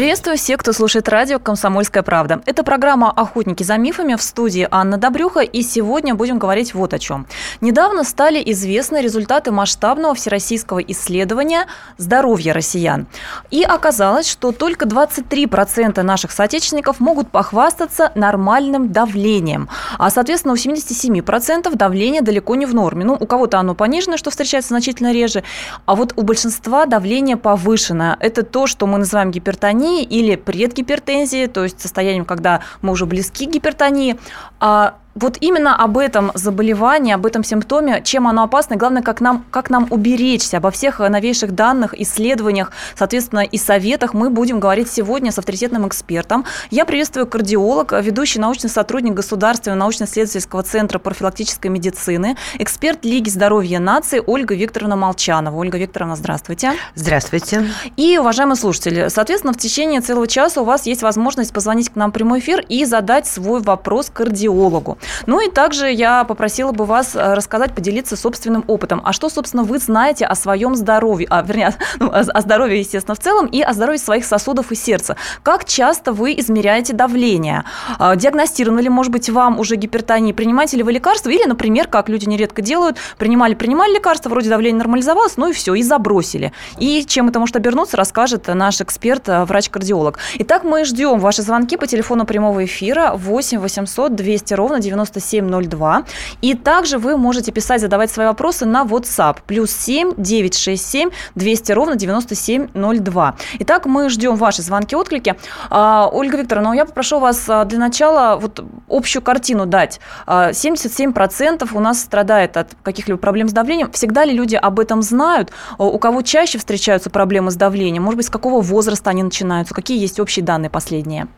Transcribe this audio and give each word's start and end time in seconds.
Приветствую 0.00 0.38
всех, 0.38 0.60
кто 0.60 0.72
слушает 0.72 1.10
радио 1.10 1.38
«Комсомольская 1.38 2.02
правда». 2.02 2.40
Это 2.46 2.64
программа 2.64 3.10
«Охотники 3.10 3.62
за 3.62 3.76
мифами» 3.76 4.14
в 4.14 4.22
студии 4.22 4.66
Анна 4.70 4.96
Добрюха, 4.96 5.40
и 5.40 5.60
сегодня 5.60 6.14
будем 6.14 6.38
говорить 6.38 6.72
вот 6.72 6.94
о 6.94 6.98
чем. 6.98 7.26
Недавно 7.60 8.02
стали 8.02 8.42
известны 8.46 9.02
результаты 9.02 9.52
масштабного 9.52 10.14
всероссийского 10.14 10.78
исследования 10.78 11.66
здоровья 11.98 12.54
россиян. 12.54 13.08
И 13.50 13.62
оказалось, 13.62 14.26
что 14.26 14.52
только 14.52 14.86
23% 14.86 16.00
наших 16.00 16.32
соотечественников 16.32 16.98
могут 16.98 17.30
похвастаться 17.30 18.10
нормальным 18.14 18.92
давлением, 18.92 19.68
а, 19.98 20.08
соответственно, 20.08 20.54
у 20.54 20.56
77% 20.56 21.76
давление 21.76 22.22
далеко 22.22 22.54
не 22.54 22.64
в 22.64 22.74
норме. 22.74 23.04
Ну, 23.04 23.18
у 23.20 23.26
кого-то 23.26 23.58
оно 23.58 23.74
пониженное, 23.74 24.16
что 24.16 24.30
встречается 24.30 24.70
значительно 24.70 25.12
реже, 25.12 25.44
а 25.84 25.94
вот 25.94 26.14
у 26.16 26.22
большинства 26.22 26.86
давление 26.86 27.36
повышенное. 27.36 28.16
Это 28.18 28.42
то, 28.44 28.66
что 28.66 28.86
мы 28.86 28.96
называем 28.96 29.30
гипертонией, 29.30 29.89
гипертонии 29.90 30.04
или 30.04 30.36
предгипертензии, 30.36 31.46
то 31.46 31.64
есть 31.64 31.80
состоянием, 31.80 32.24
когда 32.24 32.60
мы 32.82 32.92
уже 32.92 33.06
близки 33.06 33.46
к 33.46 33.50
гипертонии. 33.50 34.16
А 34.58 34.98
вот 35.14 35.38
именно 35.40 35.76
об 35.76 35.98
этом 35.98 36.30
заболевании, 36.34 37.12
об 37.12 37.26
этом 37.26 37.44
симптоме, 37.44 38.00
чем 38.04 38.28
оно 38.28 38.44
опасно, 38.44 38.74
и 38.74 38.76
главное, 38.76 39.02
как 39.02 39.20
нам, 39.20 39.44
как 39.50 39.70
нам 39.70 39.86
уберечься, 39.90 40.58
обо 40.58 40.70
всех 40.70 41.00
новейших 41.00 41.54
данных, 41.54 41.94
исследованиях, 42.00 42.70
соответственно, 42.96 43.40
и 43.40 43.58
советах 43.58 44.14
мы 44.14 44.30
будем 44.30 44.60
говорить 44.60 44.90
сегодня 44.90 45.32
с 45.32 45.38
авторитетным 45.38 45.86
экспертом. 45.88 46.44
Я 46.70 46.84
приветствую 46.84 47.26
кардиолог, 47.26 47.92
ведущий 47.92 48.38
научный 48.38 48.70
сотрудник 48.70 49.14
Государственного 49.14 49.78
научно-исследовательского 49.80 50.62
центра 50.62 50.98
профилактической 50.98 51.68
медицины, 51.68 52.36
эксперт 52.58 53.04
Лиги 53.04 53.28
здоровья 53.28 53.80
нации 53.80 54.22
Ольга 54.24 54.54
Викторовна 54.54 54.96
Молчанова. 54.96 55.56
Ольга 55.56 55.78
Викторовна, 55.78 56.16
здравствуйте. 56.16 56.72
Здравствуйте. 56.94 57.66
И, 57.96 58.18
уважаемые 58.18 58.56
слушатели, 58.56 59.08
соответственно, 59.08 59.52
в 59.52 59.56
течение 59.56 60.00
целого 60.00 60.26
часа 60.28 60.60
у 60.60 60.64
вас 60.64 60.86
есть 60.86 61.02
возможность 61.02 61.52
позвонить 61.52 61.90
к 61.90 61.96
нам 61.96 62.10
в 62.10 62.14
прямой 62.14 62.38
эфир 62.38 62.64
и 62.68 62.84
задать 62.84 63.26
свой 63.26 63.60
вопрос 63.60 64.10
кардиологу. 64.12 64.98
Ну 65.26 65.40
и 65.40 65.50
также 65.50 65.90
я 65.90 66.24
попросила 66.24 66.72
бы 66.72 66.84
вас 66.84 67.14
э, 67.14 67.34
рассказать, 67.34 67.74
поделиться 67.74 68.16
собственным 68.16 68.64
опытом. 68.66 69.00
А 69.04 69.12
что, 69.12 69.28
собственно, 69.28 69.62
вы 69.62 69.78
знаете 69.78 70.26
о 70.26 70.34
своем 70.34 70.74
здоровье, 70.74 71.26
а, 71.30 71.42
вернее, 71.42 71.74
ну, 71.98 72.10
о 72.12 72.40
здоровье, 72.40 72.78
естественно, 72.78 73.14
в 73.14 73.18
целом, 73.18 73.46
и 73.46 73.60
о 73.62 73.72
здоровье 73.72 73.98
своих 73.98 74.24
сосудов 74.24 74.72
и 74.72 74.74
сердца? 74.74 75.16
Как 75.42 75.64
часто 75.64 76.12
вы 76.12 76.34
измеряете 76.38 76.92
давление? 76.92 77.64
А, 77.98 78.16
диагностировали, 78.16 78.88
может 78.88 79.12
быть, 79.12 79.30
вам 79.30 79.58
уже 79.58 79.76
гипертонии? 79.76 80.32
Принимаете 80.32 80.76
ли 80.76 80.82
вы 80.82 80.92
лекарства? 80.92 81.30
Или, 81.30 81.44
например, 81.44 81.88
как 81.88 82.08
люди 82.08 82.26
нередко 82.26 82.62
делают, 82.62 82.98
принимали, 83.18 83.54
принимали 83.54 83.94
лекарства, 83.94 84.30
вроде 84.30 84.48
давление 84.48 84.78
нормализовалось, 84.78 85.36
ну 85.36 85.48
и 85.48 85.52
все, 85.52 85.74
и 85.74 85.82
забросили. 85.82 86.52
И 86.78 87.04
чем 87.06 87.28
это 87.28 87.38
может 87.38 87.56
обернуться, 87.56 87.96
расскажет 87.96 88.46
наш 88.48 88.80
эксперт, 88.80 89.28
э, 89.28 89.44
врач-кардиолог. 89.44 90.18
Итак, 90.38 90.64
мы 90.64 90.84
ждем 90.84 91.18
ваши 91.18 91.42
звонки 91.42 91.76
по 91.76 91.86
телефону 91.86 92.24
прямого 92.24 92.64
эфира 92.64 93.12
8 93.14 93.58
800 93.58 94.14
200 94.14 94.54
ровно 94.54 94.80
9702. 94.90 96.04
И 96.42 96.54
также 96.54 96.98
вы 96.98 97.16
можете 97.16 97.52
писать, 97.52 97.80
задавать 97.80 98.10
свои 98.10 98.26
вопросы 98.26 98.66
на 98.66 98.84
WhatsApp. 98.84 99.38
Плюс 99.46 99.70
7 99.70 100.14
967 100.16 101.10
200 101.34 101.72
ровно 101.72 101.96
9702. 101.96 103.36
Итак, 103.60 103.86
мы 103.86 104.08
ждем 104.08 104.36
ваши 104.36 104.62
звонки, 104.62 104.96
отклики. 104.96 105.36
А, 105.70 106.08
Ольга 106.12 106.38
Викторовна, 106.38 106.70
ну, 106.70 106.74
я 106.74 106.84
попрошу 106.84 107.20
вас 107.20 107.48
а, 107.48 107.64
для 107.64 107.78
начала 107.78 108.36
вот 108.36 108.64
общую 108.88 109.22
картину 109.22 109.66
дать. 109.66 110.00
77% 110.26 111.68
а, 111.72 111.76
у 111.76 111.80
нас 111.80 112.00
страдает 112.00 112.56
от 112.56 112.68
каких-либо 112.82 113.18
проблем 113.18 113.48
с 113.48 113.52
давлением. 113.52 113.90
Всегда 113.92 114.24
ли 114.24 114.32
люди 114.32 114.56
об 114.56 114.80
этом 114.80 115.02
знают? 115.02 115.50
У 115.78 115.98
кого 115.98 116.22
чаще 116.22 116.58
встречаются 116.58 117.10
проблемы 117.10 117.50
с 117.50 117.56
давлением? 117.56 118.02
Может 118.02 118.16
быть, 118.16 118.26
с 118.26 118.30
какого 118.30 118.60
возраста 118.60 119.10
они 119.10 119.22
начинаются? 119.22 119.74
Какие 119.74 120.00
есть 120.00 120.20
общие 120.20 120.44
данные 120.44 120.70
последние? 120.70 121.28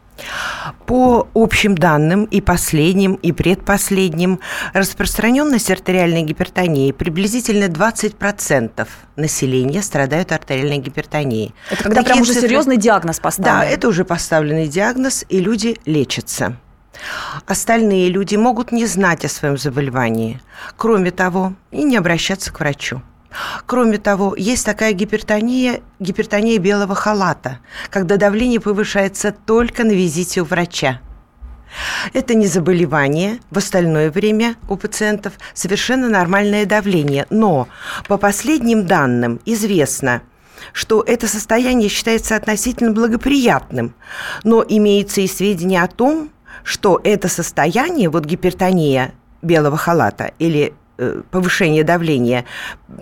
По 0.86 1.28
общим 1.34 1.74
данным 1.74 2.24
и 2.24 2.40
последним, 2.40 3.14
и 3.14 3.32
предпоследним, 3.32 4.40
распространенность 4.72 5.70
артериальной 5.70 6.22
гипертонии 6.22 6.92
приблизительно 6.92 7.64
20% 7.64 8.86
населения 9.16 9.82
страдают 9.82 10.32
артериальной 10.32 10.78
гипертонией. 10.78 11.54
Это 11.70 11.84
когда 11.84 11.96
Такие 12.02 12.12
прям 12.12 12.22
уже 12.22 12.34
цифры... 12.34 12.48
серьезный 12.48 12.76
диагноз 12.76 13.20
поставлен. 13.20 13.60
Да, 13.60 13.64
это 13.64 13.88
уже 13.88 14.04
поставленный 14.04 14.68
диагноз, 14.68 15.24
и 15.28 15.40
люди 15.40 15.78
лечатся. 15.86 16.56
Остальные 17.46 18.10
люди 18.10 18.36
могут 18.36 18.70
не 18.70 18.86
знать 18.86 19.24
о 19.24 19.28
своем 19.28 19.56
заболевании, 19.56 20.40
кроме 20.76 21.10
того, 21.10 21.54
и 21.70 21.82
не 21.82 21.96
обращаться 21.96 22.52
к 22.52 22.60
врачу. 22.60 23.02
Кроме 23.66 23.98
того, 23.98 24.34
есть 24.36 24.64
такая 24.64 24.92
гипертония, 24.92 25.80
гипертония 26.00 26.58
белого 26.58 26.94
халата, 26.94 27.58
когда 27.90 28.16
давление 28.16 28.60
повышается 28.60 29.32
только 29.32 29.84
на 29.84 29.92
визите 29.92 30.42
у 30.42 30.44
врача. 30.44 31.00
Это 32.12 32.34
не 32.34 32.46
заболевание, 32.46 33.38
в 33.50 33.58
остальное 33.58 34.10
время 34.10 34.56
у 34.68 34.76
пациентов 34.76 35.34
совершенно 35.54 36.08
нормальное 36.08 36.66
давление, 36.66 37.26
но 37.30 37.68
по 38.08 38.18
последним 38.18 38.86
данным 38.86 39.40
известно, 39.46 40.22
что 40.72 41.02
это 41.06 41.26
состояние 41.26 41.88
считается 41.88 42.36
относительно 42.36 42.92
благоприятным, 42.92 43.94
но 44.44 44.64
имеется 44.66 45.22
и 45.22 45.26
сведения 45.26 45.82
о 45.82 45.88
том, 45.88 46.30
что 46.62 47.00
это 47.02 47.28
состояние, 47.28 48.08
вот 48.08 48.24
гипертония 48.26 49.12
белого 49.40 49.76
халата 49.76 50.32
или 50.38 50.74
повышение 51.30 51.84
давления 51.84 52.44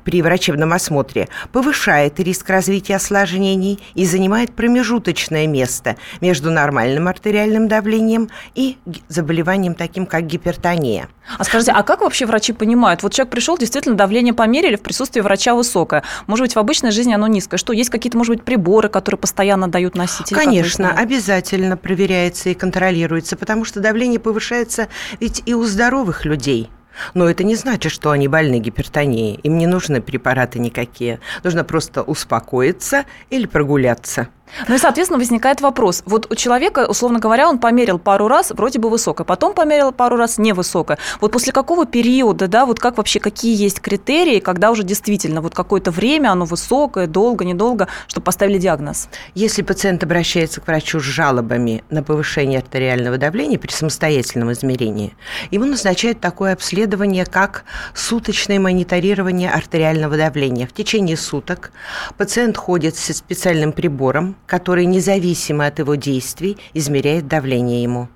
при 0.04 0.22
врачебном 0.22 0.72
осмотре 0.72 1.28
повышает 1.52 2.20
риск 2.20 2.48
развития 2.48 2.96
осложнений 2.96 3.80
и 3.94 4.06
занимает 4.06 4.54
промежуточное 4.54 5.46
место 5.46 5.96
между 6.20 6.50
нормальным 6.50 7.08
артериальным 7.08 7.68
давлением 7.68 8.30
и 8.54 8.78
заболеванием 9.08 9.74
таким, 9.74 10.06
как 10.06 10.26
гипертония. 10.26 11.08
А 11.38 11.44
скажите, 11.44 11.72
а 11.72 11.82
как 11.82 12.00
вообще 12.00 12.26
врачи 12.26 12.52
понимают? 12.52 13.02
Вот 13.02 13.12
человек 13.12 13.32
пришел, 13.32 13.58
действительно 13.58 13.96
давление 13.96 14.34
померили, 14.34 14.76
в 14.76 14.82
присутствии 14.82 15.20
врача 15.20 15.54
высокое. 15.54 16.02
Может 16.26 16.44
быть, 16.44 16.54
в 16.54 16.58
обычной 16.58 16.90
жизни 16.90 17.12
оно 17.12 17.26
низкое. 17.26 17.58
Что, 17.58 17.72
есть 17.72 17.90
какие-то, 17.90 18.16
может 18.16 18.34
быть, 18.34 18.44
приборы, 18.44 18.88
которые 18.88 19.18
постоянно 19.18 19.68
дают 19.68 19.94
носители? 19.94 20.34
Конечно, 20.34 20.90
обязательно 20.90 21.76
проверяется 21.76 22.50
и 22.50 22.54
контролируется, 22.54 23.36
потому 23.36 23.64
что 23.64 23.80
давление 23.80 24.18
повышается 24.20 24.88
ведь 25.18 25.42
и 25.46 25.54
у 25.54 25.64
здоровых 25.64 26.24
людей– 26.24 26.70
но 27.14 27.28
это 27.28 27.44
не 27.44 27.54
значит, 27.54 27.92
что 27.92 28.10
они 28.10 28.28
больны 28.28 28.58
гипертонией. 28.58 29.40
Им 29.42 29.58
не 29.58 29.66
нужны 29.66 30.00
препараты 30.00 30.58
никакие. 30.58 31.20
Нужно 31.42 31.64
просто 31.64 32.02
успокоиться 32.02 33.04
или 33.30 33.46
прогуляться. 33.46 34.28
Ну 34.68 34.74
и, 34.74 34.78
соответственно, 34.78 35.18
возникает 35.18 35.60
вопрос. 35.60 36.02
Вот 36.06 36.30
у 36.30 36.34
человека, 36.34 36.86
условно 36.88 37.18
говоря, 37.18 37.48
он 37.48 37.58
померил 37.58 37.98
пару 37.98 38.28
раз, 38.28 38.50
вроде 38.50 38.78
бы 38.78 38.90
высокое, 38.90 39.24
потом 39.24 39.54
померил 39.54 39.92
пару 39.92 40.16
раз 40.16 40.38
невысокое. 40.38 40.98
Вот 41.20 41.32
после 41.32 41.52
какого 41.52 41.86
периода, 41.86 42.48
да, 42.48 42.66
вот 42.66 42.78
как 42.78 42.98
вообще, 42.98 43.20
какие 43.20 43.56
есть 43.56 43.80
критерии, 43.80 44.40
когда 44.40 44.70
уже 44.70 44.82
действительно 44.82 45.40
вот 45.40 45.54
какое-то 45.54 45.90
время 45.90 46.30
оно 46.30 46.44
высокое, 46.44 47.06
долго, 47.06 47.44
недолго, 47.44 47.88
чтобы 48.06 48.24
поставили 48.24 48.58
диагноз? 48.58 49.08
Если 49.34 49.62
пациент 49.62 50.02
обращается 50.02 50.60
к 50.60 50.66
врачу 50.66 51.00
с 51.00 51.04
жалобами 51.04 51.82
на 51.90 52.02
повышение 52.02 52.58
артериального 52.58 53.18
давления 53.18 53.58
при 53.58 53.70
самостоятельном 53.70 54.52
измерении, 54.52 55.14
ему 55.50 55.64
назначают 55.64 56.20
такое 56.20 56.52
обследование, 56.52 57.24
как 57.24 57.64
суточное 57.94 58.58
мониторирование 58.58 59.50
артериального 59.50 60.16
давления. 60.16 60.66
В 60.66 60.72
течение 60.72 61.16
суток 61.16 61.72
пациент 62.16 62.56
ходит 62.56 62.96
со 62.96 63.14
специальным 63.14 63.72
прибором, 63.72 64.36
который 64.50 64.84
независимо 64.84 65.66
от 65.66 65.78
его 65.78 65.94
действий 65.94 66.58
измеряет 66.74 67.28
давление 67.28 67.84
ему 67.84 68.08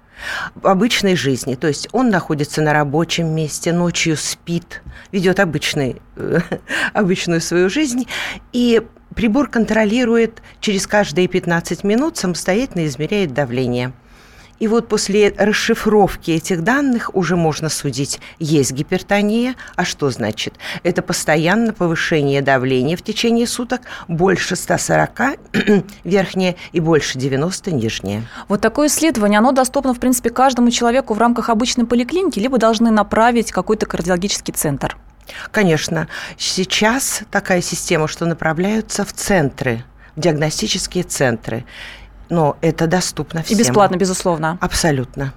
в 0.56 0.66
обычной 0.66 1.14
жизни. 1.14 1.54
То 1.54 1.68
есть 1.68 1.88
он 1.92 2.10
находится 2.10 2.60
на 2.60 2.72
рабочем 2.72 3.28
месте, 3.28 3.72
ночью 3.72 4.16
спит, 4.16 4.82
ведет 5.12 5.38
обычный, 5.38 6.02
обычную 6.92 7.40
свою 7.40 7.70
жизнь, 7.70 8.08
и 8.52 8.82
прибор 9.14 9.48
контролирует 9.48 10.42
через 10.58 10.88
каждые 10.88 11.28
15 11.28 11.84
минут, 11.84 12.16
самостоятельно 12.16 12.84
измеряет 12.84 13.32
давление– 13.32 13.92
и 14.58 14.68
вот 14.68 14.88
после 14.88 15.34
расшифровки 15.36 16.30
этих 16.30 16.62
данных 16.62 17.14
уже 17.14 17.36
можно 17.36 17.68
судить, 17.68 18.20
есть 18.38 18.72
гипертония, 18.72 19.54
а 19.76 19.84
что 19.84 20.10
значит? 20.10 20.54
Это 20.82 21.02
постоянно 21.02 21.72
повышение 21.72 22.40
давления 22.40 22.96
в 22.96 23.02
течение 23.02 23.46
суток, 23.46 23.82
больше 24.08 24.56
140 24.56 25.20
верхнее 26.04 26.56
и 26.72 26.80
больше 26.80 27.18
90 27.18 27.72
нижнее. 27.72 28.22
Вот 28.48 28.60
такое 28.60 28.88
исследование, 28.88 29.38
оно 29.38 29.52
доступно, 29.52 29.92
в 29.92 29.98
принципе, 29.98 30.30
каждому 30.30 30.70
человеку 30.70 31.14
в 31.14 31.18
рамках 31.18 31.48
обычной 31.48 31.86
поликлиники, 31.86 32.38
либо 32.38 32.58
должны 32.58 32.90
направить 32.90 33.50
какой-то 33.50 33.86
кардиологический 33.86 34.54
центр? 34.54 34.96
Конечно. 35.50 36.08
Сейчас 36.36 37.22
такая 37.30 37.60
система, 37.60 38.08
что 38.08 38.26
направляются 38.26 39.04
в 39.04 39.12
центры, 39.12 39.84
в 40.16 40.20
диагностические 40.20 41.04
центры 41.04 41.64
но 42.28 42.56
это 42.60 42.86
доступно 42.86 43.42
всем. 43.42 43.56
И 43.56 43.60
бесплатно, 43.60 43.96
безусловно. 43.96 44.58
Абсолютно. 44.60 45.32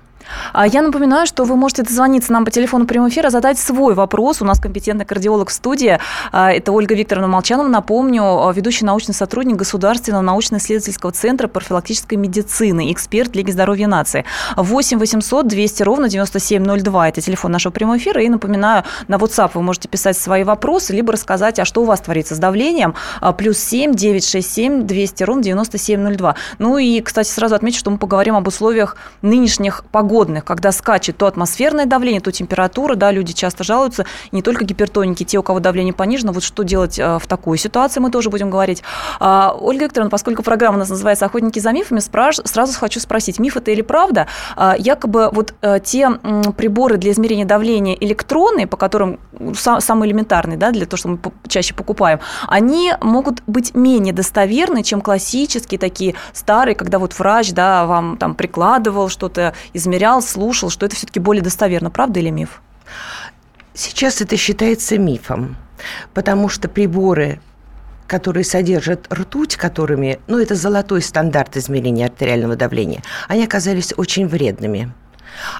А 0.53 0.67
я 0.67 0.81
напоминаю, 0.81 1.27
что 1.27 1.43
вы 1.43 1.55
можете 1.55 1.83
дозвониться 1.83 2.31
нам 2.31 2.45
по 2.45 2.51
телефону 2.51 2.85
прямого 2.85 3.09
эфира, 3.09 3.29
задать 3.29 3.59
свой 3.59 3.93
вопрос. 3.93 4.41
У 4.41 4.45
нас 4.45 4.59
компетентный 4.59 5.05
кардиолог 5.05 5.49
в 5.49 5.53
студии. 5.53 5.99
А, 6.31 6.51
это 6.51 6.71
Ольга 6.71 6.95
Викторовна 6.95 7.27
Молчанова. 7.27 7.67
Напомню, 7.67 8.23
а, 8.23 8.51
ведущий 8.53 8.85
научный 8.85 9.13
сотрудник 9.13 9.57
Государственного 9.57 10.21
научно-исследовательского 10.21 11.11
центра 11.11 11.47
профилактической 11.47 12.15
медицины, 12.15 12.91
эксперт 12.91 13.35
Лиги 13.35 13.51
здоровья 13.51 13.87
нации. 13.87 14.25
8 14.55 14.99
800 14.99 15.47
200 15.47 15.83
ровно 15.83 16.09
9702. 16.09 17.09
Это 17.09 17.21
телефон 17.21 17.51
нашего 17.51 17.71
прямого 17.71 17.97
эфира. 17.97 18.21
И 18.21 18.29
напоминаю, 18.29 18.83
на 19.07 19.15
WhatsApp 19.15 19.51
вы 19.53 19.61
можете 19.61 19.87
писать 19.87 20.17
свои 20.17 20.43
вопросы, 20.43 20.93
либо 20.93 21.13
рассказать, 21.13 21.59
а 21.59 21.65
что 21.65 21.81
у 21.81 21.85
вас 21.85 22.01
творится 22.01 22.35
с 22.35 22.39
давлением. 22.39 22.95
Плюс 23.37 23.57
7 23.59 23.93
967 23.93 24.87
200 24.87 25.23
ровно 25.23 25.43
9702. 25.43 26.35
Ну 26.59 26.77
и, 26.77 27.01
кстати, 27.01 27.29
сразу 27.29 27.55
отмечу, 27.55 27.79
что 27.79 27.91
мы 27.91 27.97
поговорим 27.97 28.35
об 28.35 28.47
условиях 28.47 28.97
нынешних 29.21 29.83
погодных, 30.17 30.45
когда 30.45 30.71
скачет 30.71 31.17
то 31.17 31.27
атмосферное 31.27 31.85
давление, 31.85 32.21
то 32.21 32.31
температура, 32.31 32.95
да, 32.95 33.11
люди 33.11 33.33
часто 33.33 33.63
жалуются, 33.63 34.05
не 34.31 34.41
только 34.41 34.65
гипертоники, 34.65 35.23
те, 35.23 35.37
у 35.37 35.43
кого 35.43 35.59
давление 35.59 35.93
понижено, 35.93 36.31
вот 36.31 36.43
что 36.43 36.63
делать 36.63 36.97
э, 36.97 37.19
в 37.19 37.27
такой 37.27 37.57
ситуации, 37.57 37.99
мы 37.99 38.09
тоже 38.09 38.29
будем 38.29 38.49
говорить. 38.49 38.83
А, 39.19 39.55
Ольга 39.59 39.85
Викторовна, 39.85 40.09
поскольку 40.09 40.41
программа 40.41 40.77
у 40.77 40.79
нас 40.79 40.89
называется 40.89 41.25
«Охотники 41.25 41.59
за 41.59 41.71
мифами», 41.71 41.99
спраш... 41.99 42.37
сразу 42.45 42.77
хочу 42.79 42.99
спросить, 42.99 43.39
миф 43.39 43.57
это 43.57 43.71
или 43.71 43.81
правда? 43.81 44.25
А, 44.55 44.75
якобы 44.77 45.29
вот 45.31 45.53
э, 45.61 45.79
те 45.83 46.09
приборы 46.57 46.97
для 46.97 47.11
измерения 47.11 47.45
давления 47.45 47.93
электронные, 47.93 48.65
по 48.65 48.77
которым 48.77 49.19
самые 49.53 50.09
элементарные, 50.09 50.57
да, 50.57 50.71
для 50.71 50.85
того, 50.85 50.97
что 50.97 51.09
мы 51.09 51.19
чаще 51.47 51.73
покупаем, 51.73 52.19
они 52.47 52.93
могут 53.01 53.43
быть 53.45 53.75
менее 53.75 54.13
достоверны, 54.13 54.83
чем 54.83 55.01
классические 55.01 55.79
такие 55.79 56.15
старые, 56.33 56.75
когда 56.75 56.97
вот 56.97 57.17
врач, 57.19 57.51
да, 57.51 57.85
вам 57.85 58.17
там 58.17 58.33
прикладывал 58.33 59.09
что-то, 59.09 59.53
измерял, 59.73 60.06
слушал, 60.21 60.69
что 60.69 60.85
это 60.85 60.95
все-таки 60.95 61.19
более 61.19 61.43
достоверно, 61.43 61.89
правда 61.89 62.19
или 62.19 62.29
миф? 62.29 62.61
Сейчас 63.73 64.21
это 64.21 64.37
считается 64.37 64.97
мифом, 64.97 65.55
потому 66.13 66.49
что 66.49 66.67
приборы 66.67 67.39
которые 68.07 68.45
содержат 68.45 69.11
ртуть, 69.13 69.57
которыми, 69.57 70.19
ну, 70.27 70.39
это 70.39 70.55
золотой 70.55 71.01
стандарт 71.01 71.57
измерения 71.57 72.05
артериального 72.05 72.55
давления, 72.55 73.03
они 73.27 73.43
оказались 73.43 73.93
очень 73.97 74.27
вредными. 74.27 74.93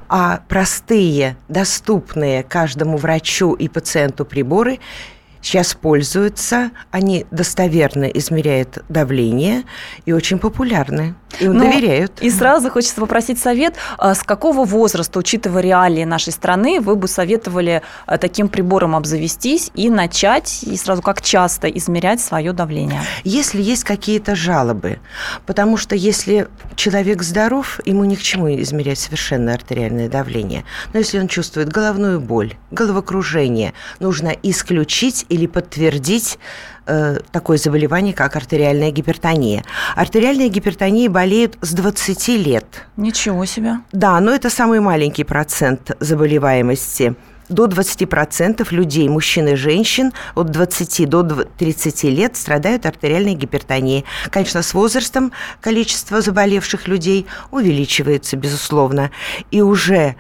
А 0.08 0.42
простые, 0.48 1.36
доступные 1.50 2.42
каждому 2.44 2.98
врачу 2.98 3.54
и 3.54 3.68
пациенту 3.68 4.26
приборы 4.26 4.80
сейчас 5.42 5.74
пользуются, 5.74 6.72
они 6.92 7.26
достоверно 7.32 8.06
измеряют 8.06 8.80
давление 8.90 9.64
и 10.06 10.14
очень 10.14 10.40
популярны. 10.40 11.16
Им 11.40 11.54
Но 11.54 11.66
доверяют. 11.66 12.22
И 12.22 12.30
сразу 12.32 12.70
хочется 12.70 13.00
попросить 13.00 13.38
совет, 13.38 13.76
а 13.98 14.16
с 14.16 14.24
какого 14.24 14.66
возраста, 14.66 15.20
учитывая 15.20 15.62
реалии 15.62 16.04
нашей 16.04 16.34
страны, 16.34 16.80
вы 16.82 16.96
бы 16.96 17.08
советовали 17.08 17.82
а, 18.06 18.18
таким 18.18 18.50
прибором 18.50 18.96
обзавестись 18.96 19.72
и 19.76 19.90
начать, 19.90 20.64
и 20.64 20.76
сразу 20.78 21.02
как 21.02 21.22
часто 21.22 21.68
измерять 21.68 22.22
свое 22.22 22.54
давление? 22.54 23.02
Если 23.24 23.62
есть 23.62 23.84
какие-то 23.84 24.36
жалобы, 24.36 25.00
потому 25.46 25.78
что 25.78 25.96
если 25.96 26.48
человек 26.76 27.22
здоров, 27.22 27.80
ему 27.86 28.04
ни 28.06 28.16
к 28.16 28.22
чему 28.22 28.50
измерять 28.56 29.00
совершенно 29.00 29.54
артериальное 29.54 30.10
давление. 30.10 30.64
Но 30.94 31.00
если 31.00 31.20
он 31.20 31.28
чувствует 31.28 31.70
головную 31.70 32.20
боль, 32.20 32.56
головокружение, 32.72 33.74
нужно 34.00 34.30
исключить 34.44 35.26
или 35.30 35.48
подтвердить 35.48 36.40
э, 36.86 37.20
такое 37.32 37.58
заболевание, 37.58 38.14
как 38.14 38.36
артериальная 38.36 38.92
гипертония. 38.92 39.64
Артериальная 39.96 40.50
гипертония 40.50 41.10
болеют 41.10 41.58
с 41.62 41.74
20 41.74 42.28
лет. 42.30 42.66
Ничего 42.98 43.46
себе. 43.46 43.80
Да, 43.92 44.20
но 44.20 44.32
это 44.32 44.50
самый 44.50 44.80
маленький 44.80 45.24
процент 45.24 45.92
заболеваемости 46.00 47.16
до 47.50 47.66
20% 47.66 48.68
людей, 48.72 49.08
мужчин 49.10 49.48
и 49.48 49.56
женщин, 49.56 50.12
от 50.36 50.52
20 50.52 51.10
до 51.10 51.24
30 51.24 52.04
лет 52.06 52.36
страдают 52.36 52.86
артериальной 52.86 53.36
гипертонией. 53.36 54.06
Конечно, 54.30 54.62
с 54.62 54.74
возрастом 54.74 55.32
количество 55.62 56.22
заболевших 56.22 56.88
людей 56.88 57.26
увеличивается, 57.52 58.36
безусловно. 58.38 59.12
И 59.52 59.62
уже 59.62 60.16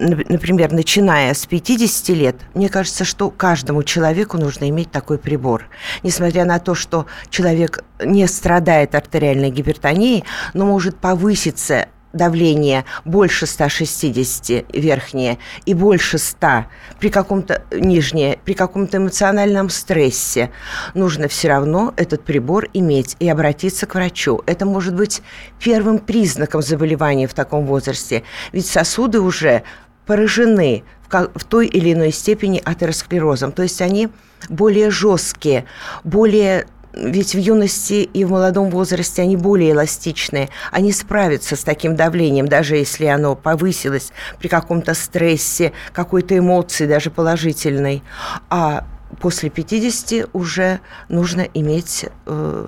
например, 0.00 0.72
начиная 0.72 1.34
с 1.34 1.46
50 1.46 2.08
лет, 2.16 2.36
мне 2.54 2.68
кажется, 2.68 3.04
что 3.04 3.30
каждому 3.30 3.82
человеку 3.82 4.38
нужно 4.38 4.68
иметь 4.68 4.90
такой 4.90 5.18
прибор. 5.18 5.68
Несмотря 6.02 6.44
на 6.44 6.58
то, 6.58 6.74
что 6.74 7.06
человек 7.28 7.84
не 8.02 8.26
страдает 8.26 8.94
артериальной 8.94 9.50
гипертонией, 9.50 10.24
но 10.54 10.64
может 10.64 10.96
повыситься 10.96 11.86
давление 12.12 12.84
больше 13.04 13.46
160 13.46 14.66
верхнее 14.74 15.38
и 15.64 15.74
больше 15.74 16.18
100 16.18 16.64
при 16.98 17.08
каком-то 17.08 17.62
нижнее, 17.70 18.38
при 18.44 18.54
каком-то 18.54 18.96
эмоциональном 18.96 19.68
стрессе, 19.68 20.50
нужно 20.94 21.28
все 21.28 21.48
равно 21.48 21.94
этот 21.96 22.24
прибор 22.24 22.68
иметь 22.72 23.16
и 23.20 23.28
обратиться 23.28 23.86
к 23.86 23.94
врачу. 23.94 24.42
Это 24.46 24.66
может 24.66 24.94
быть 24.94 25.22
первым 25.60 25.98
признаком 25.98 26.62
заболевания 26.62 27.28
в 27.28 27.34
таком 27.34 27.64
возрасте, 27.66 28.24
ведь 28.52 28.66
сосуды 28.66 29.20
уже 29.20 29.62
поражены 30.10 30.82
в, 31.08 31.44
той 31.44 31.68
или 31.68 31.92
иной 31.92 32.10
степени 32.10 32.60
атеросклерозом. 32.64 33.52
То 33.52 33.62
есть 33.62 33.80
они 33.80 34.08
более 34.48 34.90
жесткие, 34.90 35.66
более 36.02 36.66
ведь 36.92 37.36
в 37.36 37.38
юности 37.38 38.02
и 38.12 38.24
в 38.24 38.30
молодом 38.30 38.70
возрасте 38.70 39.22
они 39.22 39.36
более 39.36 39.70
эластичные. 39.70 40.48
Они 40.72 40.90
справятся 40.90 41.54
с 41.54 41.62
таким 41.62 41.94
давлением, 41.94 42.48
даже 42.48 42.74
если 42.74 43.04
оно 43.04 43.36
повысилось 43.36 44.10
при 44.40 44.48
каком-то 44.48 44.94
стрессе, 44.94 45.72
какой-то 45.92 46.36
эмоции, 46.36 46.88
даже 46.88 47.12
положительной. 47.12 48.02
А 48.48 48.88
после 49.20 49.48
50 49.48 50.30
уже 50.32 50.80
нужно 51.08 51.46
иметь 51.54 52.06
э, 52.26 52.66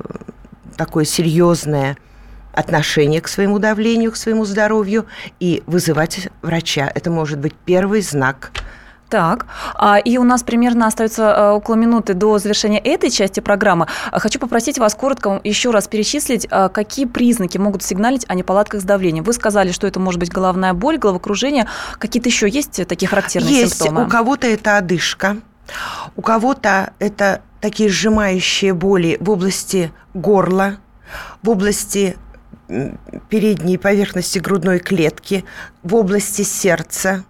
такое 0.77 1.05
серьезное 1.05 1.97
отношение 2.53 3.21
к 3.21 3.29
своему 3.29 3.59
давлению, 3.59 4.13
к 4.13 4.17
своему 4.17 4.45
здоровью 4.45 5.07
и 5.41 5.63
вызывать 5.67 6.29
врача. 6.43 6.91
Это 6.95 7.11
может 7.11 7.39
быть 7.39 7.55
первый 7.65 8.03
знак 8.03 8.53
так, 9.13 9.45
а, 9.75 9.99
и 9.99 10.17
у 10.17 10.25
нас 10.25 10.43
примерно 10.43 10.87
остается 10.87 11.23
э, 11.25 11.51
около 11.51 11.75
минуты 11.75 12.15
до 12.15 12.39
завершения 12.39 12.79
этой 12.79 13.11
части 13.11 13.41
программы. 13.41 13.87
Хочу 14.11 14.39
попросить 14.39 14.79
вас 14.79 14.95
коротко 14.95 15.39
еще 15.45 15.71
раз 15.71 15.87
перечислить, 15.87 16.49
э, 16.51 16.71
какие 16.71 17.05
признаки 17.05 17.59
могут 17.59 17.83
сигналить 17.83 18.25
о 18.29 18.35
неполадках 18.35 18.81
с 18.81 18.85
давлением. 18.85 19.25
Вы 19.25 19.35
сказали, 19.35 19.71
что 19.71 19.87
это 19.87 20.01
может 20.01 20.19
быть 20.19 20.33
головная 20.33 20.73
боль, 20.73 20.97
головокружение. 20.97 21.69
Какие-то 21.99 22.31
еще 22.31 22.49
есть 22.49 22.89
такие 22.89 23.07
характерные 23.07 23.53
есть. 23.53 23.75
симптомы? 23.75 24.01
Есть. 24.01 24.09
У 24.09 24.17
кого-то 24.17 24.47
это 24.47 24.79
одышка, 24.79 25.37
у 26.17 26.23
кого-то 26.23 26.95
это 26.99 27.43
такие 27.61 27.91
сжимающие 27.91 28.73
боли 28.73 29.19
в 29.21 29.29
области 29.29 29.93
горла, 30.15 30.79
в 31.43 31.51
области 31.51 32.17
передней 33.29 33.79
поверхности 33.79 34.39
грудной 34.39 34.79
клетки, 34.79 35.45
в 35.83 35.95
области 35.95 36.43
сердца. 36.43 37.25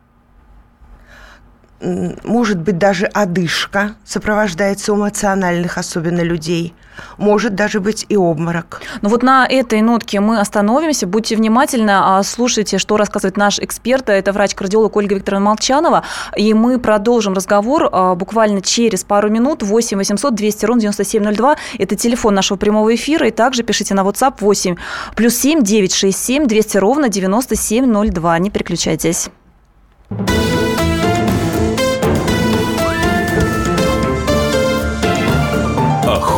Может 2.25 2.59
быть 2.59 2.79
даже 2.79 3.07
одышка 3.07 3.95
сопровождается 4.05 4.93
у 4.93 4.97
эмоциональных 4.97 5.79
особенно 5.79 6.23
людей– 6.23 6.75
может 7.19 7.55
даже 7.55 7.81
быть 7.81 8.07
и 8.09 8.17
обморок. 8.17 8.83
Ну 9.01 9.09
вот 9.09 9.23
на 9.23 9.47
этой 9.47 9.81
нотке 9.83 10.21
мы 10.21 10.41
остановимся. 10.41 11.07
Будьте 11.07 11.37
внимательны, 11.37 11.93
а, 11.95 12.23
слушайте, 12.23 12.79
что 12.79 12.97
рассказывает 12.97 13.37
наш 13.37 13.59
эксперт. 13.59 14.09
Это 14.09 14.33
врач-кардиолог 14.33 14.97
Ольга 14.97 15.15
Викторовна 15.15 15.47
Молчанова. 15.47 16.05
И 16.37 16.55
мы 16.55 16.79
продолжим 16.79 17.35
разговор 17.35 17.89
а, 17.93 18.15
буквально 18.15 18.61
через 18.61 19.05
пару 19.05 19.31
минут. 19.31 19.63
8 19.63 19.97
800 19.97 20.35
200 20.35 20.65
ровно 20.65 20.81
9702. 20.83 21.57
Это 21.79 21.97
телефон 21.97 22.35
нашего 22.35 22.59
прямого 22.59 22.95
эфира. 22.95 23.29
И 23.29 23.31
также 23.31 23.63
пишите 23.63 23.95
на 23.95 24.03
WhatsApp 24.03 24.35
8 24.41 24.77
плюс 25.15 25.37
7 25.37 25.63
967 25.63 26.47
200 26.47 26.77
ровно 26.79 27.09
9702. 27.09 28.39
Не 28.39 28.51
переключайтесь. 28.51 29.31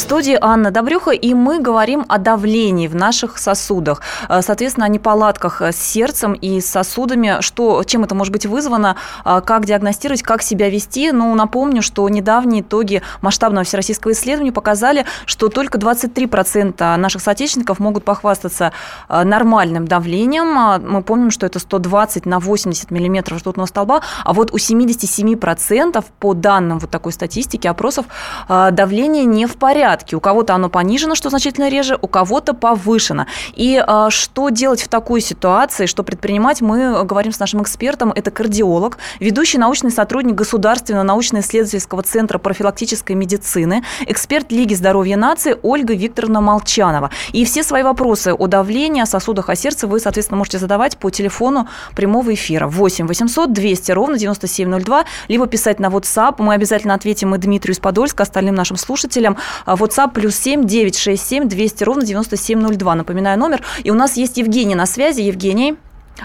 студии 0.00 0.36
Анна 0.38 0.70
Добрюха, 0.70 1.12
и 1.12 1.32
мы 1.32 1.58
говорим 1.58 2.04
о 2.08 2.18
давлении 2.18 2.86
в 2.86 2.94
наших 2.94 3.38
сосудах. 3.38 4.02
Э, 4.28 4.42
соответственно, 4.42 4.84
о 4.84 4.88
неполадках 4.90 5.62
с 5.62 5.76
сердцем 5.76 6.34
и 6.34 6.60
с 6.60 6.66
сосудами, 6.66 7.38
что, 7.40 7.82
чем 7.84 8.04
это 8.04 8.14
может 8.14 8.30
быть 8.30 8.44
вызвано, 8.44 8.96
э, 9.24 9.40
как 9.44 9.64
диагностировать, 9.64 10.22
как 10.22 10.42
себя 10.42 10.68
вести. 10.68 11.12
Ну, 11.12 11.34
напомню, 11.34 11.80
что 11.80 12.06
недавние 12.10 12.60
итоги 12.60 13.00
масштабного 13.22 13.64
всероссийского 13.64 14.12
исследования 14.12 14.52
показали, 14.52 15.06
что 15.24 15.48
только 15.48 15.78
23% 15.78 16.96
наших 16.96 17.22
соотечественников 17.22 17.78
могут 17.78 18.04
похвастаться 18.04 18.72
э, 19.08 19.24
нормальным 19.24 19.88
давлением. 19.88 20.58
А 20.58 20.78
мы 20.78 21.02
помним, 21.02 21.30
что 21.30 21.46
это 21.46 21.58
120 21.58 22.26
на 22.26 22.38
80 22.38 22.90
миллиметров 22.90 23.38
ртутного 23.38 23.66
столба, 23.66 24.02
а 24.24 24.34
вот 24.34 24.52
у 24.52 24.56
77% 24.56 26.04
по 26.20 26.34
данным 26.34 26.80
вот 26.80 26.90
такой 26.90 27.12
статистики, 27.12 27.66
опросов, 27.66 28.04
давление 28.48 29.24
не 29.24 29.46
в 29.46 29.56
порядке 29.56 29.85
порядке. 29.86 30.16
У 30.16 30.20
кого-то 30.20 30.54
оно 30.54 30.68
понижено, 30.68 31.14
что 31.14 31.30
значительно 31.30 31.68
реже, 31.68 31.96
у 32.02 32.08
кого-то 32.08 32.54
повышено. 32.54 33.26
И 33.54 33.82
э, 33.86 34.06
что 34.10 34.48
делать 34.48 34.82
в 34.82 34.88
такой 34.88 35.20
ситуации, 35.20 35.86
что 35.86 36.02
предпринимать, 36.02 36.60
мы 36.60 37.04
говорим 37.04 37.32
с 37.32 37.38
нашим 37.38 37.62
экспертом, 37.62 38.12
это 38.12 38.32
кардиолог, 38.32 38.98
ведущий 39.20 39.58
научный 39.58 39.92
сотрудник 39.92 40.34
Государственного 40.34 41.04
научно-исследовательского 41.04 42.02
центра 42.02 42.38
профилактической 42.38 43.12
медицины, 43.12 43.84
эксперт 44.06 44.50
Лиги 44.50 44.74
здоровья 44.74 45.16
нации 45.16 45.56
Ольга 45.62 45.94
Викторовна 45.94 46.40
Молчанова. 46.40 47.10
И 47.32 47.44
все 47.44 47.62
свои 47.62 47.84
вопросы 47.84 48.34
о 48.34 48.46
давлении, 48.48 49.02
о 49.02 49.06
сосудах, 49.06 49.48
о 49.48 49.54
сердце 49.54 49.86
вы, 49.86 50.00
соответственно, 50.00 50.38
можете 50.38 50.58
задавать 50.58 50.96
по 50.96 51.10
телефону 51.10 51.68
прямого 51.94 52.34
эфира 52.34 52.66
8 52.66 53.06
800 53.06 53.52
200 53.52 53.92
ровно 53.92 54.18
9702, 54.18 55.04
либо 55.28 55.46
писать 55.46 55.78
на 55.78 55.86
WhatsApp. 55.86 56.34
Мы 56.38 56.54
обязательно 56.54 56.94
ответим 56.94 57.34
и 57.36 57.38
Дмитрию 57.38 57.74
из 57.74 57.78
Подольска, 57.78 58.24
остальным 58.24 58.56
нашим 58.56 58.76
слушателям. 58.76 59.36
WhatsApp 59.82 60.12
плюс 60.14 60.34
7 60.36 60.64
967 60.64 61.48
200 61.48 61.84
ровно 61.84 62.04
9702. 62.04 62.94
Напоминаю 62.94 63.38
номер. 63.38 63.60
И 63.84 63.90
у 63.90 63.94
нас 63.94 64.16
есть 64.16 64.36
Евгений 64.36 64.74
на 64.74 64.86
связи. 64.86 65.22
Евгений. 65.22 65.76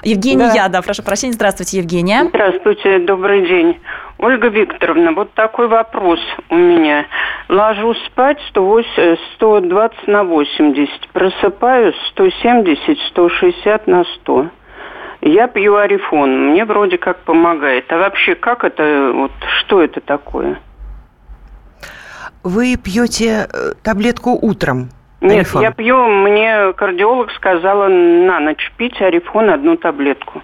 Евгения, 0.03 0.51
да. 0.53 0.69
да, 0.69 0.81
прошу 0.81 1.03
прощения. 1.03 1.33
Здравствуйте, 1.33 1.77
Евгения. 1.79 2.25
Здравствуйте, 2.29 2.99
добрый 2.99 3.45
день. 3.45 3.77
Ольга 4.17 4.49
Викторовна, 4.49 5.13
вот 5.13 5.33
такой 5.33 5.67
вопрос 5.67 6.19
у 6.49 6.55
меня. 6.55 7.07
Ложусь 7.49 7.97
спать 8.05 8.37
108, 8.49 9.17
120 9.35 10.07
на 10.07 10.23
80, 10.23 11.09
просыпаюсь 11.11 11.95
170, 12.11 12.99
160 13.09 13.87
на 13.87 14.03
100. 14.03 14.47
Я 15.21 15.47
пью 15.47 15.75
арифон, 15.75 16.51
мне 16.51 16.65
вроде 16.65 16.97
как 16.97 17.19
помогает. 17.19 17.91
А 17.91 17.97
вообще, 17.97 18.35
как 18.35 18.63
это, 18.63 19.11
вот, 19.13 19.31
что 19.59 19.81
это 19.81 20.01
такое? 20.01 20.59
Вы 22.43 22.75
пьете 22.77 23.47
э, 23.51 23.73
таблетку 23.83 24.37
утром? 24.41 24.89
Нет, 25.21 25.37
Арифон? 25.37 25.61
я 25.61 25.71
пью, 25.71 26.07
мне 26.07 26.73
кардиолог 26.73 27.31
сказала 27.31 27.87
на 27.87 28.39
ночь 28.39 28.71
пить 28.77 28.99
арифон 29.01 29.51
одну 29.51 29.77
таблетку. 29.77 30.41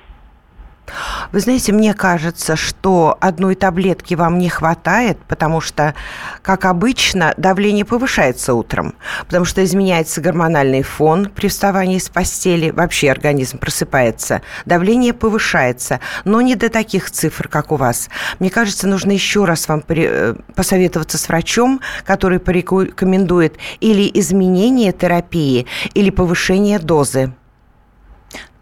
Вы 1.32 1.42
знаете, 1.42 1.74
мне 1.74 1.94
кажется, 1.94 2.56
что 2.56 3.18
одной 3.20 3.56
таблетки 3.56 4.14
вам 4.14 4.38
не 4.38 4.50
хватает, 4.50 5.18
потому 5.28 5.62
что, 5.62 5.94
как 6.42 6.66
обычно, 6.66 7.34
давление 7.38 7.86
повышается 7.86 8.54
утром, 8.54 8.96
потому 9.26 9.46
что 9.46 9.64
изменяется 9.64 10.22
гормональный 10.22 10.84
фон 10.84 11.30
при 11.30 11.48
вставании 11.48 12.00
с 12.00 12.10
постели, 12.10 12.70
вообще 12.70 13.12
организм 13.12 13.58
просыпается, 13.58 14.42
давление 14.66 15.14
повышается, 15.14 16.00
но 16.24 16.42
не 16.42 16.56
до 16.56 16.70
таких 16.70 17.12
цифр, 17.12 17.48
как 17.48 17.72
у 17.72 17.76
вас. 17.76 18.10
Мне 18.40 18.50
кажется, 18.50 18.88
нужно 18.88 19.12
еще 19.12 19.46
раз 19.46 19.68
вам 19.68 19.84
э, 19.90 20.36
посоветоваться 20.56 21.18
с 21.18 21.28
врачом, 21.28 21.82
который 22.06 22.40
порекомендует 22.40 23.58
или 23.80 24.10
изменение 24.14 24.92
терапии, 24.94 25.68
или 25.94 26.10
повышение 26.10 26.80
дозы. 26.80 27.34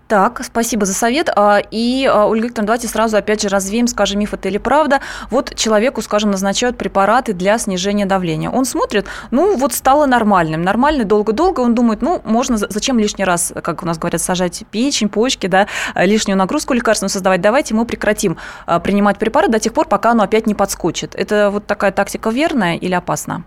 Так, 0.07 0.43
спасибо 0.43 0.85
за 0.85 0.93
совет. 0.93 1.31
А, 1.35 1.59
и, 1.71 2.05
а, 2.05 2.27
Ольга 2.27 2.45
Викторовна, 2.45 2.67
давайте 2.67 2.87
сразу 2.87 3.17
опять 3.17 3.41
же 3.41 3.49
развеем, 3.49 3.87
скажем, 3.87 4.19
миф 4.19 4.35
это 4.35 4.49
или 4.49 4.59
правда. 4.59 5.01
Вот 5.31 5.55
человеку, 5.55 6.03
скажем, 6.03 6.29
назначают 6.29 6.77
препараты 6.77 7.33
для 7.33 7.57
снижения 7.57 8.05
давления. 8.05 8.51
Он 8.51 8.65
смотрит, 8.65 9.07
ну, 9.31 9.57
вот 9.57 9.73
стало 9.73 10.05
нормальным. 10.05 10.61
Нормально 10.61 11.05
долго-долго. 11.05 11.61
Он 11.61 11.73
думает, 11.73 12.03
ну, 12.03 12.21
можно, 12.23 12.57
зачем 12.57 12.99
лишний 12.99 13.25
раз, 13.25 13.51
как 13.63 13.81
у 13.81 13.87
нас 13.87 13.97
говорят, 13.97 14.21
сажать 14.21 14.63
печень, 14.69 15.09
почки, 15.09 15.47
да, 15.47 15.67
лишнюю 15.95 16.37
нагрузку 16.37 16.73
лекарственную 16.73 17.09
создавать. 17.09 17.41
Давайте 17.41 17.73
мы 17.73 17.85
прекратим 17.85 18.37
а, 18.67 18.79
принимать 18.79 19.17
препарат 19.17 19.49
до 19.49 19.59
тех 19.59 19.73
пор, 19.73 19.87
пока 19.87 20.11
оно 20.11 20.23
опять 20.23 20.45
не 20.45 20.53
подскочит. 20.53 21.15
Это 21.15 21.49
вот 21.49 21.65
такая 21.65 21.91
тактика 21.91 22.29
верная 22.29 22.75
или 22.75 22.93
опасна? 22.93 23.43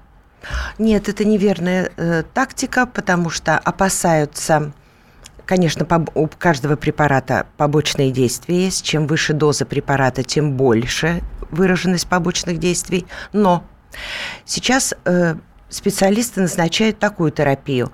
Нет, 0.78 1.08
это 1.08 1.24
неверная 1.24 1.90
э, 1.96 2.22
тактика, 2.34 2.86
потому 2.86 3.30
что 3.30 3.58
опасаются 3.58 4.72
Конечно, 5.48 5.86
у 6.14 6.26
каждого 6.26 6.76
препарата 6.76 7.46
побочные 7.56 8.10
действия 8.10 8.66
есть. 8.66 8.84
Чем 8.84 9.06
выше 9.06 9.32
доза 9.32 9.64
препарата, 9.64 10.22
тем 10.22 10.58
больше 10.58 11.22
выраженность 11.50 12.06
побочных 12.06 12.58
действий. 12.58 13.06
Но 13.32 13.64
сейчас 14.44 14.92
э, 15.06 15.36
специалисты 15.70 16.42
назначают 16.42 16.98
такую 16.98 17.30
терапию. 17.30 17.90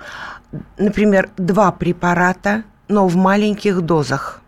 Например, 0.78 1.30
два 1.36 1.70
препарата, 1.70 2.64
но 2.88 3.06
в 3.06 3.14
маленьких 3.14 3.82
дозах. 3.82 4.42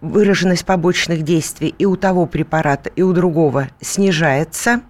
Выраженность 0.00 0.66
побочных 0.66 1.22
действий 1.22 1.72
и 1.78 1.86
у 1.86 1.94
того 1.94 2.26
препарата, 2.26 2.90
и 2.96 3.02
у 3.02 3.12
другого 3.12 3.68
снижается, 3.80 4.80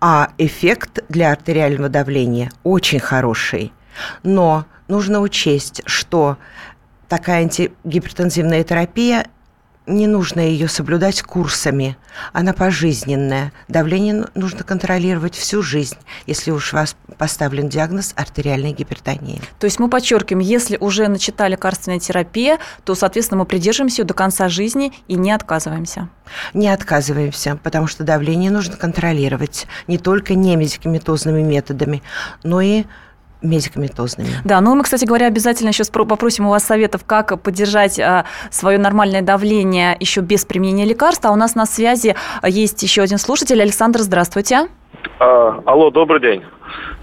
а 0.00 0.30
эффект 0.38 1.04
для 1.10 1.30
артериального 1.30 1.90
давления 1.90 2.50
очень 2.62 3.00
хороший. 3.00 3.70
Но 4.22 4.66
нужно 4.88 5.20
учесть, 5.20 5.82
что 5.86 6.38
такая 7.08 7.42
антигипертензивная 7.42 8.64
терапия 8.64 9.26
не 9.86 10.06
нужно 10.06 10.40
ее 10.40 10.68
соблюдать 10.68 11.22
курсами. 11.22 11.96
Она 12.32 12.52
пожизненная. 12.52 13.52
Давление 13.68 14.26
нужно 14.34 14.62
контролировать 14.62 15.34
всю 15.34 15.62
жизнь, 15.62 15.96
если 16.26 16.50
уж 16.50 16.72
у 16.72 16.76
вас 16.76 16.96
поставлен 17.18 17.68
диагноз 17.68 18.12
артериальной 18.16 18.72
гипертонии. 18.72 19.40
То 19.58 19.64
есть 19.64 19.80
мы 19.80 19.88
подчеркиваем, 19.88 20.46
если 20.46 20.76
уже 20.78 21.08
начата 21.08 21.48
лекарственная 21.48 21.98
терапия, 21.98 22.58
то, 22.84 22.94
соответственно, 22.94 23.40
мы 23.40 23.44
придерживаемся 23.44 24.02
ее 24.02 24.06
до 24.06 24.14
конца 24.14 24.48
жизни 24.48 24.92
и 25.08 25.14
не 25.14 25.32
отказываемся. 25.32 26.08
Не 26.54 26.68
отказываемся, 26.68 27.58
потому 27.62 27.88
что 27.88 28.04
давление 28.04 28.50
нужно 28.50 28.76
контролировать 28.76 29.66
не 29.88 29.98
только 29.98 30.34
не 30.34 30.54
медикаментозными 30.54 31.42
методами, 31.42 32.02
но 32.44 32.60
и 32.60 32.84
медикаментозными. 33.42 34.28
Да, 34.44 34.60
ну 34.60 34.74
мы, 34.74 34.82
кстати 34.82 35.04
говоря, 35.04 35.26
обязательно 35.26 35.68
еще 35.68 35.84
попросим 35.84 36.46
у 36.46 36.50
вас 36.50 36.64
советов, 36.64 37.02
как 37.06 37.40
поддержать 37.42 37.98
а, 37.98 38.24
свое 38.50 38.78
нормальное 38.78 39.22
давление 39.22 39.96
еще 40.00 40.20
без 40.20 40.44
применения 40.44 40.84
лекарства. 40.84 41.30
А 41.30 41.32
у 41.32 41.36
нас 41.36 41.54
на 41.54 41.66
связи 41.66 42.14
есть 42.42 42.82
еще 42.82 43.02
один 43.02 43.18
слушатель. 43.18 43.60
Александр, 43.60 44.00
здравствуйте. 44.00 44.68
А, 45.18 45.60
алло, 45.66 45.90
добрый 45.90 46.20
день. 46.20 46.42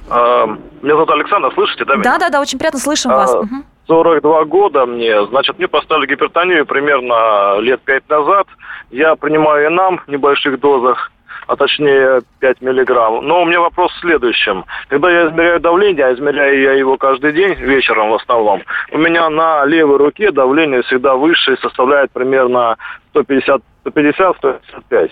А, 0.10 0.48
меня 0.82 0.94
зовут 0.96 1.10
Александр, 1.12 1.52
слышите, 1.54 1.86
да? 1.86 1.96
Да, 1.98 2.18
да, 2.18 2.30
да, 2.30 2.42
очень 2.42 2.58
приятно 2.58 2.80
слышим 2.80 3.12
а, 3.12 3.18
вас. 3.18 3.38
42 3.88 4.46
года 4.46 4.86
мне, 4.86 5.26
значит, 5.28 5.58
мне 5.58 5.68
поставили 5.68 6.08
гипертонию 6.08 6.66
примерно 6.66 7.60
лет 7.60 7.82
5 7.82 8.10
назад. 8.10 8.48
Я 8.92 9.16
принимаю 9.16 9.68
инам 9.68 10.00
в 10.06 10.08
небольших 10.08 10.60
дозах 10.60 11.12
а 11.50 11.56
точнее 11.56 12.22
5 12.42 12.62
миллиграмм. 12.62 13.26
Но 13.26 13.42
у 13.42 13.46
меня 13.46 13.60
вопрос 13.60 13.92
в 13.94 14.00
следующем. 14.02 14.66
Когда 14.88 15.10
я 15.10 15.30
измеряю 15.30 15.60
давление, 15.60 16.06
а 16.06 16.14
измеряю 16.14 16.62
я 16.62 16.74
его 16.74 16.96
каждый 16.96 17.34
день, 17.34 17.56
вечером 17.56 18.12
в 18.12 18.14
основном, 18.14 18.62
у 18.92 19.00
меня 19.00 19.28
на 19.32 19.66
левой 19.66 19.98
руке 19.98 20.32
давление 20.32 20.84
всегда 20.84 21.16
выше 21.16 21.54
и 21.54 21.60
составляет 21.60 22.12
примерно 22.12 22.78
150-155 23.16 25.10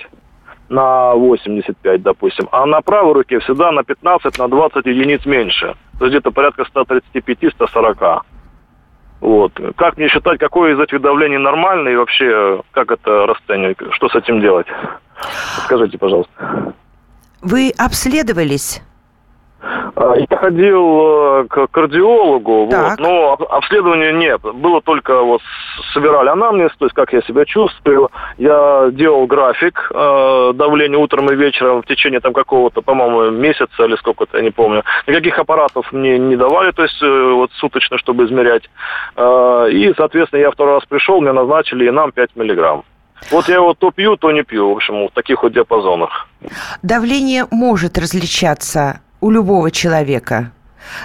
на 0.70 1.16
85, 1.16 2.04
допустим. 2.04 2.48
А 2.52 2.68
на 2.68 2.82
правой 2.82 3.14
руке 3.14 3.40
всегда 3.40 3.72
на 3.72 3.84
15, 3.84 4.38
на 4.38 4.48
20 4.48 4.86
единиц 4.86 5.26
меньше. 5.26 5.74
То 5.98 6.06
есть 6.06 6.14
где-то 6.14 6.30
порядка 6.30 6.66
135-140. 6.72 8.22
Вот. 9.22 9.54
Как 9.76 9.98
мне 9.98 10.08
считать, 10.08 10.38
какое 10.40 10.76
из 10.76 10.80
этих 10.80 11.02
давлений 11.02 11.40
нормально 11.40 11.90
и 11.90 11.96
вообще 11.96 12.62
как 12.70 12.92
это 12.92 13.26
расценивать, 13.26 13.78
что 13.90 14.08
с 14.08 14.16
этим 14.16 14.40
делать? 14.40 14.68
Скажите, 15.66 15.98
пожалуйста. 15.98 16.74
Вы 17.42 17.74
обследовались? 17.78 18.82
А, 19.96 20.14
я 20.16 20.38
ходил 20.38 21.42
э, 21.42 21.46
к 21.50 21.68
кардиологу, 21.68 22.66
вот, 22.66 23.00
но 23.00 23.34
обследования 23.50 24.12
нет. 24.12 24.42
Было 24.42 24.82
только 24.82 25.22
вот 25.24 25.42
собирали 25.94 26.30
анамнез, 26.30 26.72
то 26.78 26.86
есть 26.86 26.96
как 26.96 27.14
я 27.14 27.22
себя 27.22 27.46
чувствую. 27.46 28.10
Я 28.38 28.90
делал 28.92 29.26
график 29.26 29.92
э, 29.92 30.52
давления 30.54 31.00
утром 31.00 31.32
и 31.32 31.36
вечером 31.36 31.82
в 31.82 31.88
течение 31.88 32.20
там 32.20 32.34
какого-то, 32.34 32.82
по-моему, 32.82 33.32
месяца 33.32 33.86
или 33.86 33.96
сколько-то, 33.96 34.38
я 34.38 34.44
не 34.44 34.52
помню. 34.52 34.84
Никаких 35.08 35.40
аппаратов 35.40 35.92
мне 35.92 36.20
не 36.20 36.36
давали, 36.36 36.72
то 36.72 36.84
есть 36.84 37.02
э, 37.02 37.32
вот 37.34 37.52
суточно, 37.54 37.98
чтобы 37.98 38.26
измерять. 38.26 38.70
Э, 39.16 39.68
и, 39.72 39.94
соответственно, 39.98 40.42
я 40.42 40.52
второй 40.52 40.76
раз 40.76 40.86
пришел, 40.86 41.22
мне 41.22 41.32
назначили 41.32 41.88
и 41.88 41.92
нам 41.92 42.12
5 42.12 42.36
миллиграмм. 42.36 42.84
Вот 43.32 43.50
я 43.50 43.56
его 43.56 43.74
то 43.74 43.92
пью, 43.92 44.16
то 44.18 44.32
не 44.32 44.44
пью, 44.44 44.70
в 44.70 44.78
общем, 44.78 45.08
в 45.08 45.12
таких 45.12 45.44
вот 45.44 45.54
диапазонах. 45.54 46.28
Давление 46.82 47.46
может 47.52 47.98
различаться 47.98 49.02
у 49.20 49.32
любого 49.32 49.72
человека 49.72 50.52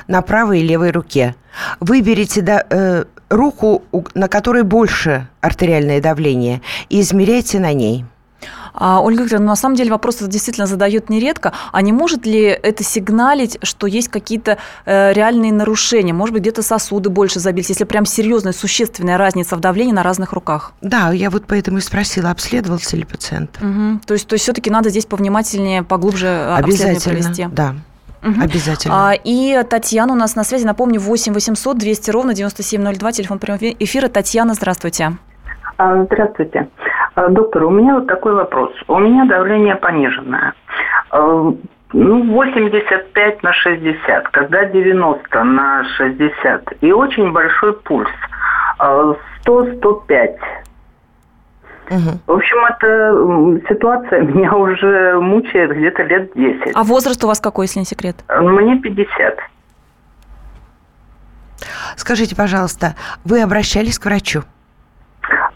на 0.06 0.22
правой 0.22 0.60
и 0.60 0.66
левой 0.66 0.90
руке. 0.90 1.34
Выберите 1.80 2.40
да, 2.42 2.64
э, 2.70 3.04
руку, 3.28 3.82
на 4.14 4.28
которой 4.28 4.62
больше 4.62 5.28
артериальное 5.40 6.00
давление, 6.00 6.60
и 6.88 7.00
измеряйте 7.00 7.58
на 7.58 7.72
ней. 7.72 8.04
А, 8.74 9.00
Ольга 9.00 9.22
Викторовна, 9.22 9.48
на 9.48 9.56
самом 9.56 9.76
деле 9.76 9.90
вопрос 9.90 10.18
действительно 10.18 10.66
задают 10.66 11.10
нередко. 11.10 11.52
А 11.72 11.82
не 11.82 11.92
может 11.92 12.26
ли 12.26 12.42
это 12.42 12.84
сигналить, 12.84 13.58
что 13.62 13.86
есть 13.86 14.08
какие-то 14.08 14.58
э, 14.84 15.12
реальные 15.12 15.52
нарушения? 15.52 16.12
Может 16.12 16.32
быть, 16.34 16.42
где-то 16.42 16.62
сосуды 16.62 17.10
больше 17.10 17.40
забились, 17.40 17.68
если 17.68 17.84
прям 17.84 18.06
серьезная, 18.06 18.52
существенная 18.52 19.18
разница 19.18 19.56
в 19.56 19.60
давлении 19.60 19.92
на 19.92 20.02
разных 20.02 20.32
руках? 20.32 20.72
Да, 20.80 21.12
я 21.12 21.30
вот 21.30 21.44
поэтому 21.46 21.78
и 21.78 21.80
спросила, 21.80 22.30
обследовался 22.30 22.96
ли 22.96 23.04
пациент. 23.04 23.58
Угу. 23.60 24.00
То 24.06 24.14
есть, 24.14 24.26
то 24.26 24.34
есть 24.34 24.44
все-таки 24.44 24.70
надо 24.70 24.90
здесь 24.90 25.06
повнимательнее, 25.06 25.82
поглубже 25.82 26.26
э, 26.26 26.54
обследование 26.56 27.00
провести? 27.00 27.46
да. 27.50 27.74
Угу. 28.22 28.40
Обязательно. 28.40 29.10
А, 29.10 29.14
и 29.14 29.60
Татьяна 29.68 30.12
у 30.12 30.16
нас 30.16 30.36
на 30.36 30.44
связи. 30.44 30.64
Напомню, 30.64 31.00
8 31.00 31.34
800 31.34 31.76
200 31.76 32.10
ровно 32.10 32.34
9702, 32.34 33.12
телефон 33.12 33.38
прямого 33.40 33.64
эфира. 33.78 34.08
Татьяна, 34.08 34.54
здравствуйте. 34.54 35.16
А, 35.76 36.04
здравствуйте. 36.04 36.68
А, 37.14 37.28
доктор, 37.28 37.64
у 37.64 37.70
меня 37.70 37.94
вот 37.94 38.06
такой 38.06 38.34
вопрос. 38.34 38.72
У 38.88 38.98
меня 38.98 39.24
давление 39.26 39.76
пониженное. 39.76 40.54
А, 41.10 41.52
ну, 41.92 42.24
85 42.32 43.42
на 43.42 43.52
60, 43.52 44.28
когда 44.28 44.64
90 44.64 45.44
на 45.44 45.84
60. 45.96 46.74
И 46.80 46.92
очень 46.92 47.32
большой 47.32 47.74
пульс. 47.74 48.08
100-105. 48.78 50.36
Угу. 51.90 52.00
В 52.26 52.32
общем, 52.32 52.64
эта 52.64 53.68
ситуация 53.68 54.20
меня 54.22 54.54
уже 54.54 55.18
мучает 55.20 55.76
где-то 55.76 56.02
лет 56.04 56.32
10. 56.34 56.72
А 56.74 56.82
возраст 56.82 57.22
у 57.24 57.26
вас 57.26 57.40
какой, 57.40 57.66
если 57.66 57.80
не 57.80 57.84
секрет? 57.84 58.16
Мне 58.28 58.78
50. 58.78 59.38
Скажите, 61.96 62.34
пожалуйста, 62.34 62.94
вы 63.24 63.42
обращались 63.42 63.98
к 63.98 64.06
врачу? 64.06 64.42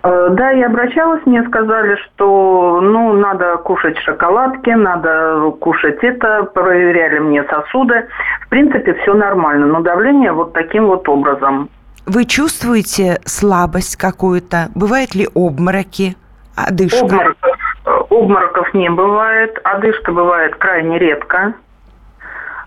Э, 0.03 0.29
да, 0.31 0.51
я 0.51 0.67
обращалась, 0.67 1.25
мне 1.27 1.43
сказали, 1.45 1.97
что 1.97 2.81
ну, 2.81 3.13
надо 3.15 3.57
кушать 3.59 3.99
шоколадки, 3.99 4.71
надо 4.71 5.51
кушать 5.61 5.99
это, 6.03 6.45
проверяли 6.45 7.19
мне 7.19 7.45
сосуды. 7.45 8.07
В 8.43 8.49
принципе, 8.49 8.95
все 8.95 9.15
нормально, 9.15 9.67
но 9.67 9.81
давление 9.81 10.33
вот 10.33 10.53
таким 10.53 10.87
вот 10.87 11.09
образом. 11.09 11.69
Вы 12.07 12.25
чувствуете 12.25 13.21
слабость 13.25 13.97
какую-то? 13.97 14.69
Бывают 14.75 15.15
ли 15.15 15.27
обмороки, 15.35 16.17
одышка? 16.55 17.05
Обмороков, 17.05 17.59
э, 17.87 17.91
обмороков 18.11 18.75
не 18.75 18.91
бывает, 18.91 19.59
одышка 19.65 20.13
бывает 20.13 20.55
крайне 20.57 20.99
редко 20.99 21.55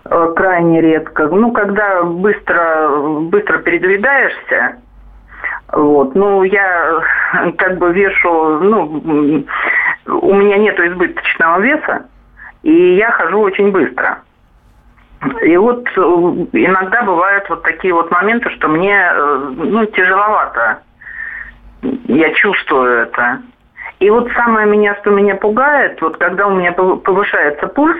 э, 0.04 0.32
крайне 0.36 0.82
редко. 0.82 1.26
Ну, 1.28 1.52
когда 1.52 2.02
быстро, 2.02 2.90
быстро 3.20 3.58
передвигаешься, 3.58 4.76
вот. 5.72 6.14
Ну, 6.14 6.42
я 6.42 7.00
как 7.58 7.78
бы 7.78 7.92
вешу, 7.92 8.58
ну, 8.60 9.44
у 10.06 10.34
меня 10.34 10.56
нет 10.58 10.78
избыточного 10.78 11.60
веса, 11.60 12.06
и 12.62 12.96
я 12.96 13.10
хожу 13.12 13.40
очень 13.40 13.70
быстро. 13.70 14.22
И 15.42 15.56
вот 15.56 15.86
э, 15.86 16.00
иногда 16.00 17.02
бывают 17.02 17.48
вот 17.50 17.62
такие 17.62 17.92
вот 17.92 18.10
моменты, 18.10 18.48
что 18.50 18.68
мне, 18.68 18.94
э, 18.94 19.52
ну, 19.54 19.84
тяжеловато. 19.84 20.78
Я 21.82 22.32
чувствую 22.34 23.02
это. 23.02 23.42
И 23.98 24.08
вот 24.08 24.30
самое 24.32 24.66
меня, 24.66 24.96
что 24.96 25.10
меня 25.10 25.36
пугает, 25.36 26.00
вот 26.00 26.16
когда 26.16 26.46
у 26.46 26.54
меня 26.54 26.72
повышается 26.72 27.66
пульс, 27.66 27.98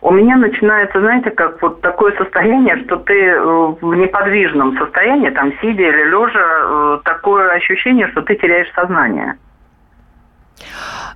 у 0.00 0.10
меня 0.10 0.36
начинается, 0.36 1.00
знаете, 1.00 1.30
как 1.30 1.60
вот 1.62 1.80
такое 1.80 2.16
состояние, 2.16 2.76
что 2.84 2.96
ты 2.96 3.14
э, 3.14 3.40
в 3.80 3.94
неподвижном 3.94 4.76
состоянии, 4.78 5.30
там, 5.30 5.52
сидя 5.60 5.82
или 5.82 6.04
лежа, 6.04 6.40
э, 6.40 7.00
такое 7.04 7.50
ощущение, 7.52 8.08
что 8.08 8.22
ты 8.22 8.34
теряешь 8.34 8.72
сознание. 8.74 9.34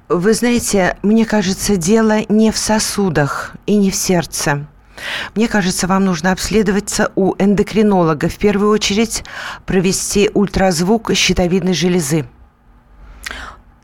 Вы 0.09 0.35
знаете, 0.35 0.97
мне 1.03 1.27
кажется, 1.27 1.77
дело 1.77 2.19
не 2.29 2.53
в 2.53 2.57
сосудах 2.57 3.53
и 3.67 3.77
не 3.77 3.91
в 3.91 3.95
сердце. 3.97 4.67
Мне 5.35 5.49
кажется, 5.49 5.87
вам 5.87 6.05
нужно 6.05 6.33
обследоваться 6.33 7.13
у 7.17 7.35
эндокринолога. 7.39 8.29
В 8.29 8.39
первую 8.39 8.71
очередь 8.71 9.25
провести 9.67 10.31
ультразвук 10.33 11.13
щитовидной 11.15 11.75
железы. 11.75 12.25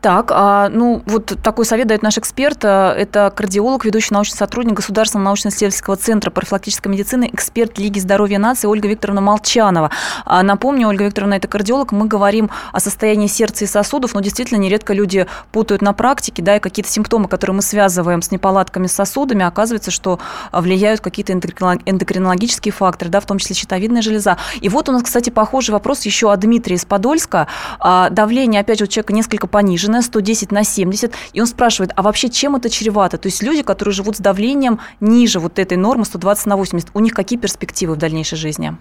Так, 0.03 0.31
а, 0.33 0.67
ну 0.67 1.01
вот 1.05 1.37
такой 1.41 1.63
совет 1.63 1.87
дает 1.87 2.03
наш 2.03 2.17
эксперт. 2.17 2.65
А, 2.65 2.93
это 2.93 3.31
кардиолог, 3.33 3.85
ведущий 3.85 4.13
научный 4.13 4.35
сотрудник 4.35 4.73
Государственного 4.73 5.27
научно-исследовательского 5.27 5.95
центра 5.95 6.29
профилактической 6.29 6.89
медицины, 6.89 7.29
эксперт 7.31 7.79
Лиги 7.79 7.99
здоровья 7.99 8.37
нации 8.37 8.67
Ольга 8.67 8.89
Викторовна 8.89 9.21
Молчанова. 9.21 9.91
А, 10.25 10.43
напомню, 10.43 10.89
Ольга 10.89 11.05
Викторовна, 11.05 11.35
это 11.35 11.47
кардиолог. 11.47 11.93
Мы 11.93 12.05
говорим 12.07 12.49
о 12.73 12.81
состоянии 12.81 13.27
сердца 13.27 13.63
и 13.63 13.67
сосудов, 13.67 14.13
но 14.13 14.19
действительно 14.19 14.57
нередко 14.57 14.93
люди 14.93 15.25
путают 15.53 15.81
на 15.81 15.93
практике, 15.93 16.43
да, 16.43 16.57
и 16.57 16.59
какие-то 16.59 16.91
симптомы, 16.91 17.29
которые 17.29 17.55
мы 17.55 17.61
связываем 17.61 18.21
с 18.21 18.29
неполадками 18.29 18.87
с 18.87 18.91
сосудами, 18.91 19.45
оказывается, 19.45 19.89
что 19.89 20.19
влияют 20.51 20.99
какие-то 20.99 21.31
эндокринологические 21.31 22.73
факторы, 22.73 23.09
да, 23.09 23.21
в 23.21 23.25
том 23.25 23.37
числе 23.37 23.55
щитовидная 23.55 24.01
железа. 24.01 24.37
И 24.59 24.67
вот 24.67 24.89
у 24.89 24.91
нас, 24.91 25.03
кстати, 25.03 25.29
похожий 25.29 25.71
вопрос 25.71 26.01
еще 26.01 26.29
о 26.29 26.35
Дмитрии 26.35 26.75
из 26.75 26.83
Подольска. 26.83 27.47
А, 27.79 28.09
давление, 28.09 28.59
опять 28.59 28.79
же, 28.79 28.83
у 28.83 28.87
человека 28.87 29.13
несколько 29.13 29.47
понижено 29.47 29.92
на 29.93 30.01
110 30.01 30.51
на 30.51 30.63
70, 30.63 31.13
и 31.33 31.39
он 31.39 31.47
спрашивает, 31.47 31.91
а 31.95 32.01
вообще 32.01 32.29
чем 32.29 32.55
это 32.55 32.69
чревато? 32.69 33.17
То 33.17 33.27
есть 33.27 33.43
люди, 33.43 33.61
которые 33.61 33.93
живут 33.93 34.17
с 34.17 34.19
давлением 34.19 34.79
ниже 34.99 35.39
вот 35.39 35.59
этой 35.59 35.77
нормы 35.77 36.03
120 36.05 36.45
на 36.47 36.57
80, 36.57 36.89
у 36.93 36.99
них 36.99 37.13
какие 37.13 37.39
перспективы 37.39 37.93
в 37.93 37.97
дальнейшей 37.97 38.37
жизни? 38.37 38.75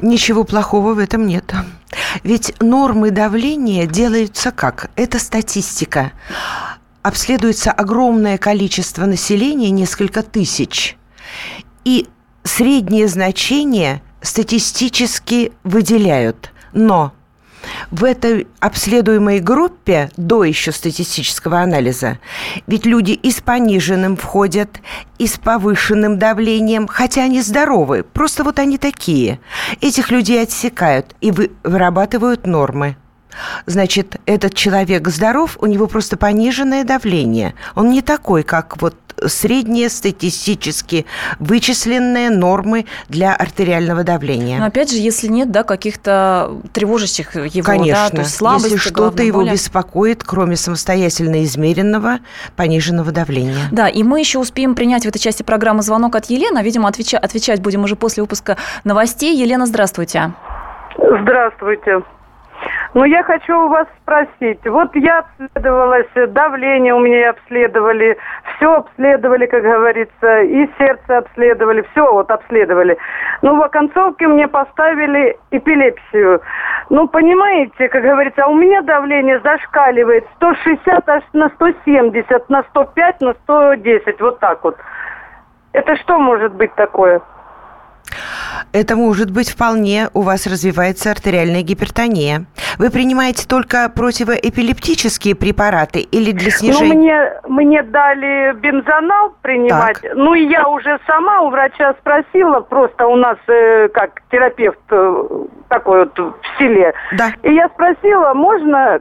Ничего 0.00 0.44
плохого 0.44 0.94
в 0.94 0.98
этом 0.98 1.26
нет. 1.26 1.52
Ведь 2.22 2.54
нормы 2.60 3.10
давления 3.10 3.86
делаются 3.86 4.50
как? 4.50 4.90
Это 4.94 5.18
статистика. 5.18 6.12
Обследуется 7.02 7.72
огромное 7.72 8.38
количество 8.38 9.04
населения, 9.04 9.70
несколько 9.70 10.22
тысяч. 10.22 10.96
И 11.84 12.06
среднее 12.44 13.08
значение 13.08 14.02
статистически 14.22 15.52
выделяют. 15.64 16.50
Но 16.72 17.12
в 17.90 18.04
этой 18.04 18.46
обследуемой 18.60 19.40
группе 19.40 20.10
до 20.16 20.44
еще 20.44 20.72
статистического 20.72 21.60
анализа 21.60 22.18
ведь 22.66 22.86
люди 22.86 23.12
и 23.12 23.30
с 23.30 23.40
пониженным 23.40 24.16
входят, 24.16 24.80
и 25.18 25.26
с 25.26 25.38
повышенным 25.38 26.18
давлением, 26.18 26.86
хотя 26.88 27.24
они 27.24 27.40
здоровы, 27.40 28.04
просто 28.04 28.44
вот 28.44 28.58
они 28.58 28.78
такие. 28.78 29.40
Этих 29.80 30.10
людей 30.10 30.42
отсекают 30.42 31.14
и 31.20 31.30
вырабатывают 31.30 32.46
нормы. 32.46 32.96
Значит, 33.66 34.16
этот 34.26 34.54
человек 34.54 35.08
здоров, 35.08 35.56
у 35.60 35.66
него 35.66 35.86
просто 35.86 36.16
пониженное 36.16 36.84
давление. 36.84 37.54
Он 37.74 37.90
не 37.90 38.02
такой, 38.02 38.42
как 38.42 38.80
вот 38.80 38.94
средние 39.26 39.88
статистически 39.88 41.06
вычисленные 41.38 42.30
нормы 42.30 42.86
для 43.08 43.34
артериального 43.34 44.04
давления. 44.04 44.58
Но 44.58 44.66
опять 44.66 44.90
же, 44.90 44.98
если 44.98 45.28
нет 45.28 45.50
да, 45.50 45.62
каких-то 45.62 46.52
тревожащих 46.72 47.34
его, 47.34 47.64
Конечно, 47.64 48.08
да, 48.10 48.10
то 48.10 48.18
есть 48.18 48.34
слабости, 48.34 48.72
если 48.72 48.90
что-то 48.90 49.22
его 49.22 49.40
боли. 49.40 49.52
беспокоит, 49.52 50.24
кроме 50.24 50.56
самостоятельно 50.56 51.42
измеренного 51.44 52.18
пониженного 52.56 53.12
давления. 53.12 53.68
Да, 53.70 53.88
и 53.88 54.02
мы 54.02 54.20
еще 54.20 54.38
успеем 54.38 54.74
принять 54.74 55.04
в 55.04 55.08
этой 55.08 55.18
части 55.18 55.42
программы 55.42 55.82
звонок 55.82 56.16
от 56.16 56.26
Елены. 56.26 56.62
Видимо, 56.62 56.88
отвечать, 56.88 57.22
отвечать 57.22 57.60
будем 57.60 57.84
уже 57.84 57.96
после 57.96 58.22
выпуска 58.22 58.56
новостей. 58.84 59.36
Елена, 59.36 59.66
здравствуйте. 59.66 60.34
Здравствуйте. 61.22 62.02
Ну, 62.94 63.04
я 63.04 63.24
хочу 63.24 63.52
у 63.58 63.68
вас 63.68 63.88
спросить. 64.02 64.64
Вот 64.64 64.94
я 64.94 65.18
обследовалась, 65.18 66.06
давление 66.28 66.94
у 66.94 67.00
меня 67.00 67.30
обследовали, 67.30 68.16
все 68.56 68.72
обследовали, 68.72 69.46
как 69.46 69.64
говорится, 69.64 70.42
и 70.42 70.68
сердце 70.78 71.18
обследовали, 71.18 71.84
все 71.90 72.12
вот 72.12 72.30
обследовали. 72.30 72.96
Ну, 73.42 73.56
в 73.56 73.62
оконцовке 73.62 74.28
мне 74.28 74.46
поставили 74.46 75.36
эпилепсию. 75.50 76.40
Ну, 76.88 77.08
понимаете, 77.08 77.88
как 77.88 78.02
говорится, 78.02 78.44
а 78.44 78.48
у 78.48 78.54
меня 78.54 78.80
давление 78.82 79.40
зашкаливает 79.40 80.24
160 80.36 81.08
аж 81.08 81.24
на 81.32 81.48
170, 81.48 82.48
на 82.48 82.62
105, 82.62 83.20
на 83.22 83.32
110, 83.32 84.20
вот 84.20 84.38
так 84.38 84.62
вот. 84.62 84.76
Это 85.72 85.96
что 85.96 86.20
может 86.20 86.54
быть 86.54 86.72
такое? 86.76 87.20
Это 88.72 88.96
может 88.96 89.30
быть 89.30 89.50
вполне, 89.50 90.08
у 90.14 90.22
вас 90.22 90.46
развивается 90.46 91.10
артериальная 91.10 91.62
гипертония. 91.62 92.46
Вы 92.78 92.90
принимаете 92.90 93.46
только 93.46 93.88
противоэпилептические 93.88 95.34
препараты 95.34 96.00
или 96.00 96.32
для 96.32 96.46
Ну, 96.46 96.58
снижения... 96.58 96.94
мне, 96.94 97.32
мне 97.48 97.82
дали 97.82 98.52
бензонал 98.54 99.34
принимать. 99.42 100.00
Так. 100.00 100.12
Ну, 100.14 100.34
и 100.34 100.46
я 100.46 100.68
уже 100.68 100.98
сама 101.06 101.42
у 101.42 101.50
врача 101.50 101.94
спросила, 102.00 102.60
просто 102.60 103.06
у 103.06 103.16
нас 103.16 103.38
э, 103.46 103.88
как 103.88 104.22
терапевт 104.30 104.78
э, 104.90 105.24
такой 105.68 106.00
вот 106.00 106.18
в 106.18 106.58
селе. 106.58 106.92
Да. 107.12 107.32
И 107.42 107.52
я 107.52 107.68
спросила, 107.68 108.34
можно, 108.34 109.00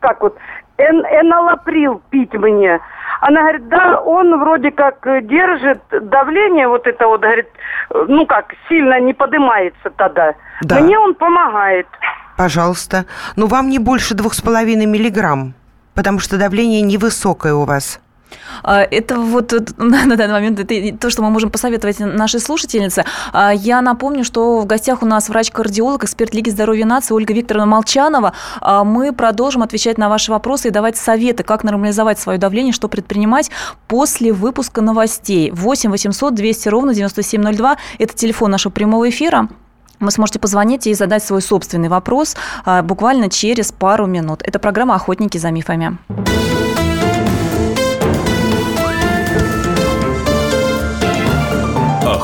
как 0.00 0.20
вот, 0.20 0.36
эн- 0.78 1.06
энолаприл 1.20 2.02
пить 2.10 2.32
мне? 2.34 2.80
Она 3.20 3.40
говорит, 3.42 3.68
да, 3.68 4.00
он 4.00 4.38
вроде 4.40 4.70
как 4.72 5.06
э, 5.06 5.22
держит 5.22 5.80
давление, 5.90 6.66
вот 6.68 6.86
это 6.86 7.06
вот, 7.06 7.20
говорит, 7.20 7.46
э, 7.90 8.04
ну 8.08 8.26
как, 8.26 8.52
сильно 8.68 8.98
не 9.00 9.14
поднимается 9.14 9.90
тогда. 9.96 10.34
Да. 10.62 10.80
Мне 10.80 10.98
он 10.98 11.14
помогает. 11.14 11.86
Пожалуйста. 12.36 13.04
Но 13.36 13.46
вам 13.46 13.68
не 13.68 13.78
больше 13.78 14.14
двух 14.14 14.34
с 14.34 14.40
половиной 14.40 14.86
миллиграмм, 14.86 15.54
потому 15.94 16.18
что 16.18 16.36
давление 16.38 16.80
невысокое 16.82 17.54
у 17.54 17.64
вас. 17.64 18.00
А, 18.62 18.82
Это 18.82 19.18
вот 19.18 19.52
на 19.76 20.16
данный 20.16 20.32
момент 20.32 20.60
это 20.60 20.96
то, 20.98 21.10
что 21.10 21.22
мы 21.22 21.30
можем 21.30 21.50
посоветовать 21.50 21.98
нашей 22.00 22.40
слушательнице. 22.40 23.04
А, 23.32 23.52
Я 23.52 23.80
напомню, 23.80 24.24
что 24.24 24.60
в 24.60 24.66
гостях 24.66 25.02
у 25.02 25.06
нас 25.06 25.28
врач-кардиолог, 25.28 26.04
эксперт 26.04 26.34
Лиги 26.34 26.50
здоровья 26.50 26.86
нации 26.86 27.14
Ольга 27.14 27.34
Викторовна 27.34 27.66
Молчанова. 27.66 28.32
А, 28.60 28.84
Мы 28.84 29.12
продолжим 29.12 29.62
отвечать 29.62 29.98
на 29.98 30.08
ваши 30.08 30.30
вопросы 30.30 30.68
и 30.68 30.70
давать 30.70 30.96
советы, 30.96 31.42
как 31.42 31.64
нормализовать 31.64 32.18
свое 32.18 32.38
давление, 32.38 32.72
что 32.72 32.88
предпринимать 32.88 33.50
после 33.88 34.32
выпуска 34.32 34.80
новостей. 34.80 35.50
8 35.50 35.90
800 35.90 36.34
200 36.34 36.68
ровно 36.68 36.94
9702– 36.94 37.76
это 37.98 38.14
телефон 38.14 38.50
нашего 38.50 38.72
прямого 38.72 39.08
эфира. 39.08 39.48
Вы 40.00 40.10
сможете 40.10 40.40
позвонить 40.40 40.86
и 40.88 40.94
задать 40.94 41.22
свой 41.22 41.42
собственный 41.42 41.88
вопрос 41.88 42.36
буквально 42.82 43.30
через 43.30 43.70
пару 43.70 44.06
минут. 44.06 44.42
Это 44.42 44.58
программа 44.58 44.96
«Охотники 44.96 45.38
за 45.38 45.52
мифами». 45.52 45.96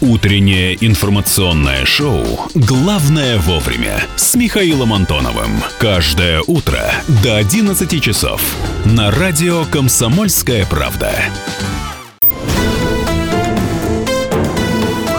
Утреннее 0.00 0.76
информационное 0.84 1.84
шоу 1.84 2.24
«Главное 2.54 3.38
вовремя» 3.38 4.02
с 4.16 4.34
Михаилом 4.34 4.92
Антоновым. 4.92 5.62
Каждое 5.78 6.42
утро 6.46 6.80
до 7.22 7.36
11 7.36 8.02
часов 8.02 8.42
на 8.84 9.10
радио 9.10 9.64
«Комсомольская 9.66 10.66
правда». 10.66 11.12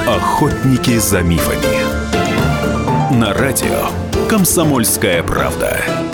Охотники 0.08 0.98
за 0.98 1.22
мифами. 1.22 3.16
На 3.18 3.34
радио 3.34 3.88
«Комсомольская 4.28 5.24
правда». 5.24 6.05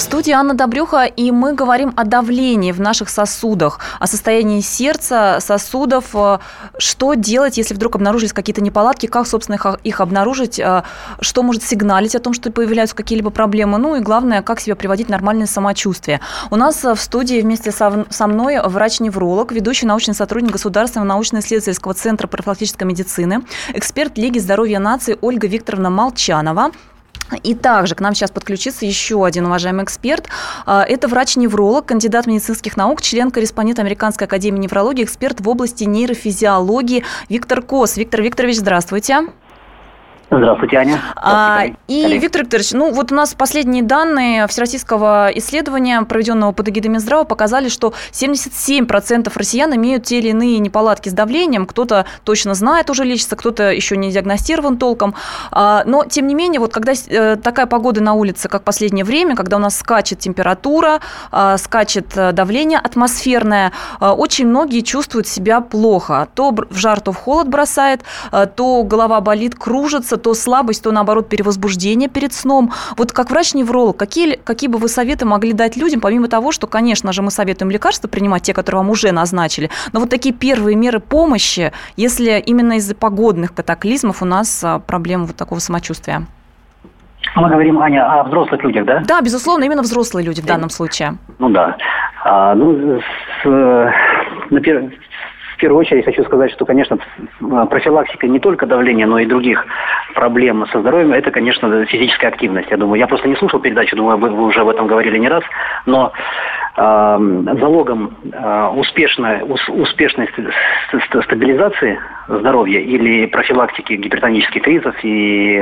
В 0.00 0.02
студии 0.02 0.32
Анна 0.32 0.54
Добрюха, 0.54 1.04
и 1.04 1.30
мы 1.30 1.52
говорим 1.52 1.92
о 1.94 2.04
давлении 2.04 2.72
в 2.72 2.80
наших 2.80 3.10
сосудах, 3.10 3.80
о 3.98 4.06
состоянии 4.06 4.62
сердца, 4.62 5.36
сосудов, 5.40 6.06
э, 6.14 6.38
что 6.78 7.12
делать, 7.12 7.58
если 7.58 7.74
вдруг 7.74 7.96
обнаружились 7.96 8.32
какие-то 8.32 8.62
неполадки, 8.62 9.04
как, 9.04 9.26
собственно, 9.26 9.76
их, 9.84 10.00
обнаружить, 10.00 10.58
э, 10.58 10.84
что 11.20 11.42
может 11.42 11.62
сигналить 11.62 12.14
о 12.14 12.18
том, 12.18 12.32
что 12.32 12.50
появляются 12.50 12.96
какие-либо 12.96 13.28
проблемы, 13.28 13.76
ну 13.76 13.94
и 13.94 14.00
главное, 14.00 14.40
как 14.40 14.60
себя 14.60 14.74
приводить 14.74 15.08
в 15.08 15.10
нормальное 15.10 15.46
самочувствие. 15.46 16.20
У 16.50 16.56
нас 16.56 16.82
э, 16.82 16.94
в 16.94 17.00
студии 17.00 17.38
вместе 17.42 17.70
со 17.70 18.26
мной 18.26 18.58
врач-невролог, 18.64 19.52
ведущий 19.52 19.84
научный 19.84 20.14
сотрудник 20.14 20.52
Государственного 20.52 21.08
научно-исследовательского 21.08 21.92
центра 21.92 22.26
профилактической 22.26 22.84
медицины, 22.84 23.42
эксперт 23.74 24.16
Лиги 24.16 24.38
здоровья 24.38 24.78
нации 24.78 25.18
Ольга 25.20 25.46
Викторовна 25.46 25.90
Молчанова. 25.90 26.70
И 27.42 27.54
также 27.54 27.94
к 27.94 28.00
нам 28.00 28.14
сейчас 28.14 28.30
подключится 28.30 28.86
еще 28.86 29.24
один 29.24 29.46
уважаемый 29.46 29.84
эксперт. 29.84 30.28
А, 30.66 30.84
Это 30.84 31.08
врач-невролог, 31.08 31.86
кандидат 31.86 32.26
медицинских 32.26 32.76
наук, 32.76 33.02
член-корреспондент 33.02 33.78
Американской 33.78 34.26
академии 34.26 34.58
неврологии, 34.58 35.04
эксперт 35.04 35.40
в 35.40 35.48
области 35.48 35.84
нейрофизиологии 35.84 37.04
Виктор 37.28 37.62
Кос. 37.62 37.96
Виктор 37.96 38.22
Викторович, 38.22 38.58
здравствуйте. 38.58 39.26
Здравствуйте, 40.32 40.76
Аня. 40.76 41.00
А, 41.16 41.54
Здравствуйте, 41.56 41.76
и, 41.88 42.02
коллеги. 42.02 42.22
Виктор 42.22 42.42
Викторович, 42.42 42.72
ну 42.72 42.92
вот 42.92 43.10
у 43.10 43.14
нас 43.16 43.34
последние 43.34 43.82
данные 43.82 44.46
всероссийского 44.46 45.28
исследования, 45.34 46.00
проведенного 46.02 46.52
под 46.52 46.68
эгидой 46.68 46.88
Минздрава, 46.88 47.24
показали, 47.24 47.68
что 47.68 47.92
77% 48.12 49.32
россиян 49.34 49.74
имеют 49.74 50.04
те 50.04 50.20
или 50.20 50.28
иные 50.28 50.60
неполадки 50.60 51.08
с 51.08 51.12
давлением. 51.12 51.66
Кто-то 51.66 52.06
точно 52.22 52.54
знает 52.54 52.90
уже 52.90 53.02
лечится, 53.02 53.34
кто-то 53.34 53.72
еще 53.72 53.96
не 53.96 54.12
диагностирован 54.12 54.78
толком. 54.78 55.16
А, 55.50 55.82
Но, 55.84 56.04
тем 56.04 56.28
не 56.28 56.36
менее, 56.36 56.60
вот 56.60 56.72
когда 56.72 56.92
э, 56.92 57.34
такая 57.34 57.66
погода 57.66 58.00
на 58.00 58.12
улице, 58.12 58.48
как 58.48 58.62
в 58.62 58.64
последнее 58.64 59.04
время, 59.04 59.34
когда 59.34 59.56
у 59.56 59.60
нас 59.60 59.76
скачет 59.76 60.20
температура, 60.20 61.00
а, 61.32 61.58
скачет 61.58 62.16
э, 62.16 62.30
давление 62.30 62.78
атмосферное, 62.78 63.72
очень 64.00 64.46
многие 64.46 64.82
чувствуют 64.82 65.26
себя 65.26 65.60
плохо. 65.60 66.28
То 66.34 66.52
в 66.52 66.76
жар, 66.76 67.00
то 67.00 67.10
в 67.10 67.16
холод 67.16 67.48
бросает, 67.48 68.02
то 68.30 68.82
голова 68.84 69.20
болит, 69.20 69.56
кружится, 69.56 70.19
то 70.20 70.34
слабость, 70.34 70.84
то 70.84 70.92
наоборот 70.92 71.28
перевозбуждение 71.28 72.08
перед 72.08 72.32
сном. 72.32 72.72
Вот 72.96 73.12
как 73.12 73.30
врач-невролог, 73.30 73.96
какие, 73.96 74.36
какие 74.36 74.70
бы 74.70 74.78
вы 74.78 74.88
советы 74.88 75.26
могли 75.26 75.52
дать 75.52 75.76
людям, 75.76 76.00
помимо 76.00 76.28
того, 76.28 76.52
что, 76.52 76.66
конечно 76.66 77.12
же, 77.12 77.22
мы 77.22 77.30
советуем 77.30 77.70
лекарства 77.70 78.08
принимать, 78.08 78.42
те, 78.42 78.54
которые 78.54 78.80
вам 78.80 78.90
уже 78.90 79.12
назначили, 79.12 79.70
но 79.92 80.00
вот 80.00 80.10
такие 80.10 80.34
первые 80.34 80.76
меры 80.76 81.00
помощи, 81.00 81.72
если 81.96 82.38
именно 82.38 82.74
из-за 82.74 82.94
погодных 82.94 83.54
катаклизмов 83.54 84.22
у 84.22 84.24
нас 84.24 84.62
а, 84.64 84.78
проблемы 84.78 85.26
вот 85.26 85.36
такого 85.36 85.58
самочувствия? 85.58 86.26
Мы 87.36 87.48
говорим, 87.48 87.78
Аня, 87.80 88.20
о 88.20 88.24
взрослых 88.24 88.62
людях, 88.64 88.86
да? 88.86 89.02
Да, 89.06 89.20
безусловно, 89.20 89.64
именно 89.64 89.82
взрослые 89.82 90.26
люди 90.26 90.40
в 90.40 90.46
данном 90.46 90.70
случае. 90.70 91.16
Ну 91.38 91.50
да. 91.50 91.76
А, 92.24 92.54
ну, 92.54 92.98
с, 92.98 93.46
э, 93.46 93.90
на 94.50 94.58
пер- 94.58 94.90
первую 95.60 95.80
очередь 95.80 96.04
хочу 96.04 96.24
сказать, 96.24 96.50
что, 96.52 96.64
конечно, 96.64 96.98
э, 96.98 97.66
профилактика 97.68 98.26
не 98.26 98.40
только 98.40 98.66
давления, 98.66 99.06
но 99.06 99.18
и 99.18 99.26
других 99.26 99.64
проблем 100.14 100.66
со 100.72 100.80
здоровьем, 100.80 101.12
это, 101.12 101.30
конечно, 101.30 101.84
физическая 101.86 102.30
активность. 102.30 102.70
Я 102.70 102.76
думаю, 102.76 102.98
я 102.98 103.06
просто 103.06 103.28
не 103.28 103.36
слушал 103.36 103.60
передачу, 103.60 103.96
думаю, 103.96 104.18
вы, 104.18 104.30
вы 104.30 104.44
уже 104.44 104.60
об 104.60 104.68
этом 104.68 104.86
говорили 104.86 105.18
не 105.18 105.28
раз, 105.28 105.44
но 105.86 106.12
э, 106.76 107.18
залогом 107.60 108.16
э, 108.32 108.66
успешной, 108.76 109.42
ус- 109.42 109.68
успешной 109.68 110.26
ст- 110.28 111.04
ст- 111.04 111.24
стабилизации 111.24 111.98
здоровья 112.28 112.80
или 112.80 113.26
профилактики 113.26 113.94
гипертонических 113.94 114.62
кризисов 114.62 114.94
и 115.02 115.56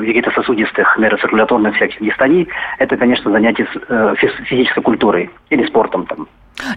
вегетососудистых 0.00 0.98
нейроциркуляторных 0.98 1.76
всяких 1.76 2.00
дистоний, 2.00 2.48
это, 2.78 2.96
конечно, 2.96 3.30
занятие 3.30 3.66
э, 3.88 4.14
физ- 4.18 4.44
физической 4.44 4.82
культурой 4.82 5.30
или 5.50 5.64
спортом 5.66 6.06
там. 6.06 6.26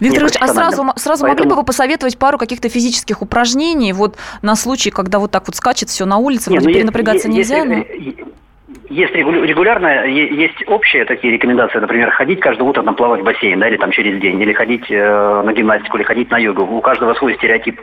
Виктор 0.00 0.22
Ильич, 0.24 0.36
а 0.40 0.48
сразу, 0.48 0.84
сразу 0.96 1.22
могли 1.24 1.36
Поэтому- 1.36 1.50
бы 1.50 1.56
вы 1.60 1.64
посоветовать 1.64 2.18
пару 2.18 2.38
каких-то 2.38 2.68
физических 2.68 3.22
упражнений 3.22 3.92
вот 3.92 4.16
на 4.42 4.56
случай, 4.56 4.90
когда 4.90 5.18
вот 5.18 5.30
так 5.30 5.46
вот 5.46 5.56
скачет 5.56 5.88
все 5.90 6.04
на 6.06 6.16
улице, 6.16 6.50
Не, 6.50 6.58
вроде 6.58 6.68
ну, 6.68 6.74
перенапрягаться 6.74 7.28
нельзя, 7.28 7.58
если, 7.58 7.68
но... 8.22 8.30
Есть 8.88 9.14
регу- 9.14 9.44
регулярно, 9.44 10.06
есть 10.06 10.64
общие 10.66 11.04
такие 11.04 11.32
рекомендации, 11.32 11.78
например, 11.78 12.10
ходить 12.10 12.40
каждое 12.40 12.64
утро 12.64 12.82
там 12.82 12.96
плавать 12.96 13.20
в 13.20 13.24
бассейн, 13.24 13.60
да, 13.60 13.68
или 13.68 13.76
там 13.76 13.92
через 13.92 14.20
день, 14.20 14.40
или 14.40 14.52
ходить 14.52 14.90
э, 14.90 15.42
на 15.44 15.52
гимнастику, 15.52 15.96
или 15.96 16.04
ходить 16.04 16.30
на 16.32 16.38
йогу. 16.38 16.64
У 16.64 16.80
каждого 16.80 17.14
свой 17.14 17.34
стереотип 17.34 17.80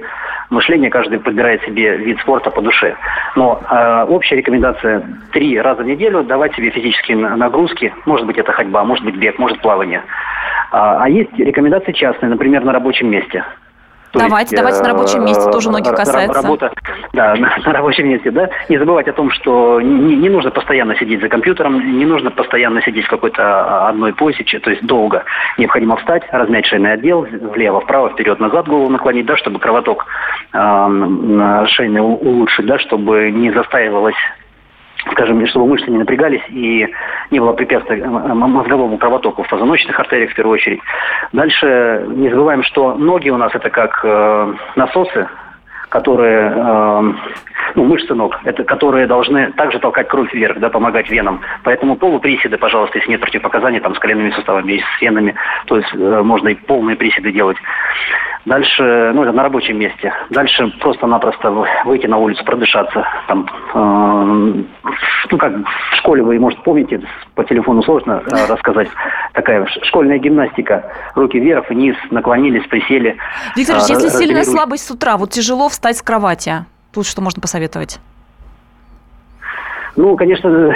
мышления, 0.50 0.90
каждый 0.90 1.20
подбирает 1.20 1.64
себе 1.64 1.96
вид 1.96 2.20
спорта 2.20 2.52
по 2.52 2.62
душе. 2.62 2.98
Но 3.38 3.62
э, 3.62 4.06
общая 4.10 4.36
рекомендация 4.36 5.04
три 5.32 5.58
раза 5.58 5.84
в 5.84 5.86
неделю 5.86 6.24
давать 6.24 6.54
себе 6.56 6.70
физические 6.70 7.16
на- 7.16 7.38
нагрузки. 7.38 7.94
Может 8.06 8.28
быть, 8.28 8.38
это 8.38 8.52
ходьба, 8.52 8.84
может 8.84 9.06
быть, 9.06 9.16
бег, 9.16 9.40
может, 9.40 9.62
плавание. 9.62 10.04
А, 10.72 11.04
а 11.04 11.10
есть 11.10 11.32
рекомендации 11.38 11.94
частные, 11.94 12.30
например, 12.30 12.66
на 12.66 12.74
рабочем 12.74 13.10
месте. 13.10 13.46
То 14.14 14.20
Давайте, 14.20 14.56
есть, 14.56 14.56
давайте 14.56 14.84
на 14.84 14.90
рабочем 14.90 15.26
месте, 15.26 15.50
э, 15.50 15.52
тоже 15.52 15.70
многих 15.70 15.92
ра- 15.92 15.96
касается. 15.96 16.40
Работа, 16.44 16.72
да, 17.14 17.34
на, 17.36 17.58
на 17.66 17.74
рабочем 17.74 18.08
месте, 18.08 18.30
да. 18.30 18.48
Не 18.70 18.78
забывать 18.78 19.08
о 19.08 19.14
том, 19.14 19.32
что 19.32 19.82
не, 19.82 20.16
не 20.16 20.30
нужно 20.30 20.52
постоянно 20.52 20.96
сидеть 20.98 21.20
за 21.20 21.30
компьютером, 21.30 21.98
не 21.98 22.06
нужно 22.06 22.30
постоянно 22.30 22.84
сидеть 22.84 23.06
в 23.06 23.10
какой-то 23.10 23.42
а, 23.42 23.90
одной 23.90 24.14
позе, 24.14 24.44
то 24.44 24.70
есть 24.70 24.86
долго. 24.86 25.24
Необходимо 25.58 25.98
встать, 25.98 26.22
размять 26.32 26.68
шейный 26.68 26.94
отдел, 26.94 27.22
влево, 27.24 27.82
вправо, 27.82 28.10
вперед, 28.10 28.40
назад 28.40 28.68
голову 28.68 28.90
наклонить, 28.90 29.26
да, 29.26 29.36
чтобы 29.36 29.58
кровоток 29.58 30.06
э, 30.54 31.66
шейный 31.70 32.02
улучшить, 32.02 32.68
да, 32.68 32.78
чтобы 32.78 33.32
не 33.32 33.52
застаивалась 33.52 34.16
скажем, 35.12 35.46
чтобы 35.48 35.68
мышцы 35.68 35.90
не 35.90 35.98
напрягались 35.98 36.44
и 36.50 36.88
не 37.32 37.40
было 37.40 37.54
препятствия 37.54 38.06
мозговому 38.06 38.98
кровотоку 38.98 39.44
в 39.44 39.50
позвоночных 39.50 40.00
артериях 40.00 40.32
в 40.32 40.36
первую 40.36 40.56
очередь. 40.56 40.82
Дальше 41.32 42.06
не 42.10 42.30
забываем, 42.30 42.64
что 42.64 42.96
ноги 42.96 43.30
у 43.30 43.38
нас 43.38 43.54
это 43.54 43.70
как 43.70 44.02
э, 44.04 44.54
насосы, 44.76 45.28
которые, 45.90 46.52
э, 46.56 47.14
ну, 47.76 47.84
мышцы 47.86 48.16
ног, 48.16 48.40
это, 48.46 48.64
которые 48.64 49.06
должны 49.06 49.52
также 49.52 49.78
толкать 49.78 50.08
кровь 50.08 50.34
вверх, 50.34 50.60
да, 50.60 50.70
помогать 50.70 51.10
венам. 51.10 51.42
Поэтому 51.64 51.96
полуприседы, 51.96 52.58
пожалуйста, 52.58 52.98
если 52.98 53.12
нет 53.12 53.22
противопоказаний, 53.22 53.80
там, 53.80 53.94
с 53.94 54.00
коленными 54.00 54.32
суставами, 54.32 54.84
с 54.98 55.02
венами, 55.02 55.36
то 55.66 55.78
есть 55.78 55.94
э, 55.94 56.22
можно 56.24 56.50
и 56.50 56.56
полные 56.56 56.96
приседы 56.96 57.32
делать. 57.32 57.58
Дальше, 58.46 59.12
ну, 59.14 59.24
это 59.24 59.32
на 59.32 59.44
рабочем 59.44 59.80
месте. 59.80 60.14
Дальше 60.30 60.68
просто-напросто 60.82 61.50
выйти 61.86 62.08
на 62.08 62.18
улицу, 62.18 62.44
продышаться. 62.44 63.06
Там, 63.28 63.48
э, 63.74 64.64
ну, 65.32 65.38
как 65.38 65.54
в 65.54 65.96
школе 65.96 66.24
вы, 66.24 66.38
может, 66.40 66.62
помните, 66.64 67.02
по 67.36 67.46
телефону 67.46 67.82
сложно 67.84 68.22
э, 68.26 68.52
рассказать. 68.52 68.90
Такая 69.32 69.66
школьная 69.84 70.18
гимнастика. 70.18 70.92
Руки 71.16 71.40
вверх, 71.40 71.70
вниз, 71.70 71.96
наклонились, 72.12 72.68
присели. 72.68 73.16
Виктор, 73.56 73.78
э, 73.78 73.80
если 73.88 74.10
сильная 74.10 74.44
слабость 74.44 74.88
с 74.88 74.92
утра, 74.92 75.16
вот 75.16 75.30
тяжело 75.30 75.70
встать 75.70 75.96
с 75.96 76.02
кровати, 76.02 76.66
тут 76.94 77.06
что 77.06 77.22
можно 77.22 77.42
посоветовать? 77.42 78.02
Ну, 79.96 80.18
конечно, 80.18 80.76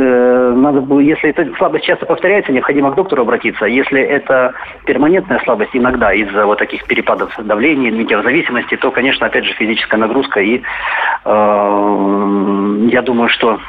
надо 0.00 0.80
было, 0.80 1.00
если 1.00 1.30
эта 1.30 1.46
слабость 1.56 1.84
часто 1.84 2.06
повторяется, 2.06 2.52
необходимо 2.52 2.92
к 2.92 2.94
доктору 2.94 3.22
обратиться. 3.22 3.66
Если 3.66 4.00
это 4.00 4.54
перманентная 4.84 5.40
слабость, 5.40 5.70
иногда 5.74 6.12
из-за 6.12 6.46
вот 6.46 6.58
таких 6.58 6.84
перепадов 6.86 7.32
давления, 7.38 7.90
метеозависимости, 7.90 8.76
то, 8.76 8.90
конечно, 8.90 9.26
опять 9.26 9.44
же, 9.44 9.52
физическая 9.54 10.00
нагрузка. 10.00 10.40
И 10.40 10.58
э, 11.24 12.86
я 12.90 13.02
думаю, 13.02 13.28
что, 13.28 13.60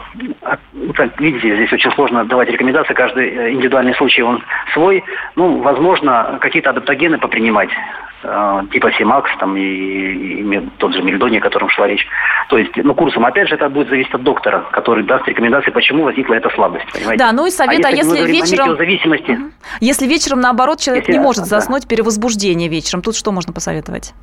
как 0.96 1.20
видите, 1.20 1.56
здесь 1.56 1.74
очень 1.74 1.92
сложно 1.92 2.26
давать 2.26 2.50
рекомендации. 2.50 2.94
Каждый 2.94 3.30
э, 3.30 3.52
индивидуальный 3.52 3.96
случай, 3.96 4.22
он 4.22 4.44
свой. 4.74 5.04
Ну, 5.36 5.62
возможно, 5.62 6.38
какие-то 6.42 6.70
адаптогены 6.72 7.18
попринимать 7.18 7.70
э, 7.70 8.07
типа 8.22 8.92
Симакс 8.98 9.30
там 9.40 9.56
и, 9.58 9.62
и 9.62 10.70
тот 10.78 10.94
же 10.94 11.02
Мельдоний, 11.02 11.40
о 11.40 11.42
котором 11.42 11.70
шла 11.70 11.88
речь. 11.88 12.06
То 12.50 12.58
есть, 12.58 12.72
ну, 12.76 12.94
курсом, 12.96 13.26
опять 13.26 13.48
же, 13.50 13.56
это 13.56 13.70
будет 13.70 13.90
зависеть 13.90 14.14
от 14.14 14.24
доктора, 14.24 14.66
который 14.72 15.04
даст 15.04 15.28
рекомендации, 15.28 15.72
почему 15.72 16.04
возникла 16.04 16.36
эта 16.36 16.50
слабость, 16.50 16.86
понимаете? 16.92 17.24
Да, 17.24 17.32
ну 17.32 17.46
и 17.46 17.52
совет, 17.52 17.86
а 17.86 17.90
если, 17.90 18.18
а 18.18 18.22
если 18.22 18.32
вечером... 18.32 18.78
зависимости... 18.78 19.40
Если 19.80 20.08
вечером, 20.08 20.42
наоборот, 20.42 20.80
человек 20.80 21.08
если... 21.08 21.20
не 21.20 21.24
может 21.24 21.46
заснуть, 21.46 21.84
да. 21.84 21.90
перевозбуждение 21.90 22.70
вечером, 22.70 23.02
тут 23.02 23.16
что 23.16 23.32
можно 23.32 23.54
посоветовать? 23.54 24.14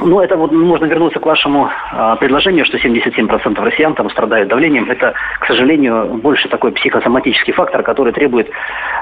Ну, 0.00 0.20
это 0.20 0.36
вот 0.36 0.52
можно 0.52 0.84
вернуться 0.84 1.18
к 1.18 1.26
вашему 1.26 1.68
э, 1.68 2.16
предложению, 2.20 2.64
что 2.64 2.78
77% 2.78 3.60
россиян 3.60 3.94
там 3.94 4.08
страдают 4.10 4.48
давлением. 4.48 4.88
Это, 4.88 5.14
к 5.40 5.46
сожалению, 5.46 6.20
больше 6.22 6.48
такой 6.48 6.70
психосоматический 6.70 7.52
фактор, 7.52 7.82
который 7.82 8.12
требует 8.12 8.48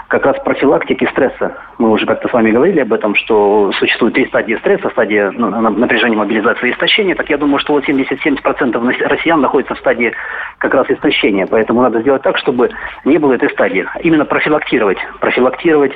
как 0.09 0.25
раз 0.25 0.37
профилактики 0.43 1.07
стресса. 1.11 1.59
Мы 1.77 1.91
уже 1.91 2.07
как-то 2.07 2.29
с 2.29 2.33
вами 2.33 2.51
говорили 2.51 2.81
об 2.81 2.93
этом, 2.95 3.15
что 3.15 3.73
существует 3.79 4.15
три 4.15 4.27
стадии 4.27 4.55
стресса. 4.55 4.89
Стадия 4.91 5.31
ну, 5.33 5.51
напряжения, 5.51 6.17
мобилизации 6.17 6.69
и 6.69 6.73
истощения. 6.73 7.15
Так 7.15 7.29
я 7.29 7.37
думаю, 7.37 7.59
что 7.59 7.75
вот 7.75 7.87
77% 7.87 9.09
россиян 9.09 9.41
находятся 9.41 9.75
в 9.75 9.79
стадии 9.79 10.15
как 10.59 10.73
раз 10.73 10.89
истощения. 10.89 11.47
Поэтому 11.47 11.83
надо 11.83 12.01
сделать 12.01 12.23
так, 12.23 12.39
чтобы 12.39 12.71
не 13.05 13.19
было 13.19 13.35
этой 13.35 13.51
стадии. 13.51 13.87
Именно 14.01 14.25
профилактировать. 14.25 14.99
Профилактировать, 15.21 15.93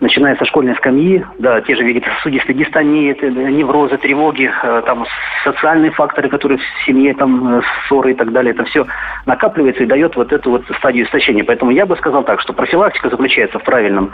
начиная 0.00 0.36
со 0.36 0.44
школьной 0.44 0.76
скамьи, 0.76 1.24
да, 1.38 1.60
те 1.62 1.74
же 1.74 1.82
вегетосудистые 1.82 2.56
дистонии, 2.56 3.16
неврозы, 3.50 3.96
тревоги, 3.96 4.27
тревоги, 4.28 4.50
э, 4.62 4.82
там 4.86 5.06
социальные 5.44 5.90
факторы, 5.92 6.28
которые 6.28 6.58
в 6.58 6.86
семье, 6.86 7.14
там 7.14 7.58
э, 7.58 7.62
ссоры 7.86 8.12
и 8.12 8.14
так 8.14 8.32
далее, 8.32 8.52
это 8.52 8.64
все 8.64 8.86
накапливается 9.26 9.82
и 9.82 9.86
дает 9.86 10.16
вот 10.16 10.32
эту 10.32 10.50
вот 10.50 10.64
стадию 10.78 11.06
истощения. 11.06 11.44
Поэтому 11.44 11.70
я 11.70 11.86
бы 11.86 11.96
сказал 11.96 12.24
так, 12.24 12.40
что 12.40 12.52
профилактика 12.52 13.10
заключается 13.10 13.58
в 13.58 13.64
правильном 13.64 14.10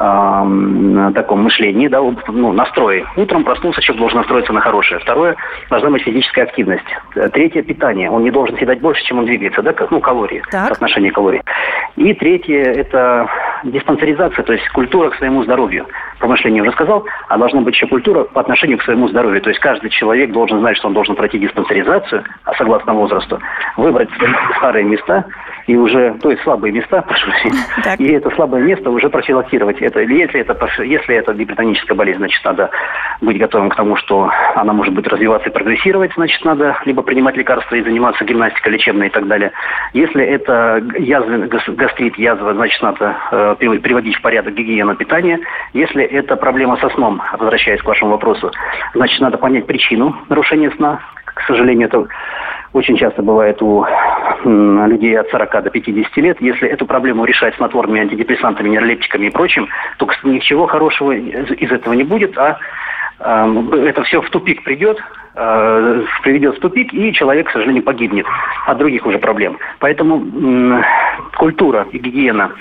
э, 0.00 1.10
таком 1.14 1.42
мышлении, 1.42 1.88
да, 1.88 2.00
ну, 2.28 2.52
настрое. 2.52 3.04
Утром 3.16 3.44
проснулся, 3.44 3.80
человек 3.80 4.00
должен 4.00 4.18
настроиться 4.18 4.52
на 4.52 4.60
хорошее. 4.60 5.00
Второе, 5.00 5.36
должна 5.70 5.90
быть 5.90 6.02
физическая 6.02 6.44
активность. 6.44 6.84
Третье, 7.32 7.62
питание. 7.62 8.10
Он 8.10 8.22
не 8.22 8.30
должен 8.30 8.56
съедать 8.56 8.80
больше, 8.80 9.02
чем 9.04 9.18
он 9.18 9.26
двигается, 9.26 9.62
да, 9.62 9.74
ну, 9.90 10.00
калории, 10.00 10.42
так. 10.50 10.68
соотношение 10.68 11.12
калорий. 11.12 11.42
И 11.96 12.14
третье, 12.14 12.62
это 12.62 13.28
диспансеризация, 13.64 14.44
то 14.44 14.52
есть 14.52 14.68
культура 14.68 15.10
к 15.10 15.16
своему 15.16 15.42
здоровью. 15.42 15.86
Про 16.18 16.28
мышление 16.28 16.62
уже 16.62 16.72
сказал, 16.72 17.04
а 17.28 17.38
должна 17.38 17.60
быть 17.60 17.74
еще 17.74 17.86
культура 17.86 18.24
по 18.24 18.40
отношению 18.40 18.78
к 18.78 18.82
своему 18.82 19.08
здоровью. 19.08 19.40
То 19.40 19.50
есть 19.50 19.57
каждый 19.58 19.90
человек 19.90 20.32
должен 20.32 20.60
знать, 20.60 20.76
что 20.76 20.88
он 20.88 20.94
должен 20.94 21.14
пройти 21.16 21.38
диспансеризацию, 21.38 22.24
а 22.44 22.54
согласно 22.54 22.94
возрасту, 22.94 23.40
выбрать 23.76 24.08
старые 24.58 24.84
места 24.84 25.24
и 25.68 25.76
уже, 25.76 26.14
то 26.22 26.30
есть 26.30 26.42
слабые 26.42 26.72
места, 26.72 27.02
прошу 27.06 27.30
и 27.98 28.12
это 28.12 28.30
слабое 28.30 28.62
место 28.62 28.90
уже 28.90 29.10
профилактировать. 29.10 29.80
Это, 29.80 30.00
если, 30.00 30.40
это, 30.40 30.82
если 30.82 31.14
это 31.14 31.34
гипертоническая 31.34 31.96
болезнь, 31.96 32.18
значит, 32.18 32.42
надо 32.42 32.70
быть 33.20 33.38
готовым 33.38 33.68
к 33.68 33.76
тому, 33.76 33.96
что 33.96 34.30
она 34.56 34.72
может 34.72 34.94
быть 34.94 35.06
развиваться 35.06 35.50
и 35.50 35.52
прогрессировать, 35.52 36.12
значит, 36.14 36.42
надо 36.44 36.78
либо 36.86 37.02
принимать 37.02 37.36
лекарства 37.36 37.74
и 37.76 37.82
заниматься 37.82 38.24
гимнастикой 38.24 38.72
лечебной 38.72 39.08
и 39.08 39.10
так 39.10 39.26
далее. 39.28 39.52
Если 39.92 40.24
это 40.24 40.82
язва, 40.98 41.46
гастрит, 41.74 42.16
язва, 42.16 42.54
значит, 42.54 42.80
надо 42.82 43.16
э, 43.30 43.56
приводить 43.58 44.16
в 44.16 44.22
порядок 44.22 44.54
гигиену 44.54 44.96
питания. 44.96 45.38
Если 45.74 46.02
это 46.02 46.36
проблема 46.36 46.78
со 46.78 46.88
сном, 46.90 47.20
возвращаясь 47.32 47.82
к 47.82 47.86
вашему 47.86 48.12
вопросу, 48.12 48.50
значит, 48.94 49.20
надо 49.20 49.36
понять 49.36 49.66
причину 49.66 50.16
нарушения 50.30 50.70
сна. 50.70 51.00
К 51.26 51.42
сожалению, 51.42 51.88
это 51.88 52.06
очень 52.72 52.96
часто 52.96 53.22
бывает 53.22 53.60
у 53.62 53.84
людей 54.44 55.18
от 55.18 55.28
40 55.30 55.64
до 55.64 55.70
50 55.70 56.16
лет. 56.18 56.40
Если 56.40 56.68
эту 56.68 56.86
проблему 56.86 57.24
решать 57.24 57.54
снотворными 57.56 58.00
антидепрессантами, 58.00 58.68
нейролептиками 58.68 59.26
и 59.26 59.30
прочим, 59.30 59.68
то 59.98 60.08
ничего 60.24 60.66
хорошего 60.66 61.12
из 61.12 61.72
этого 61.72 61.94
не 61.94 62.04
будет, 62.04 62.36
а 62.38 62.58
это 63.20 64.02
все 64.04 64.20
в 64.20 64.30
тупик 64.30 64.62
придет, 64.62 64.98
э, 65.34 66.04
приведет 66.22 66.56
в 66.56 66.60
тупик, 66.60 66.92
и 66.92 67.12
человек, 67.12 67.48
к 67.48 67.52
сожалению, 67.52 67.82
погибнет 67.82 68.26
от 68.64 68.78
других 68.78 69.04
уже 69.06 69.18
проблем. 69.18 69.58
Поэтому 69.80 70.84
культура 71.36 71.88
и 71.90 71.98
гигиена 71.98 72.52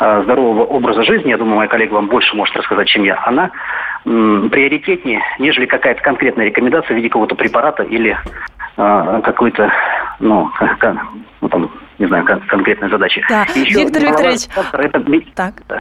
э, 0.00 0.22
здорового 0.22 0.64
образа 0.64 1.02
жизни, 1.02 1.28
я 1.28 1.36
думаю, 1.36 1.56
моя 1.56 1.68
коллега 1.68 1.92
вам 1.94 2.06
больше 2.06 2.34
может 2.34 2.56
рассказать, 2.56 2.88
чем 2.88 3.04
я, 3.04 3.22
она 3.26 3.50
приоритетнее, 4.04 5.20
нежели 5.38 5.66
какая-то 5.66 6.00
конкретная 6.00 6.46
рекомендация 6.46 6.94
в 6.94 6.96
виде 6.96 7.08
какого-то 7.08 7.34
препарата 7.34 7.82
или 7.82 8.16
какой-то, 9.22 9.70
ну, 10.20 10.50
ну, 11.40 11.48
там, 11.48 11.70
не 11.98 12.06
знаю, 12.06 12.24
конкретной 12.24 12.90
задачи. 12.90 13.24
Да. 13.28 13.42
еще 13.54 13.84
Виктор 13.84 14.02
Викторович, 14.02 14.48
это, 14.72 14.98
так. 15.34 15.54
Да 15.68 15.80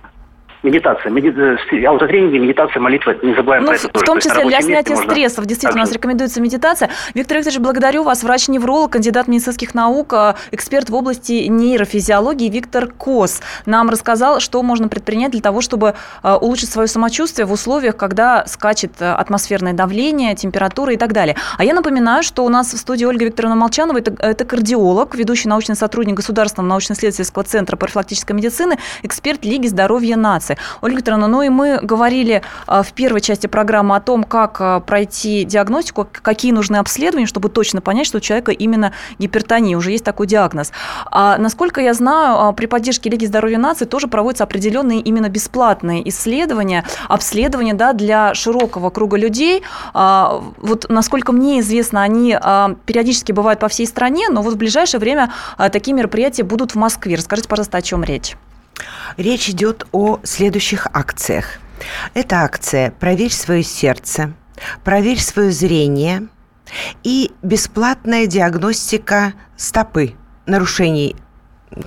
медитация, 0.68 1.12
меди... 1.12 1.34
Э, 1.36 1.86
аутотренинги, 1.88 2.38
медитация, 2.38 2.80
молитва, 2.80 3.16
не 3.22 3.34
забываем 3.34 3.64
ну, 3.64 3.70
про 3.70 3.76
это 3.78 4.00
В 4.00 4.04
том 4.04 4.20
числе 4.20 4.46
для 4.46 4.62
снятия 4.62 4.96
стрессов, 4.96 5.46
действительно, 5.46 5.84
у 5.84 5.86
нас 5.86 5.94
рекомендуется 5.94 6.42
медитация. 6.42 6.90
Виктор 7.14 7.38
Викторович, 7.38 7.60
благодарю 7.60 8.04
вас, 8.04 8.24
врач-невролог, 8.24 8.92
кандидат 8.92 9.28
медицинских 9.28 9.74
наук, 9.74 10.14
э, 10.14 10.34
эксперт 10.52 10.90
в 10.90 10.96
области 10.96 11.48
нейрофизиологии 11.48 12.50
Виктор 12.50 12.88
Кос 12.88 13.42
нам 13.66 13.90
рассказал, 13.90 14.40
что 14.40 14.62
можно 14.64 14.88
предпринять 14.88 15.32
для 15.32 15.42
того, 15.42 15.62
чтобы 15.62 15.96
э, 16.24 16.34
улучшить 16.34 16.70
свое 16.70 16.88
самочувствие 16.88 17.46
в 17.46 17.52
условиях, 17.52 17.96
когда 17.98 18.46
скачет 18.48 18.92
атмосферное 19.00 19.74
давление, 19.74 20.36
температура 20.36 20.94
и 20.94 20.98
так 20.98 21.14
далее. 21.14 21.36
А 21.58 21.64
я 21.64 21.74
напоминаю, 21.74 22.24
что 22.24 22.46
у 22.46 22.50
нас 22.50 22.74
в 22.74 22.78
студии 22.78 23.06
Ольга 23.06 23.26
Викторовна 23.26 23.56
Молчанова, 23.56 23.98
это, 23.98 24.16
это 24.20 24.46
кардиолог, 24.46 25.16
ведущий 25.16 25.48
научный 25.48 25.76
сотрудник 25.76 26.16
Государственного 26.16 26.70
научно-исследовательского 26.70 27.44
центра 27.44 27.78
профилактической 27.78 28.34
медицины, 28.34 28.78
эксперт 29.04 29.46
Лиги 29.46 29.68
здоровья 29.68 30.16
нации. 30.16 30.57
Ольга 30.82 30.98
Викторовна, 30.98 31.28
ну 31.28 31.42
и 31.42 31.50
мы 31.50 31.80
говорили 31.82 32.42
а, 32.66 32.84
в 32.84 32.94
первой 32.94 33.22
части 33.22 33.48
программы 33.48 33.96
о 33.96 34.00
том, 34.00 34.24
как 34.24 34.58
а, 34.60 34.80
пройти 34.80 35.44
диагностику, 35.44 36.08
какие 36.12 36.52
нужны 36.52 36.78
обследования, 36.78 37.26
чтобы 37.26 37.50
точно 37.50 37.82
понять, 37.82 38.08
что 38.08 38.18
у 38.18 38.22
человека 38.22 38.52
именно 38.52 38.94
гипертония, 39.20 39.78
уже 39.78 39.92
есть 39.92 40.04
такой 40.04 40.28
диагноз. 40.28 40.72
А 41.12 41.38
насколько 41.38 41.82
я 41.82 41.94
знаю, 41.94 42.40
а, 42.40 42.52
при 42.54 42.66
поддержке 42.66 43.10
Лиги 43.10 43.26
здоровья 43.26 43.58
нации 43.58 43.86
тоже 43.86 44.08
проводятся 44.08 44.44
определенные 44.44 45.00
именно 45.00 45.30
бесплатные 45.30 46.08
исследования, 46.10 46.84
обследования 47.08 47.74
да, 47.74 47.94
для 47.94 48.34
широкого 48.34 48.90
круга 48.90 49.18
людей. 49.18 49.64
Вот 49.94 50.86
насколько 50.90 51.32
мне 51.32 51.60
известно, 51.60 52.02
они 52.02 52.38
периодически 52.86 53.32
бывают 53.32 53.60
по 53.60 53.68
всей 53.68 53.88
стране, 53.88 54.30
но 54.30 54.42
вот 54.42 54.54
в 54.54 54.58
ближайшее 54.58 55.00
время 55.00 55.32
такие 55.72 55.94
мероприятия 55.96 56.44
будут 56.44 56.72
в 56.72 56.76
Москве. 56.76 57.16
Расскажите, 57.16 57.50
пожалуйста, 57.50 57.78
о 57.78 57.82
чем 57.82 58.04
речь. 58.04 58.36
Речь 59.18 59.50
идет 59.50 59.88
о 59.92 60.20
следующих 60.24 60.88
акциях. 60.94 61.60
Это 62.14 62.42
акция 62.42 62.92
«Проверь 62.92 63.32
свое 63.32 63.64
сердце», 63.64 64.34
«Проверь 64.84 65.20
свое 65.20 65.52
зрение» 65.52 66.28
и 67.04 67.32
бесплатная 67.44 68.26
диагностика 68.28 69.34
стопы, 69.56 70.16
нарушений 70.46 71.16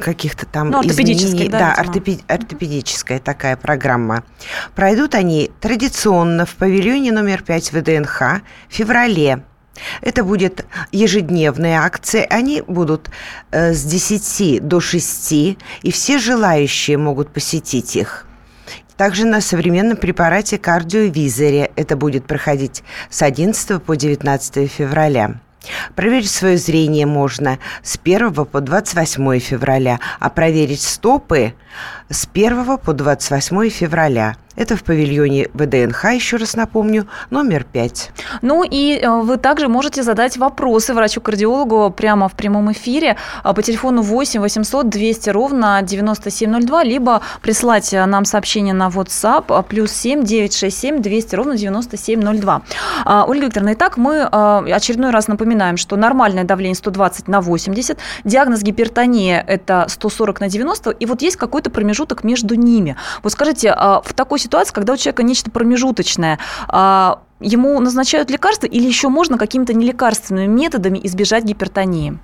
каких-то 0.01 0.47
там 0.47 0.71
ну, 0.71 0.83
изменений. 0.83 1.49
Да, 1.49 1.59
да 1.59 1.75
ортопед, 1.75 2.21
ортопедическая 2.29 3.19
такая 3.19 3.57
программа. 3.57 4.25
Пройдут 4.75 5.15
они 5.15 5.51
традиционно 5.61 6.47
в 6.47 6.55
павильоне 6.55 7.13
номер 7.13 7.43
5 7.43 7.73
ВДНХ 7.73 8.21
в 8.69 8.75
феврале 8.75 9.45
Это 10.03 10.25
будет 10.25 10.67
ежедневные 10.93 11.79
акции. 11.79 12.27
Они 12.29 12.63
будут 12.67 13.11
э, 13.51 13.73
с 13.73 13.85
10 13.85 14.67
до 14.67 14.81
6, 14.81 15.33
и 15.33 15.57
все 15.91 16.19
желающие 16.19 16.99
могут 16.99 17.31
посетить 17.31 17.97
их. 17.97 18.27
Также 18.97 19.25
на 19.25 19.41
современном 19.41 19.97
препарате 19.97 20.59
кардиовизоре 20.59 21.71
это 21.75 21.97
будет 21.97 22.27
проходить 22.27 22.83
с 23.09 23.23
11 23.23 23.83
по 23.83 23.97
19 23.97 24.71
февраля. 24.71 25.41
Проверить 25.95 26.31
свое 26.31 26.57
зрение 26.57 27.07
можно 27.07 27.59
с 27.83 27.99
1 28.03 28.33
по 28.33 28.61
28 28.61 29.39
февраля, 29.39 30.01
а 30.19 30.31
проверить 30.31 30.83
стопы 30.83 31.55
с 32.11 32.27
1 32.35 32.79
по 32.79 32.93
28 32.93 33.71
февраля– 33.71 34.37
это 34.61 34.77
в 34.77 34.83
павильоне 34.83 35.49
ВДНХ, 35.55 36.05
еще 36.13 36.37
раз 36.37 36.55
напомню, 36.55 37.07
номер 37.31 37.65
5. 37.65 38.11
Ну 38.43 38.63
и 38.63 38.99
э, 38.99 39.09
вы 39.09 39.39
также 39.39 39.69
можете 39.69 40.03
задать 40.03 40.37
вопросы 40.37 40.93
врачу-кардиологу 40.93 41.91
прямо 41.91 42.29
в 42.29 42.33
прямом 42.33 42.71
эфире 42.73 43.17
а, 43.43 43.55
по 43.55 43.63
телефону 43.63 44.03
8 44.03 44.41
800 44.41 44.89
200 44.89 45.31
ровно 45.31 45.81
9702, 45.83 46.85
либо 46.85 47.23
прислать 47.41 47.95
э, 47.95 48.05
нам 48.05 48.25
сообщение 48.25 48.75
на 48.75 48.89
WhatsApp 48.89 49.65
плюс 49.69 49.93
7 49.93 50.25
967 50.25 51.01
200 51.01 51.35
ровно 51.37 51.57
9702. 51.57 52.63
А, 53.05 53.25
Ольга 53.27 53.47
Викторовна, 53.47 53.73
итак, 53.73 53.97
мы 53.97 54.25
очередной 54.25 55.11
раз 55.11 55.29
напоминаем, 55.29 55.79
что 55.79 55.97
нормальное 55.97 56.45
давление 56.45 56.75
120 56.75 57.29
на 57.29 57.41
80, 57.41 57.99
диагноз 58.25 58.63
гипертония– 58.63 59.43
это 59.47 59.87
140 59.89 60.41
на 60.41 60.49
90, 60.49 60.91
и 60.91 61.07
вот 61.07 61.23
есть 61.23 61.37
какой-то 61.37 61.71
промежуток 61.71 62.00
между 62.25 62.55
ними. 62.55 62.97
Вот 63.23 63.33
скажите, 63.33 63.73
в 63.73 64.15
такой 64.15 64.39
ситуации 64.39 64.73
когда 64.73 64.95
у 64.95 64.97
человека 64.97 65.23
нечто 65.23 65.51
промежуточное. 65.51 66.39
А, 66.69 67.23
ему 67.41 67.79
назначают 67.81 68.31
лекарства 68.31 68.67
или 68.67 68.87
еще 68.87 69.09
можно 69.09 69.39
какими-то 69.39 69.73
нелекарственными 69.75 70.47
методами 70.47 71.01
избежать 71.05 71.45
гипертонии? 71.45 72.19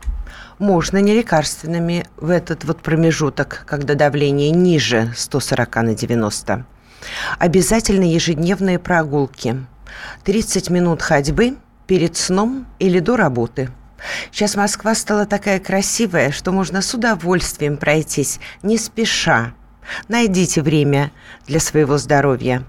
Можно 0.58 0.98
нелекарственными 0.98 2.06
в 2.16 2.30
этот 2.30 2.64
вот 2.64 2.80
промежуток, 2.80 3.64
когда 3.66 3.94
давление 3.94 4.50
ниже 4.50 5.12
140 5.16 5.76
на 5.76 5.94
90. 5.94 6.64
Обязательно 7.38 8.04
ежедневные 8.04 8.78
прогулки. 8.78 9.66
30 10.24 10.70
минут 10.70 11.02
ходьбы 11.02 11.56
перед 11.86 12.16
сном 12.16 12.66
или 12.78 13.00
до 13.00 13.16
работы. 13.16 13.70
Сейчас 14.30 14.56
Москва 14.56 14.94
стала 14.94 15.26
такая 15.26 15.58
красивая, 15.58 16.30
что 16.30 16.52
можно 16.52 16.82
с 16.82 16.92
удовольствием 16.94 17.76
пройтись, 17.76 18.40
не 18.62 18.78
спеша, 18.78 19.54
Найдите 20.08 20.62
время 20.62 21.12
для 21.46 21.60
своего 21.60 21.98
здоровья. 21.98 22.62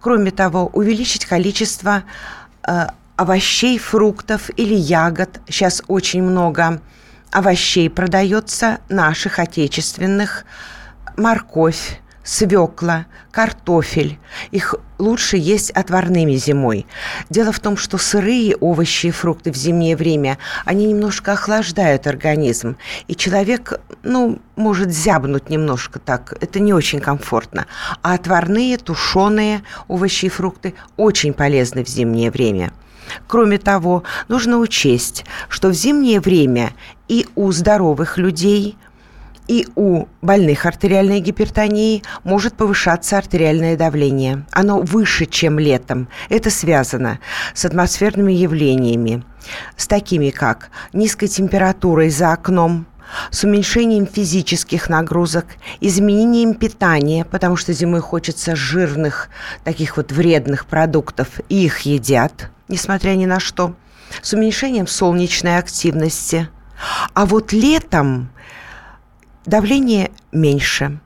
Кроме 0.00 0.30
того, 0.30 0.66
увеличить 0.66 1.26
количество 1.26 2.04
э, 2.66 2.86
овощей, 3.16 3.78
фруктов 3.78 4.50
или 4.56 4.74
ягод. 4.74 5.40
Сейчас 5.48 5.82
очень 5.88 6.22
много 6.22 6.80
овощей 7.30 7.88
продается, 7.88 8.78
наших 8.88 9.38
отечественных. 9.38 10.44
Морковь, 11.16 12.00
свекла, 12.24 13.06
картофель. 13.30 14.18
Их 14.50 14.74
лучше 14.98 15.36
есть 15.36 15.70
отварными 15.70 16.34
зимой. 16.34 16.86
Дело 17.30 17.52
в 17.52 17.60
том, 17.60 17.76
что 17.76 17.98
сырые 17.98 18.56
овощи 18.56 19.06
и 19.06 19.10
фрукты 19.10 19.50
в 19.50 19.56
зимнее 19.56 19.96
время, 19.96 20.38
они 20.64 20.86
немножко 20.86 21.32
охлаждают 21.32 22.06
организм. 22.06 22.76
И 23.08 23.16
человек, 23.16 23.80
ну, 24.02 24.40
может 24.56 24.90
зябнуть 24.90 25.50
немножко 25.50 25.98
так. 25.98 26.34
Это 26.40 26.60
не 26.60 26.72
очень 26.72 27.00
комфортно. 27.00 27.66
А 28.02 28.14
отварные, 28.14 28.78
тушеные 28.78 29.62
овощи 29.88 30.26
и 30.26 30.30
фрукты 30.30 30.74
очень 30.96 31.32
полезны 31.32 31.84
в 31.84 31.88
зимнее 31.88 32.30
время. 32.30 32.72
Кроме 33.26 33.58
того, 33.58 34.04
нужно 34.28 34.58
учесть, 34.58 35.24
что 35.48 35.68
в 35.68 35.72
зимнее 35.72 36.20
время 36.20 36.72
и 37.08 37.26
у 37.34 37.50
здоровых 37.50 38.16
людей– 38.16 38.76
и 39.48 39.66
у 39.74 40.06
больных 40.20 40.66
артериальной 40.66 41.20
гипертонией 41.20 42.02
может 42.24 42.54
повышаться 42.54 43.18
артериальное 43.18 43.76
давление. 43.76 44.44
Оно 44.52 44.80
выше, 44.80 45.26
чем 45.26 45.58
летом. 45.58 46.08
Это 46.28 46.50
связано 46.50 47.18
с 47.54 47.64
атмосферными 47.64 48.32
явлениями, 48.32 49.24
с 49.76 49.86
такими 49.86 50.30
как 50.30 50.70
низкой 50.92 51.28
температурой 51.28 52.10
за 52.10 52.32
окном, 52.32 52.86
с 53.30 53.44
уменьшением 53.44 54.06
физических 54.06 54.88
нагрузок, 54.88 55.46
изменением 55.80 56.54
питания, 56.54 57.24
потому 57.24 57.56
что 57.56 57.72
зимой 57.72 58.00
хочется 58.00 58.56
жирных, 58.56 59.28
таких 59.64 59.96
вот 59.96 60.12
вредных 60.12 60.66
продуктов, 60.66 61.40
и 61.48 61.64
их 61.64 61.80
едят, 61.80 62.50
несмотря 62.68 63.10
ни 63.10 63.26
на 63.26 63.40
что, 63.40 63.74
с 64.22 64.32
уменьшением 64.32 64.86
солнечной 64.86 65.58
активности. 65.58 66.48
А 67.14 67.26
вот 67.26 67.52
летом 67.52 68.30
давление 69.46 70.10
меньше, 70.30 71.00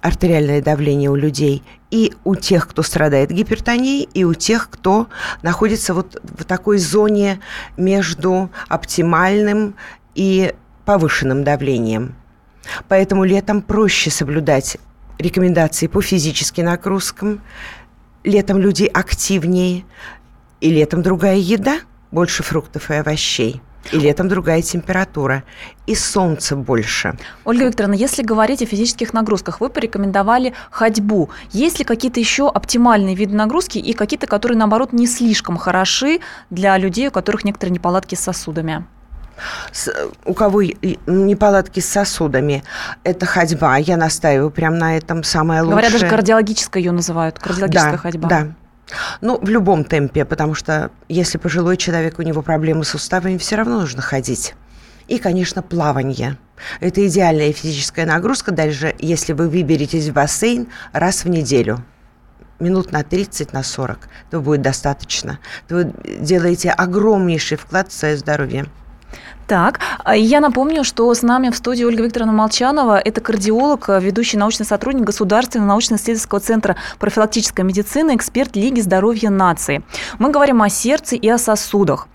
артериальное 0.00 0.62
давление 0.62 1.10
у 1.10 1.14
людей, 1.14 1.62
и 1.90 2.12
у 2.24 2.34
тех, 2.34 2.68
кто 2.68 2.82
страдает 2.82 3.30
гипертонией, 3.30 4.08
и 4.14 4.24
у 4.24 4.34
тех, 4.34 4.70
кто 4.70 5.08
находится 5.42 5.92
вот 5.92 6.20
в 6.22 6.44
такой 6.44 6.78
зоне 6.78 7.40
между 7.76 8.50
оптимальным 8.68 9.74
и 10.14 10.54
повышенным 10.84 11.44
давлением. 11.44 12.14
Поэтому 12.88 13.24
летом 13.24 13.62
проще 13.62 14.10
соблюдать 14.10 14.78
рекомендации 15.18 15.86
по 15.86 16.00
физическим 16.00 16.66
нагрузкам. 16.66 17.40
Летом 18.22 18.58
люди 18.58 18.84
активнее, 18.84 19.84
и 20.60 20.70
летом 20.70 21.02
другая 21.02 21.36
еда, 21.36 21.80
больше 22.10 22.42
фруктов 22.42 22.90
и 22.90 22.94
овощей– 22.94 23.62
и 23.92 23.98
летом 23.98 24.28
другая 24.28 24.62
температура. 24.62 25.42
И 25.86 25.94
солнца 25.94 26.56
больше. 26.56 27.16
Ольга 27.44 27.66
Викторовна, 27.66 27.94
если 27.94 28.22
говорить 28.22 28.62
о 28.62 28.66
физических 28.66 29.12
нагрузках, 29.12 29.60
вы 29.60 29.68
порекомендовали 29.68 30.54
ходьбу. 30.70 31.30
Есть 31.50 31.78
ли 31.78 31.84
какие-то 31.84 32.20
еще 32.20 32.48
оптимальные 32.48 33.14
виды 33.14 33.34
нагрузки 33.34 33.78
и 33.78 33.92
какие-то, 33.92 34.26
которые, 34.26 34.56
наоборот, 34.56 34.92
не 34.92 35.06
слишком 35.06 35.56
хороши 35.56 36.20
для 36.50 36.78
людей, 36.78 37.08
у 37.08 37.10
которых 37.10 37.44
некоторые 37.44 37.72
неполадки 37.72 38.14
с 38.14 38.20
сосудами? 38.20 38.86
У 40.24 40.34
кого 40.34 40.62
неполадки 40.62 41.80
с 41.80 41.88
сосудами, 41.88 42.62
это 43.04 43.26
ходьба. 43.26 43.78
Я 43.78 43.96
настаиваю 43.96 44.50
прямо 44.50 44.76
на 44.76 44.96
этом 44.96 45.24
самое 45.24 45.62
лучшее. 45.62 45.70
Говорят, 45.70 45.92
даже 45.92 46.06
кардиологическая 46.06 46.82
ее 46.82 46.92
называют, 46.92 47.38
кардиологическая 47.38 47.92
да, 47.92 47.98
ходьба. 47.98 48.28
Да, 48.28 48.46
ну, 49.20 49.38
в 49.40 49.48
любом 49.48 49.84
темпе, 49.84 50.24
потому 50.24 50.54
что 50.54 50.90
если 51.08 51.38
пожилой 51.38 51.76
человек, 51.76 52.18
у 52.18 52.22
него 52.22 52.42
проблемы 52.42 52.84
с 52.84 52.88
суставами, 52.90 53.38
все 53.38 53.56
равно 53.56 53.80
нужно 53.80 54.02
ходить. 54.02 54.54
И, 55.08 55.18
конечно, 55.18 55.62
плавание. 55.62 56.38
Это 56.80 57.06
идеальная 57.06 57.52
физическая 57.52 58.06
нагрузка, 58.06 58.52
даже 58.52 58.94
если 58.98 59.32
вы 59.32 59.48
выберетесь 59.48 60.08
в 60.08 60.12
бассейн 60.12 60.68
раз 60.92 61.24
в 61.24 61.28
неделю 61.28 61.84
минут 62.60 62.92
на 62.92 63.02
30, 63.02 63.52
на 63.52 63.62
40, 63.62 64.08
то 64.30 64.40
будет 64.40 64.62
достаточно. 64.62 65.38
Вы 65.68 65.92
делаете 66.04 66.70
огромнейший 66.70 67.56
вклад 67.56 67.90
в 67.90 67.92
свое 67.92 68.16
здоровье. 68.16 68.66
Так, 69.46 69.80
а 70.04 70.16
я 70.16 70.40
напомню, 70.40 70.84
что 70.84 71.12
с 71.12 71.22
нами 71.22 71.50
в 71.50 71.56
студии 71.56 71.84
Ольга 71.84 72.04
Викторовна 72.04 72.32
Молчанова. 72.32 72.98
Это 72.98 73.20
кардиолог, 73.20 73.88
ведущий 73.88 74.36
научный 74.36 74.64
сотрудник 74.64 75.04
Государственного 75.04 75.68
научно-исследовательского 75.70 76.40
центра 76.40 76.76
профилактической 76.98 77.64
медицины, 77.64 78.14
эксперт 78.14 78.54
Лиги 78.54 78.80
здоровья 78.80 79.30
нации. 79.30 79.82
Мы 80.18 80.30
говорим 80.30 80.62
о 80.62 80.68
сердце 80.68 81.16
и 81.16 81.28
о 81.28 81.38
сосудах. 81.38 82.06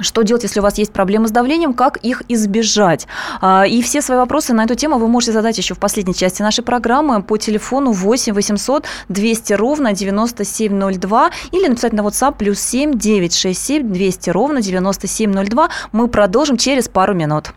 Что 0.00 0.22
делать, 0.22 0.42
если 0.42 0.60
у 0.60 0.62
вас 0.62 0.78
есть 0.78 0.92
проблемы 0.92 1.28
с 1.28 1.30
давлением, 1.30 1.74
как 1.74 1.98
их 1.98 2.22
избежать? 2.28 3.06
А, 3.40 3.64
и 3.66 3.82
все 3.82 4.02
свои 4.02 4.18
вопросы 4.18 4.52
на 4.54 4.64
эту 4.64 4.74
тему 4.74 4.98
вы 4.98 5.08
можете 5.08 5.32
задать 5.32 5.58
еще 5.58 5.74
в 5.74 5.78
последней 5.78 6.14
части 6.14 6.42
нашей 6.42 6.64
программы 6.64 7.22
по 7.22 7.36
телефону 7.36 7.92
8 7.92 8.32
800 8.32 8.84
200 9.08 9.52
ровно 9.54 9.92
9702 9.92 11.30
или 11.52 11.68
написать 11.68 11.92
на 11.92 12.00
WhatsApp 12.00 12.36
плюс 12.38 12.60
7 12.60 12.98
967 12.98 13.92
200 13.92 14.30
ровно 14.30 14.62
9702. 14.62 15.68
Мы 15.92 16.08
продолжим 16.08 16.56
через 16.56 16.88
пару 16.88 17.14
минут. 17.14 17.52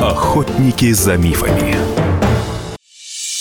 Охотники 0.00 0.92
за 0.92 1.16
мифами. 1.16 1.77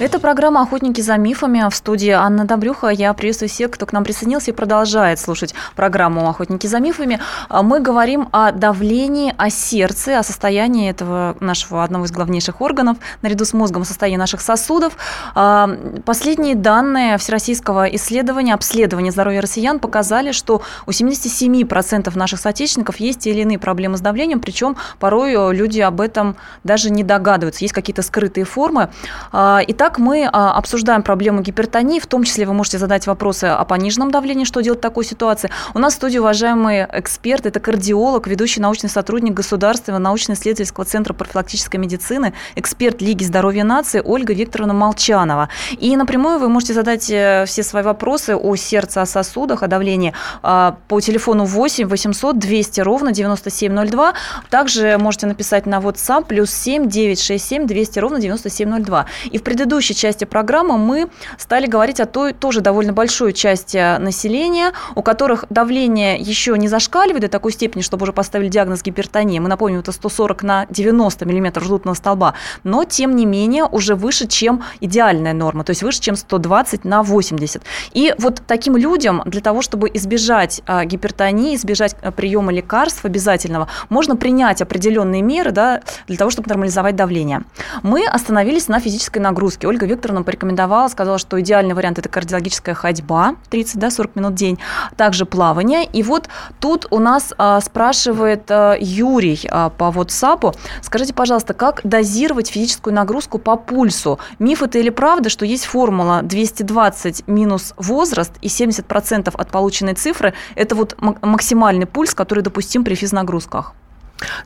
Это 0.00 0.20
программа 0.20 0.62
«Охотники 0.62 1.00
за 1.00 1.16
мифами». 1.16 1.68
В 1.68 1.74
студии 1.74 2.10
Анна 2.10 2.44
Добрюха. 2.44 2.86
Я 2.86 3.12
приветствую 3.14 3.48
всех, 3.48 3.72
кто 3.72 3.84
к 3.84 3.92
нам 3.92 4.04
присоединился 4.04 4.52
и 4.52 4.54
продолжает 4.54 5.18
слушать 5.18 5.56
программу 5.74 6.28
«Охотники 6.28 6.68
за 6.68 6.78
мифами». 6.78 7.18
А 7.48 7.64
Мы 7.64 7.80
говорим 7.80 8.28
о 8.30 8.52
давлении, 8.52 9.34
о 9.36 9.50
сердце, 9.50 10.20
о 10.20 10.22
состоянии 10.22 10.88
этого 10.88 11.36
нашего 11.40 11.82
одного 11.82 12.04
из 12.04 12.12
главнейших 12.12 12.60
органов, 12.60 12.98
наряду 13.22 13.44
с 13.44 13.52
мозгом, 13.52 13.84
состоянии 13.84 14.18
наших 14.18 14.40
сосудов. 14.40 14.96
А, 15.34 15.68
Последние 16.04 16.54
данные 16.54 17.18
всероссийского 17.18 17.86
исследования, 17.86 18.54
обследования 18.54 19.10
здоровья 19.10 19.40
россиян 19.40 19.80
показали, 19.80 20.30
что 20.30 20.62
у 20.86 20.90
77% 20.90 22.16
наших 22.16 22.38
соотечественников 22.38 23.00
есть 23.00 23.18
те 23.18 23.30
или 23.30 23.40
иные 23.40 23.58
проблемы 23.58 23.96
с 23.96 24.00
давлением, 24.00 24.38
причем 24.38 24.76
порой 25.00 25.32
люди 25.56 25.80
об 25.80 26.00
этом 26.00 26.36
даже 26.62 26.88
не 26.90 27.02
догадываются. 27.02 27.64
Есть 27.64 27.74
какие-то 27.74 28.02
скрытые 28.02 28.44
формы. 28.44 28.90
А, 29.32 29.60
Итак, 29.88 30.00
мы 30.00 30.28
а, 30.30 30.52
обсуждаем 30.52 31.02
проблему 31.02 31.40
гипертонии, 31.40 31.98
в 31.98 32.06
том 32.06 32.22
числе 32.22 32.44
вы 32.44 32.52
можете 32.52 32.76
задать 32.76 33.06
вопросы 33.06 33.44
о 33.44 33.64
пониженном 33.64 34.10
давлении, 34.10 34.44
что 34.44 34.60
делать 34.60 34.80
в 34.80 34.82
такой 34.82 35.02
ситуации. 35.02 35.50
У 35.72 35.78
нас 35.78 35.94
в 35.94 35.96
студии 35.96 36.18
уважаемый 36.18 36.86
эксперт, 36.92 37.46
это 37.46 37.58
кардиолог, 37.58 38.26
ведущий 38.26 38.60
научный 38.60 38.90
сотрудник 38.90 39.32
Государственного 39.32 39.98
научно-исследовательского 40.02 40.84
центра 40.84 41.14
профилактической 41.14 41.78
медицины, 41.78 42.34
эксперт 42.54 43.00
Лиги 43.00 43.24
здоровья 43.24 43.64
нации 43.64 44.02
Ольга 44.04 44.34
Викторовна 44.34 44.74
Молчанова. 44.74 45.48
И 45.78 45.96
напрямую 45.96 46.38
вы 46.38 46.50
можете 46.50 46.74
задать 46.74 47.08
э, 47.10 47.44
все 47.46 47.62
свои 47.62 47.82
вопросы 47.82 48.36
о 48.36 48.56
сердце, 48.56 49.00
о 49.00 49.06
сосудах, 49.06 49.62
о 49.62 49.68
давлении 49.68 50.12
а, 50.42 50.76
по 50.88 51.00
телефону 51.00 51.46
8 51.46 51.88
800 51.88 52.38
200 52.38 52.82
ровно 52.82 53.12
9702. 53.12 54.12
Также 54.50 54.98
можете 54.98 55.28
написать 55.28 55.64
на 55.64 55.78
WhatsApp 55.78 56.26
плюс 56.26 56.50
7 56.50 56.90
967 56.90 57.66
200 57.66 57.98
ровно 58.00 58.20
9702. 58.20 59.06
И 59.30 59.38
в 59.38 59.42
предыдущей 59.42 59.77
предыдущей 59.78 59.94
части 59.94 60.24
программы 60.24 60.76
мы 60.76 61.08
стали 61.36 61.66
говорить 61.66 62.00
о 62.00 62.06
той 62.06 62.32
тоже 62.32 62.62
довольно 62.62 62.92
большой 62.92 63.32
части 63.32 63.96
населения, 63.98 64.72
у 64.96 65.02
которых 65.02 65.44
давление 65.50 66.18
еще 66.18 66.58
не 66.58 66.66
зашкаливает 66.66 67.22
до 67.22 67.28
такой 67.28 67.52
степени, 67.52 67.82
чтобы 67.82 68.02
уже 68.02 68.12
поставили 68.12 68.48
диагноз 68.48 68.82
гипертония. 68.82 69.40
Мы 69.40 69.48
напомним, 69.48 69.78
это 69.78 69.92
140 69.92 70.42
на 70.42 70.66
90 70.68 71.26
мм 71.26 71.60
ртутного 71.60 71.94
столба, 71.94 72.34
но 72.64 72.82
тем 72.82 73.14
не 73.14 73.24
менее 73.24 73.66
уже 73.66 73.94
выше, 73.94 74.26
чем 74.26 74.64
идеальная 74.80 75.32
норма, 75.32 75.62
то 75.62 75.70
есть 75.70 75.84
выше, 75.84 76.00
чем 76.00 76.16
120 76.16 76.84
на 76.84 77.04
80. 77.04 77.62
И 77.92 78.12
вот 78.18 78.42
таким 78.48 78.76
людям 78.76 79.22
для 79.26 79.40
того, 79.40 79.62
чтобы 79.62 79.88
избежать 79.94 80.60
а, 80.66 80.84
гипертонии, 80.86 81.54
избежать 81.54 81.94
а, 82.02 82.10
приема 82.10 82.52
лекарств 82.52 83.04
обязательного, 83.04 83.68
можно 83.90 84.16
принять 84.16 84.60
определенные 84.60 85.22
меры 85.22 85.52
да, 85.52 85.82
для 86.08 86.16
того, 86.16 86.32
чтобы 86.32 86.48
нормализовать 86.48 86.96
давление. 86.96 87.42
Мы 87.84 88.04
остановились 88.06 88.66
на 88.66 88.80
физической 88.80 89.18
нагрузке. 89.18 89.67
Ольга 89.68 89.84
Викторовна 89.84 90.22
порекомендовала, 90.22 90.88
сказала, 90.88 91.18
что 91.18 91.38
идеальный 91.40 91.74
вариант– 91.74 91.98
это 92.00 92.08
кардиологическая 92.08 92.74
ходьба 92.74 93.36
30-40 93.50 94.10
минут 94.14 94.32
в 94.32 94.36
день, 94.36 94.58
также 94.96 95.26
плавание. 95.26 95.84
И 95.84 96.02
вот 96.02 96.30
тут 96.58 96.86
у 96.90 96.98
нас 96.98 97.34
а, 97.36 97.60
спрашивает 97.60 98.50
а, 98.50 98.76
Юрий 98.80 99.46
а, 99.50 99.68
по 99.68 99.92
WhatsApp, 99.94 100.56
скажите, 100.82 101.12
пожалуйста, 101.12 101.52
как 101.52 101.82
дозировать 101.84 102.48
физическую 102.48 102.94
нагрузку 102.94 103.38
по 103.38 103.56
пульсу? 103.56 104.18
Миф 104.38 104.62
это 104.62 104.78
или 104.78 104.88
правда, 104.88 105.28
что 105.28 105.44
есть 105.44 105.66
формула 105.66 106.22
220 106.22 107.28
минус 107.28 107.74
возраст 107.76 108.32
и 108.40 108.46
70% 108.46 109.34
от 109.34 109.50
полученной 109.50 109.94
цифры– 109.94 110.32
это 110.54 110.74
вот 110.76 110.96
максимальный 111.00 111.86
пульс, 111.86 112.14
который 112.14 112.42
допустим 112.42 112.84
при 112.84 112.94
физнагрузках? 112.94 113.74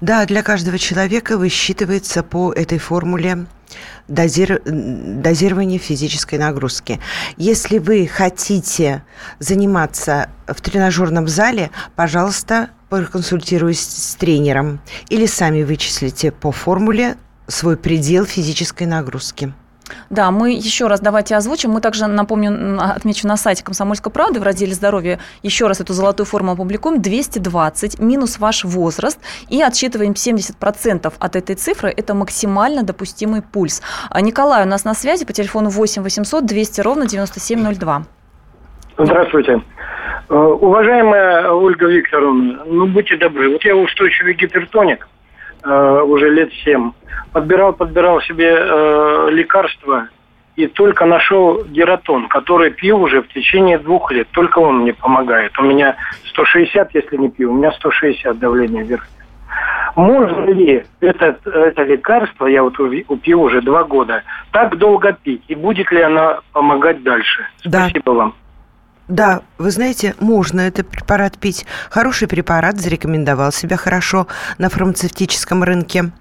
Да, 0.00 0.26
для 0.26 0.42
каждого 0.42 0.78
человека 0.78 1.38
высчитывается 1.38 2.22
по 2.22 2.52
этой 2.52 2.78
формуле 2.78 3.46
дозир... 4.08 4.62
дозирование 4.64 5.78
физической 5.78 6.38
нагрузки. 6.38 7.00
Если 7.36 7.78
вы 7.78 8.06
хотите 8.06 9.02
заниматься 9.38 10.28
в 10.46 10.60
тренажерном 10.60 11.28
зале, 11.28 11.70
пожалуйста, 11.96 12.70
проконсультируйтесь 12.88 13.86
с 13.86 14.14
тренером 14.16 14.80
или 15.08 15.26
сами 15.26 15.62
вычислите 15.62 16.30
по 16.30 16.52
формуле 16.52 17.16
свой 17.48 17.76
предел 17.76 18.26
физической 18.26 18.84
нагрузки. 18.84 19.54
Да, 20.10 20.30
мы 20.30 20.52
еще 20.52 20.86
раз 20.86 21.00
давайте 21.00 21.36
озвучим. 21.36 21.70
Мы 21.70 21.80
также, 21.80 22.06
напомню, 22.06 22.78
отмечу 22.80 23.26
на 23.26 23.36
сайте 23.36 23.64
«Комсомольской 23.64 24.12
правды» 24.12 24.40
в 24.40 24.42
разделе 24.42 24.74
«Здоровье» 24.74 25.18
еще 25.42 25.66
раз 25.66 25.80
эту 25.80 25.92
золотую 25.92 26.26
форму 26.26 26.52
опубликуем. 26.52 27.00
220 27.00 28.00
минус 28.00 28.38
ваш 28.38 28.64
возраст 28.64 29.18
и 29.48 29.62
отсчитываем 29.62 30.12
70% 30.12 31.12
от 31.18 31.36
этой 31.36 31.56
цифры. 31.56 31.92
Это 31.96 32.14
максимально 32.14 32.82
допустимый 32.82 33.42
пульс. 33.42 33.82
А 34.10 34.20
Николай 34.20 34.64
у 34.64 34.68
нас 34.68 34.84
на 34.84 34.94
связи 34.94 35.24
по 35.24 35.32
телефону 35.32 35.70
8 35.70 36.02
800 36.02 36.46
200 36.46 36.80
ровно 36.80 37.06
9702. 37.06 38.04
Здравствуйте. 38.98 39.62
Э, 40.28 40.34
уважаемая 40.34 41.50
Ольга 41.50 41.86
Викторовна, 41.86 42.64
ну 42.66 42.86
будьте 42.86 43.16
добры, 43.16 43.50
вот 43.50 43.64
я 43.64 43.76
устойчивый 43.76 44.34
гипертоник 44.34 45.08
э, 45.62 46.02
уже 46.02 46.30
лет 46.30 46.50
7 46.64 46.92
подбирал, 47.32 47.72
подбирал 47.72 48.20
себе 48.22 48.50
э, 48.50 49.28
лекарства 49.30 50.08
и 50.56 50.66
только 50.66 51.06
нашел 51.06 51.64
гератон, 51.64 52.28
который 52.28 52.70
пью 52.70 52.98
уже 52.98 53.22
в 53.22 53.28
течение 53.28 53.78
двух 53.78 54.12
лет. 54.12 54.28
Только 54.32 54.58
он 54.58 54.80
мне 54.80 54.92
помогает. 54.92 55.58
У 55.58 55.62
меня 55.62 55.96
160, 56.26 56.94
если 56.94 57.16
не 57.16 57.30
пью, 57.30 57.52
у 57.52 57.54
меня 57.54 57.72
160 57.72 58.38
давление 58.38 58.84
вверх. 58.84 59.06
Можно 59.96 60.46
ли 60.50 60.84
это, 61.00 61.36
это 61.44 61.82
лекарство, 61.82 62.46
я 62.46 62.62
вот 62.62 62.76
пью 63.22 63.40
уже 63.42 63.60
два 63.60 63.84
года, 63.84 64.22
так 64.50 64.76
долго 64.78 65.12
пить? 65.12 65.42
И 65.48 65.54
будет 65.54 65.90
ли 65.90 66.00
она 66.00 66.40
помогать 66.52 67.02
дальше? 67.02 67.46
Да. 67.64 67.88
Спасибо 67.88 68.10
вам. 68.10 68.34
Да, 69.08 69.42
вы 69.58 69.70
знаете, 69.70 70.14
можно 70.20 70.60
этот 70.60 70.88
препарат 70.88 71.36
пить. 71.38 71.66
Хороший 71.90 72.28
препарат, 72.28 72.80
зарекомендовал 72.80 73.52
себя 73.52 73.76
хорошо 73.76 74.28
на 74.58 74.68
фармацевтическом 74.68 75.64
рынке. 75.64 76.12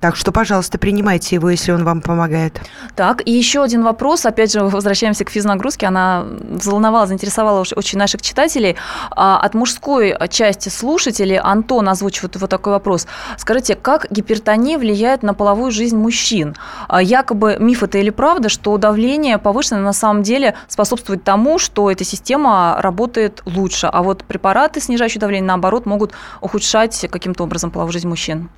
Так 0.00 0.16
что, 0.16 0.32
пожалуйста, 0.32 0.78
принимайте 0.78 1.36
его, 1.36 1.50
если 1.50 1.72
он 1.72 1.84
вам 1.84 2.00
помогает. 2.00 2.58
Так, 2.96 3.20
и 3.26 3.32
еще 3.32 3.62
один 3.62 3.82
вопрос. 3.82 4.24
Опять 4.24 4.50
же, 4.50 4.62
возвращаемся 4.62 5.26
к 5.26 5.30
физнагрузке. 5.30 5.86
Она 5.86 6.24
взволновала, 6.48 7.06
заинтересовала 7.06 7.64
очень 7.76 7.98
наших 7.98 8.22
читателей. 8.22 8.76
А, 9.10 9.38
от 9.38 9.52
мужской 9.52 10.16
части 10.30 10.70
слушателей 10.70 11.38
Антон 11.38 11.86
озвучивает 11.88 12.36
вот 12.36 12.48
такой 12.48 12.72
вопрос. 12.72 13.06
Скажите, 13.36 13.74
как 13.74 14.06
гипертония 14.10 14.78
влияет 14.78 15.22
на 15.22 15.34
половую 15.34 15.70
жизнь 15.70 15.98
мужчин? 15.98 16.56
А, 16.88 17.02
якобы 17.02 17.58
миф 17.60 17.82
это 17.82 17.98
или 17.98 18.10
правда, 18.10 18.48
что 18.48 18.78
давление 18.78 19.36
повышенное 19.36 19.82
на 19.82 19.92
самом 19.92 20.22
деле 20.22 20.54
способствует 20.68 21.24
тому, 21.24 21.58
что 21.58 21.90
эта 21.90 22.04
система 22.04 22.76
работает 22.80 23.42
лучше, 23.44 23.86
а 23.86 24.02
вот 24.02 24.24
препараты, 24.24 24.80
снижающие 24.80 25.20
давление, 25.20 25.48
наоборот, 25.48 25.84
могут 25.84 26.12
ухудшать 26.40 27.06
каким-то 27.10 27.44
образом 27.44 27.70
половую 27.70 27.92
жизнь 27.92 28.08
мужчин? 28.08 28.48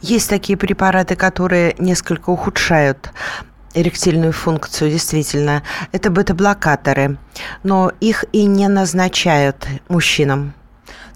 Есть 0.00 0.28
такие 0.28 0.56
препараты, 0.56 1.16
которые 1.16 1.74
несколько 1.78 2.30
ухудшают 2.30 3.10
эректильную 3.74 4.32
функцию, 4.32 4.90
действительно. 4.90 5.62
Это 5.92 6.10
бета-блокаторы, 6.10 7.18
но 7.62 7.92
их 8.00 8.24
и 8.32 8.44
не 8.44 8.68
назначают 8.68 9.66
мужчинам. 9.88 10.54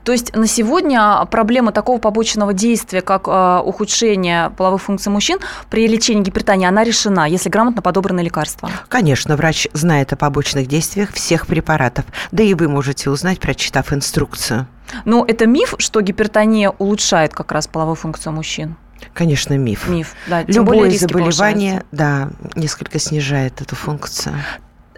То 0.05 0.12
есть 0.12 0.37
на 0.37 0.47
сегодня 0.47 1.26
проблема 1.32 1.72
такого 1.72 1.99
побочного 1.99 2.53
действия, 2.53 3.01
как 3.01 3.26
э, 3.26 3.61
ухудшение 3.64 4.51
половых 4.51 4.82
функций 4.82 5.11
мужчин 5.11 5.41
при 5.68 5.89
лечении 5.89 6.22
гипертонии, 6.22 6.64
она 6.64 6.84
решена, 6.84 7.28
если 7.28 7.49
грамотно 7.49 7.82
подобраны 7.82 8.20
лекарства? 8.20 8.70
Конечно, 8.89 9.34
врач 9.34 9.66
знает 9.72 10.12
о 10.12 10.16
побочных 10.16 10.68
действиях 10.68 11.12
всех 11.12 11.49
препаратов. 11.49 12.05
Да 12.30 12.45
и 12.45 12.55
вы 12.55 12.68
можете 12.68 13.11
узнать, 13.11 13.41
прочитав 13.41 13.93
инструкцию. 13.93 14.68
Но 15.05 15.24
это 15.26 15.47
миф, 15.47 15.74
что 15.78 16.01
гипертония 16.01 16.70
улучшает 16.78 17.32
как 17.32 17.53
раз 17.53 17.66
половую 17.66 17.97
функцию 17.97 18.32
мужчин? 18.32 18.76
Конечно, 19.12 19.57
миф. 19.57 19.89
Миф, 19.89 20.14
да. 20.26 20.43
Любое 20.47 20.91
заболевание, 20.91 21.84
да, 21.93 22.28
несколько 22.55 22.99
снижает 22.99 23.61
эту 23.61 23.76
функцию. 23.76 24.34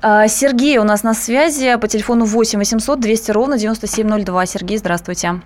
А, 0.00 0.28
Сергей 0.28 0.78
у 0.78 0.84
нас 0.84 1.02
на 1.02 1.14
связи 1.14 1.76
по 1.76 1.88
телефону 1.88 2.24
8 2.24 2.58
800 2.58 3.00
200 3.00 3.30
ровно 3.32 3.58
9702. 3.58 4.46
Сергей, 4.46 4.78
здравствуйте. 4.78 5.40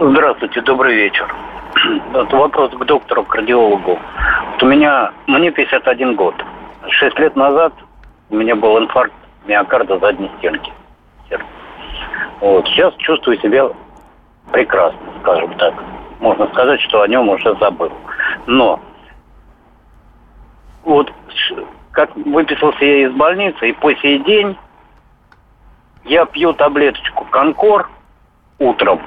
Здравствуйте, 0.00 0.62
добрый 0.62 0.94
вечер. 0.94 1.32
Это 2.14 2.36
вопрос 2.36 2.72
к 2.72 2.84
доктору, 2.84 3.24
кардиологу. 3.24 3.98
Вот 4.52 4.62
у 4.62 4.66
меня, 4.66 5.12
мне 5.26 5.50
51 5.50 6.16
год. 6.16 6.34
Шесть 6.88 7.18
лет 7.18 7.36
назад 7.36 7.74
у 8.30 8.36
меня 8.36 8.56
был 8.56 8.78
инфаркт 8.78 9.12
миокарда 9.46 9.98
задней 9.98 10.30
стенки. 10.38 10.72
Вот. 12.40 12.66
Сейчас 12.68 12.94
чувствую 12.96 13.38
себя 13.40 13.68
прекрасно, 14.52 15.00
скажем 15.20 15.52
так. 15.54 15.74
Можно 16.20 16.46
сказать, 16.48 16.80
что 16.82 17.02
о 17.02 17.08
нем 17.08 17.28
уже 17.28 17.54
забыл. 17.56 17.92
Но 18.46 18.80
вот 20.84 21.12
как 21.92 22.14
выписался 22.16 22.84
я 22.84 23.06
из 23.06 23.12
больницы, 23.12 23.68
и 23.68 23.72
по 23.72 23.94
сей 23.96 24.18
день 24.20 24.56
я 26.04 26.24
пью 26.24 26.52
таблеточку 26.52 27.26
Конкор 27.30 27.88
утром. 28.58 29.00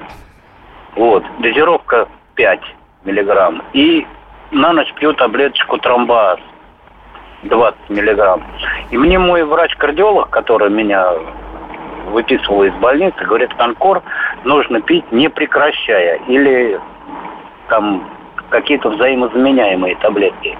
Вот, 0.94 1.24
дозировка 1.38 2.08
5 2.36 2.60
миллиграмм. 3.04 3.62
И 3.72 4.06
на 4.50 4.72
ночь 4.72 4.92
пью 4.94 5.12
таблеточку 5.14 5.78
тромбоаз 5.78 6.38
20 7.42 7.90
миллиграмм. 7.90 8.44
И 8.90 8.96
мне 8.96 9.18
мой 9.18 9.44
врач-кардиолог, 9.44 10.30
который 10.30 10.70
меня 10.70 11.12
выписывал 12.10 12.64
из 12.64 12.74
больницы, 12.74 13.24
говорит, 13.24 13.52
конкор 13.54 14.02
нужно 14.44 14.80
пить 14.80 15.10
не 15.12 15.28
прекращая. 15.28 16.20
Или 16.28 16.80
там 17.68 18.08
какие-то 18.50 18.90
взаимозаменяемые 18.90 19.96
таблетки. 19.96 20.58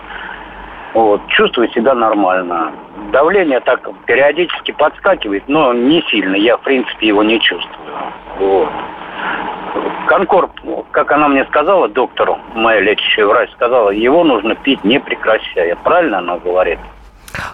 Вот. 0.95 1.21
Чувствую 1.29 1.69
себя 1.71 1.95
нормально. 1.95 2.73
Давление 3.13 3.61
так 3.61 3.89
периодически 4.07 4.73
подскакивает, 4.73 5.45
но 5.49 5.73
не 5.73 6.03
сильно. 6.03 6.37
Я, 6.37 6.57
в 6.57 6.63
принципе, 6.63 7.09
его 7.09 7.23
не 7.23 7.41
чувствую. 7.41 7.97
Вот. 8.39 8.69
Конкорд, 10.07 10.51
как 10.93 11.11
она 11.13 11.29
мне 11.29 11.45
сказала, 11.47 11.89
доктору, 11.89 12.39
моя 12.55 12.81
лечащая 12.81 13.27
врач 13.27 13.51
сказала, 13.53 13.91
его 13.91 14.23
нужно 14.23 14.55
пить 14.55 14.85
не 14.85 15.01
прекращая. 15.01 15.75
Правильно 15.77 16.19
она 16.19 16.39
говорит? 16.39 16.79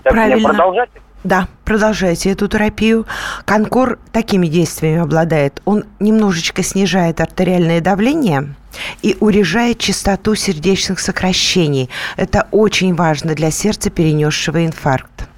Так 0.03 0.12
Правильно. 0.12 0.36
Мне 0.36 0.45
продолжать? 0.45 0.91
Да, 1.22 1.48
продолжайте 1.64 2.30
эту 2.30 2.48
терапию. 2.48 3.06
Конкор 3.44 3.98
такими 4.10 4.46
действиями 4.46 5.00
обладает. 5.00 5.60
Он 5.66 5.84
немножечко 5.98 6.62
снижает 6.62 7.20
артериальное 7.20 7.82
давление 7.82 8.54
и 9.02 9.16
урежает 9.20 9.78
частоту 9.78 10.34
сердечных 10.34 10.98
сокращений. 10.98 11.90
Это 12.16 12.46
очень 12.50 12.94
важно 12.94 13.34
для 13.34 13.50
сердца, 13.50 13.90
перенесшего 13.90 14.64
инфаркт. 14.64 15.29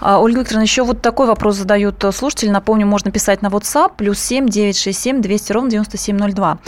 А, 0.00 0.20
Ольга 0.20 0.40
Викторовна, 0.40 0.62
еще 0.62 0.82
вот 0.82 1.02
такой 1.02 1.26
вопрос 1.26 1.56
задают 1.56 2.02
э, 2.04 2.12
слушатели. 2.12 2.50
Напомню, 2.50 2.86
можно 2.86 3.10
писать 3.10 3.42
на 3.42 3.48
WhatsApp 3.48 3.92
плюс 3.96 4.18
7 4.18 4.48
967 4.48 5.20
200 5.20 5.52
ровно 5.52 5.70
9702. 5.70 6.58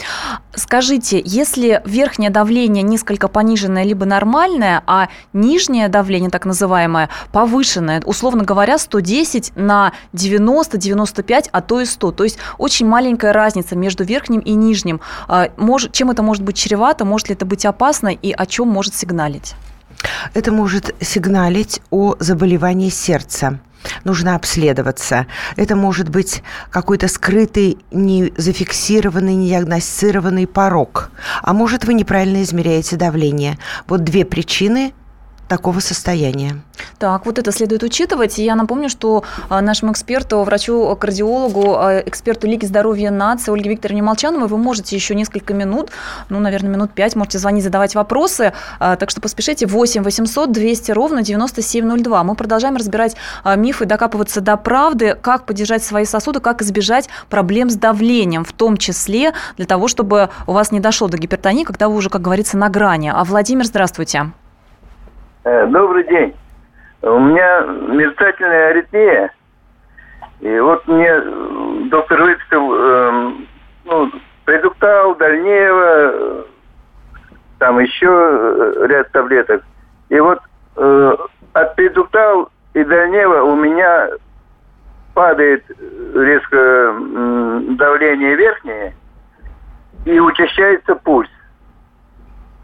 Скажите, 0.55 1.21
если 1.23 1.81
верхнее 1.85 2.29
давление 2.29 2.83
несколько 2.83 3.27
пониженное 3.27 3.83
либо 3.83 4.05
нормальное, 4.05 4.83
а 4.85 5.07
нижнее 5.33 5.87
давление, 5.87 6.29
так 6.29 6.45
называемое, 6.45 7.09
повышенное, 7.31 8.01
условно 8.05 8.43
говоря, 8.43 8.77
110 8.77 9.53
на 9.55 9.93
90, 10.13 10.77
95, 10.77 11.49
а 11.51 11.61
то 11.61 11.81
и 11.81 11.85
100. 11.85 12.11
То 12.11 12.23
есть 12.23 12.37
очень 12.57 12.87
маленькая 12.87 13.31
разница 13.31 13.75
между 13.75 14.03
верхним 14.03 14.41
и 14.41 14.53
нижним. 14.53 15.01
А, 15.27 15.49
чем 15.91 16.11
это 16.11 16.21
может 16.21 16.43
быть 16.43 16.57
чревато? 16.57 17.05
Может 17.05 17.29
ли 17.29 17.35
это 17.35 17.45
быть 17.45 17.65
опасно 17.65 18.09
и 18.09 18.31
о 18.31 18.45
чем 18.45 18.67
может 18.67 18.93
сигналить? 18.93 19.55
Это 20.33 20.51
может 20.51 20.95
сигналить 21.01 21.81
о 21.89 22.15
заболевании 22.19 22.89
сердца 22.89 23.59
нужно 24.03 24.35
обследоваться. 24.35 25.27
Это 25.55 25.75
может 25.75 26.09
быть 26.09 26.43
какой-то 26.69 27.07
скрытый, 27.07 27.77
не 27.91 28.31
зафиксированный, 28.37 29.35
не 29.35 29.49
диагностированный 29.49 30.47
порог. 30.47 31.11
А 31.41 31.53
может, 31.53 31.85
вы 31.85 31.93
неправильно 31.93 32.43
измеряете 32.43 32.95
давление. 32.95 33.57
Вот 33.87 34.03
две 34.03 34.25
причины 34.25 34.93
такого 35.51 35.81
состояния. 35.81 36.61
Так, 36.97 37.25
вот 37.25 37.37
это 37.37 37.51
следует 37.51 37.83
учитывать. 37.83 38.39
И 38.39 38.43
я 38.45 38.55
напомню, 38.55 38.87
что 38.87 39.25
а, 39.49 39.59
нашему 39.59 39.91
эксперту, 39.91 40.41
врачу-кардиологу, 40.43 41.75
а, 41.75 41.99
эксперту 42.05 42.47
Лиги 42.47 42.65
здоровья 42.65 43.11
нации 43.11 43.51
Ольге 43.51 43.71
Викторовне 43.71 44.01
Молчановой 44.01 44.47
вы 44.47 44.57
можете 44.57 44.95
еще 44.95 45.13
несколько 45.13 45.53
минут, 45.53 45.91
ну, 46.29 46.39
наверное, 46.39 46.69
минут 46.69 46.93
пять, 46.93 47.17
можете 47.17 47.37
звонить, 47.37 47.65
задавать 47.65 47.95
вопросы. 47.95 48.53
А, 48.79 48.95
так 48.95 49.09
что 49.09 49.19
поспешите. 49.19 49.67
8 49.67 50.03
800 50.03 50.53
200 50.53 50.91
ровно 50.93 51.21
9702. 51.21 52.23
Мы 52.23 52.35
продолжаем 52.35 52.77
разбирать 52.77 53.17
мифы, 53.57 53.83
докапываться 53.83 54.39
до 54.39 54.55
правды, 54.55 55.17
как 55.21 55.45
поддержать 55.45 55.83
свои 55.83 56.05
сосуды, 56.05 56.39
как 56.39 56.61
избежать 56.61 57.09
проблем 57.29 57.69
с 57.69 57.75
давлением, 57.75 58.45
в 58.45 58.53
том 58.53 58.77
числе 58.77 59.33
для 59.57 59.65
того, 59.65 59.89
чтобы 59.89 60.29
у 60.47 60.53
вас 60.53 60.71
не 60.71 60.79
дошло 60.79 61.09
до 61.09 61.17
гипертонии, 61.17 61.65
когда 61.65 61.89
вы 61.89 61.95
уже, 61.95 62.09
как 62.09 62.21
говорится, 62.21 62.55
на 62.55 62.69
грани. 62.69 63.11
А 63.13 63.25
Владимир, 63.25 63.65
здравствуйте. 63.65 64.31
Э, 65.43 65.65
добрый 65.65 66.03
день. 66.03 66.35
У 67.01 67.19
меня 67.19 67.61
мерцательная 67.61 68.69
аритмия. 68.69 69.33
И 70.39 70.59
вот 70.59 70.87
мне 70.87 71.09
э, 71.09 71.83
доктор 71.89 72.21
выписал 72.21 72.75
э, 72.75 73.31
ну, 73.85 74.11
предуктал, 74.45 75.15
дальнеева, 75.15 76.45
там 77.57 77.79
еще 77.79 78.07
э, 78.07 78.85
ряд 78.87 79.11
таблеток. 79.11 79.63
И 80.09 80.19
вот 80.19 80.39
э, 80.75 81.17
от 81.53 81.75
предуктал 81.75 82.51
и 82.75 82.83
дальнева 82.83 83.41
у 83.41 83.55
меня 83.55 84.09
падает 85.15 85.65
резко 86.13 86.57
э, 86.57 87.61
давление 87.77 88.35
верхнее 88.35 88.95
и 90.05 90.19
учащается 90.19 90.93
пульс. 90.95 91.29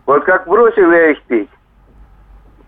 Вот 0.06 0.24
как 0.26 0.48
бросил 0.48 0.92
я 0.92 1.12
их 1.12 1.22
пить, 1.24 1.50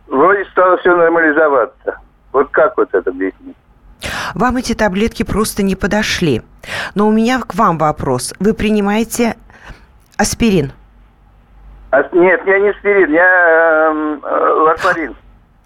вроде 0.10 0.46
стало 0.52 0.78
все 0.78 0.96
нормализоваться. 0.96 2.00
Вот 2.32 2.50
как 2.52 2.78
вот 2.78 2.94
это 2.94 3.10
объяснить? 3.10 3.56
Вам 4.36 4.58
эти 4.58 4.74
таблетки 4.74 5.24
просто 5.24 5.64
не 5.64 5.76
подошли. 5.76 6.42
Но 6.96 7.08
у 7.08 7.12
меня 7.12 7.42
к 7.42 7.56
вам 7.56 7.78
вопрос. 7.78 8.34
Вы 8.40 8.54
принимаете 8.54 9.36
аспирин? 10.18 10.72
А, 11.92 12.04
нет, 12.14 12.42
я 12.46 12.60
не 12.60 12.70
аспирин, 12.70 13.12
я 13.12 13.90
эм, 13.90 14.22
э, 14.24 14.50
ларфарин. 14.66 15.16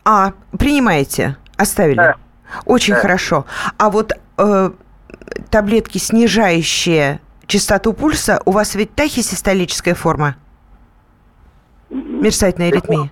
А, 0.06 0.32
принимаете? 0.58 1.38
Оставили? 1.58 1.98
Да. 1.98 2.16
Очень 2.66 2.94
да. 2.94 3.02
хорошо. 3.02 3.46
А 3.78 3.90
вот 3.90 4.14
э, 4.38 4.70
таблетки, 5.50 5.98
снижающие 5.98 7.20
частоту 7.46 7.94
пульса, 7.94 8.42
у 8.46 8.52
вас 8.52 8.76
ведь 8.76 8.96
тахисистолическая 8.96 9.96
форма? 9.96 10.36
Мерцательная 11.90 12.70
аритмия? 12.70 13.10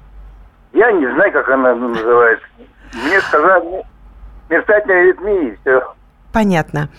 Я 0.74 0.92
не 0.92 1.06
знаю, 1.14 1.32
как 1.32 1.50
она 1.50 1.76
называется. 1.76 2.46
Мне 2.94 3.20
сказали, 3.22 3.84
мерцательная 4.50 5.02
аритмия 5.02 5.50
и 5.50 5.58
все. 5.62 5.82
Понятно. 6.32 6.90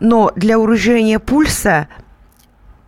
Но 0.00 0.30
для 0.36 0.58
урежения 0.58 1.18
пульса 1.18 1.88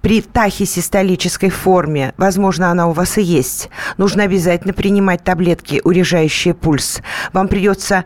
при 0.01 0.23
тахисистолической 0.23 1.51
форме, 1.51 2.15
возможно, 2.17 2.71
она 2.71 2.87
у 2.87 2.93
вас 2.93 3.19
и 3.19 3.23
есть, 3.23 3.69
нужно 3.97 4.23
обязательно 4.23 4.73
принимать 4.73 5.25
таблетки, 5.25 5.81
урежающие 5.83 6.55
пульс. 6.55 7.03
Вам 7.33 7.49
придется 7.49 8.05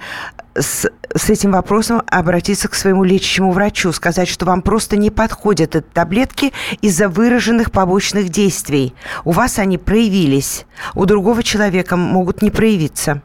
с, 0.55 0.91
с 1.15 1.31
этим 1.31 1.53
вопросом 1.53 2.03
обратиться 2.07 2.69
к 2.69 2.75
своему 2.75 3.05
лечащему 3.05 3.53
врачу, 3.53 3.93
сказать, 3.93 4.29
что 4.29 4.47
вам 4.47 4.63
просто 4.63 4.97
не 4.97 5.11
подходят 5.11 5.77
эти 5.77 5.85
таблетки 5.85 6.53
из-за 6.81 7.09
выраженных 7.09 7.71
побочных 7.71 8.29
действий. 8.29 8.95
У 9.25 9.33
вас 9.33 9.59
они 9.59 9.79
проявились, 9.79 10.67
у 10.95 11.07
другого 11.07 11.43
человека 11.43 11.97
могут 11.97 12.43
не 12.43 12.51
проявиться. 12.51 13.23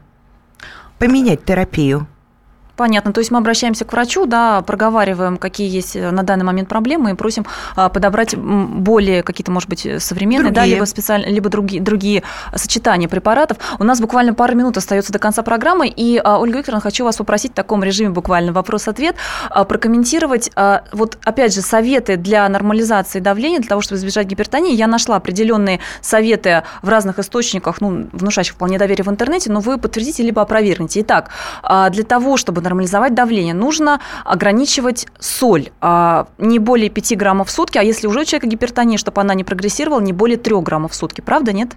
Поменять 0.98 1.44
терапию. 1.44 2.08
Понятно. 2.78 3.12
То 3.12 3.18
есть 3.18 3.32
мы 3.32 3.38
обращаемся 3.38 3.84
к 3.84 3.92
врачу, 3.92 4.24
да, 4.26 4.62
проговариваем, 4.62 5.36
какие 5.36 5.68
есть 5.68 5.96
э, 5.96 6.12
на 6.12 6.22
данный 6.22 6.44
момент 6.44 6.68
проблемы, 6.68 7.10
и 7.10 7.14
просим 7.14 7.44
а, 7.74 7.88
подобрать 7.88 8.36
более 8.36 9.24
какие-то, 9.24 9.50
может 9.50 9.68
быть, 9.68 9.80
современные, 9.98 10.52
другие. 10.52 10.74
да, 10.74 10.74
либо 10.76 10.84
специально, 10.84 11.26
либо 11.26 11.48
другие, 11.48 11.82
другие 11.82 12.22
сочетания 12.54 13.08
препаратов. 13.08 13.58
У 13.80 13.84
нас 13.84 14.00
буквально 14.00 14.32
пару 14.32 14.54
минут 14.54 14.76
остается 14.76 15.12
до 15.12 15.18
конца 15.18 15.42
программы, 15.42 15.88
и, 15.88 16.20
а, 16.22 16.38
Ольга 16.38 16.58
Викторовна, 16.58 16.80
хочу 16.80 17.04
вас 17.04 17.16
попросить 17.16 17.50
в 17.50 17.54
таком 17.54 17.82
режиме 17.82 18.10
буквально 18.10 18.52
вопрос-ответ 18.52 19.16
а, 19.50 19.64
прокомментировать, 19.64 20.52
вот 20.92 21.18
опять 21.24 21.52
же, 21.54 21.62
советы 21.62 22.16
для 22.16 22.48
нормализации 22.48 23.18
давления, 23.18 23.58
для 23.58 23.68
того, 23.68 23.80
чтобы 23.80 23.98
избежать 23.98 24.28
гипертонии. 24.28 24.76
Я 24.76 24.86
нашла 24.86 25.16
определенные 25.16 25.80
советы 26.00 26.62
в 26.82 26.88
разных 26.88 27.18
источниках, 27.18 27.80
ну, 27.80 28.08
внушающих 28.12 28.54
вполне 28.54 28.78
доверие 28.78 29.04
в 29.04 29.08
интернете, 29.08 29.50
но 29.50 29.58
вы 29.58 29.78
подтвердите 29.78 30.22
либо 30.22 30.42
опровергните. 30.42 31.00
Итак, 31.00 31.30
для 31.90 32.04
того, 32.04 32.36
чтобы 32.36 32.67
нормализовать 32.68 33.14
давление, 33.14 33.54
нужно 33.54 34.00
ограничивать 34.24 35.06
соль. 35.18 35.70
А, 35.80 36.28
не 36.38 36.58
более 36.58 36.90
5 36.90 37.16
граммов 37.16 37.48
в 37.48 37.50
сутки, 37.50 37.78
а 37.78 37.82
если 37.82 38.06
уже 38.06 38.20
у 38.20 38.24
человека 38.24 38.46
гипертония, 38.46 38.98
чтобы 38.98 39.20
она 39.22 39.34
не 39.34 39.44
прогрессировала, 39.44 40.00
не 40.00 40.12
более 40.12 40.36
3 40.36 40.60
граммов 40.60 40.92
в 40.92 40.94
сутки. 40.94 41.22
Правда, 41.22 41.52
нет? 41.52 41.70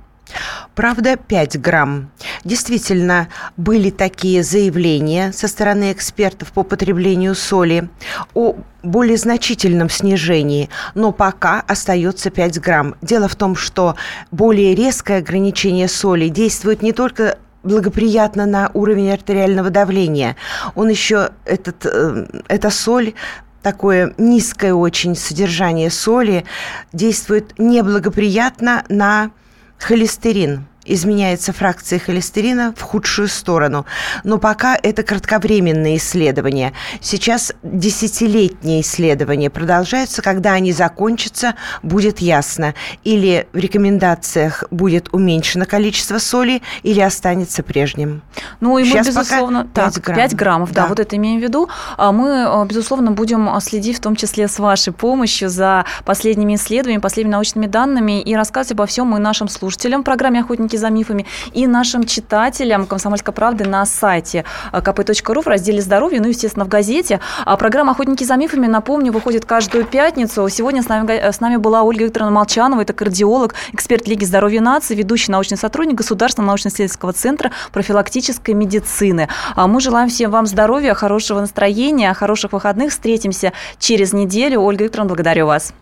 Правда, 0.76 1.18
5 1.18 1.60
грамм. 1.60 2.12
Действительно, 2.44 3.28
были 3.58 3.90
такие 3.90 4.44
заявления 4.44 5.32
со 5.34 5.48
стороны 5.48 5.92
экспертов 5.92 6.52
по 6.52 6.64
потреблению 6.64 7.36
соли 7.36 7.90
о 8.34 8.56
более 8.84 9.18
значительном 9.18 9.90
снижении, 9.90 10.70
но 10.96 11.12
пока 11.12 11.62
остается 11.68 12.30
5 12.30 12.60
грамм. 12.62 12.96
Дело 13.02 13.28
в 13.28 13.36
том, 13.36 13.56
что 13.56 13.96
более 14.32 14.74
резкое 14.76 15.18
ограничение 15.18 15.88
соли 15.88 16.30
действует 16.30 16.82
не 16.82 16.94
только 16.94 17.38
благоприятно 17.64 18.46
на 18.46 18.72
уровень 18.74 19.12
артериального 19.12 19.70
давления. 19.70 20.36
Он 20.76 20.90
еще, 20.90 21.30
этот, 21.46 21.86
э, 21.86 22.26
эта 22.48 22.70
соль 22.70 23.14
такое 23.62 24.14
низкое 24.18 24.74
очень 24.74 25.16
содержание 25.16 25.90
соли 25.90 26.46
действует 26.94 27.54
неблагоприятно 27.60 28.84
на 28.90 29.32
холестерин. 29.78 30.66
Изменяется 30.86 31.54
фракция 31.54 32.00
холестерина 32.00 32.74
в 32.76 32.82
худшую 32.82 33.28
сторону. 33.28 33.86
Но 34.24 34.38
пока 34.38 34.78
это 34.82 35.04
кратковременные 35.04 35.98
исследования. 35.98 36.74
Сейчас 37.02 37.54
десятилетние 37.64 38.82
исследования 38.82 39.50
продолжаются. 39.50 40.22
Когда 40.22 40.54
они 40.54 40.72
закончатся, 40.72 41.56
будет 41.84 42.20
ясно. 42.20 42.74
Или 43.04 43.48
в 43.54 43.58
рекомендациях 43.58 44.64
будет 44.72 45.14
уменьшено 45.14 45.66
количество 45.66 46.18
соли, 46.18 46.62
или 46.84 47.00
останется 47.00 47.64
прежним. 47.64 48.22
Ну 48.60 48.78
и 48.78 48.84
мы, 48.84 48.90
Сейчас 48.90 49.08
безусловно, 49.08 49.68
пока 49.74 49.86
5 49.86 49.94
так, 49.94 50.04
граммов. 50.04 50.24
5 50.24 50.36
граммов, 50.36 50.72
да. 50.72 50.82
Да. 50.84 50.88
вот 50.88 51.00
это 51.00 51.16
имеем 51.16 51.40
в 51.40 51.44
виду. 51.44 51.70
А 51.98 52.12
Мы, 52.12 52.30
э, 52.30 52.66
безусловно, 52.66 53.12
будем 53.12 53.50
следить 53.62 53.98
в 53.98 54.02
том 54.02 54.16
числе 54.16 54.48
с 54.48 54.60
вашей 54.60 54.94
помощью 54.94 55.50
за 55.50 55.86
последними 56.06 56.56
исследованиями, 56.56 57.02
последними 57.02 57.34
научными 57.34 57.68
данными 57.68 58.22
и 58.22 58.36
рассказывать 58.36 58.72
обо 58.74 58.86
всем 58.86 59.16
и 59.16 59.20
нашим 59.20 59.48
слушателям 59.48 60.02
в 60.02 60.04
программе 60.04 60.42
«Охотники 60.42 60.71
за 60.78 60.90
мифами», 60.90 61.26
и 61.54 61.68
нашим 61.68 62.06
читателям 62.06 62.86
«Комсомольской 62.86 63.34
правды» 63.34 63.66
на 63.68 63.86
сайте 63.86 64.46
э, 64.72 64.80
kp.ru 64.80 65.42
в 65.42 65.48
разделе 65.48 65.82
«Здоровье», 65.82 66.22
ну, 66.22 66.28
естественно, 66.28 66.66
в 66.66 66.70
газете. 66.70 67.20
А 67.46 67.58
программа 67.58 67.92
«Охотники 67.92 68.24
за 68.24 68.36
мифами», 68.36 68.68
напомню, 68.68 69.12
выходит 69.12 69.46
каждую 69.46 69.86
пятницу. 69.86 70.48
Сегодня 70.50 70.82
с 70.82 70.88
нами, 70.88 71.32
с 71.32 71.40
нами 71.40 71.58
была 71.58 71.84
Ольга 71.84 72.06
Викторовна 72.06 72.34
Молчанова, 72.34 72.82
это 72.82 72.94
кардиолог, 72.94 73.56
эксперт 73.74 74.08
Лиги 74.08 74.26
здоровья 74.26 74.62
нации, 74.62 74.96
ведущий 74.96 75.32
научный 75.32 75.58
сотрудник 75.58 75.96
Государственного 75.96 76.52
научно-исследовательского 76.52 77.14
центра 77.14 77.52
профилактической 77.72 78.54
медицины. 78.54 79.28
А 79.56 79.68
Мы 79.68 79.82
желаем 79.82 80.10
всем 80.10 80.32
вам 80.32 80.46
здоровья, 80.46 80.94
хорошего 80.94 81.40
настроения, 81.40 82.14
хороших 82.14 82.54
выходных. 82.54 82.92
Встретимся 82.92 83.54
через 83.80 84.14
неделю. 84.14 84.62
Ольга 84.62 84.84
Викторовна, 84.84 85.10
благодарю 85.10 85.48
вас. 85.48 85.74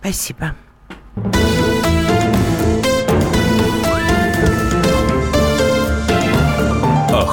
Спасибо. 0.00 0.54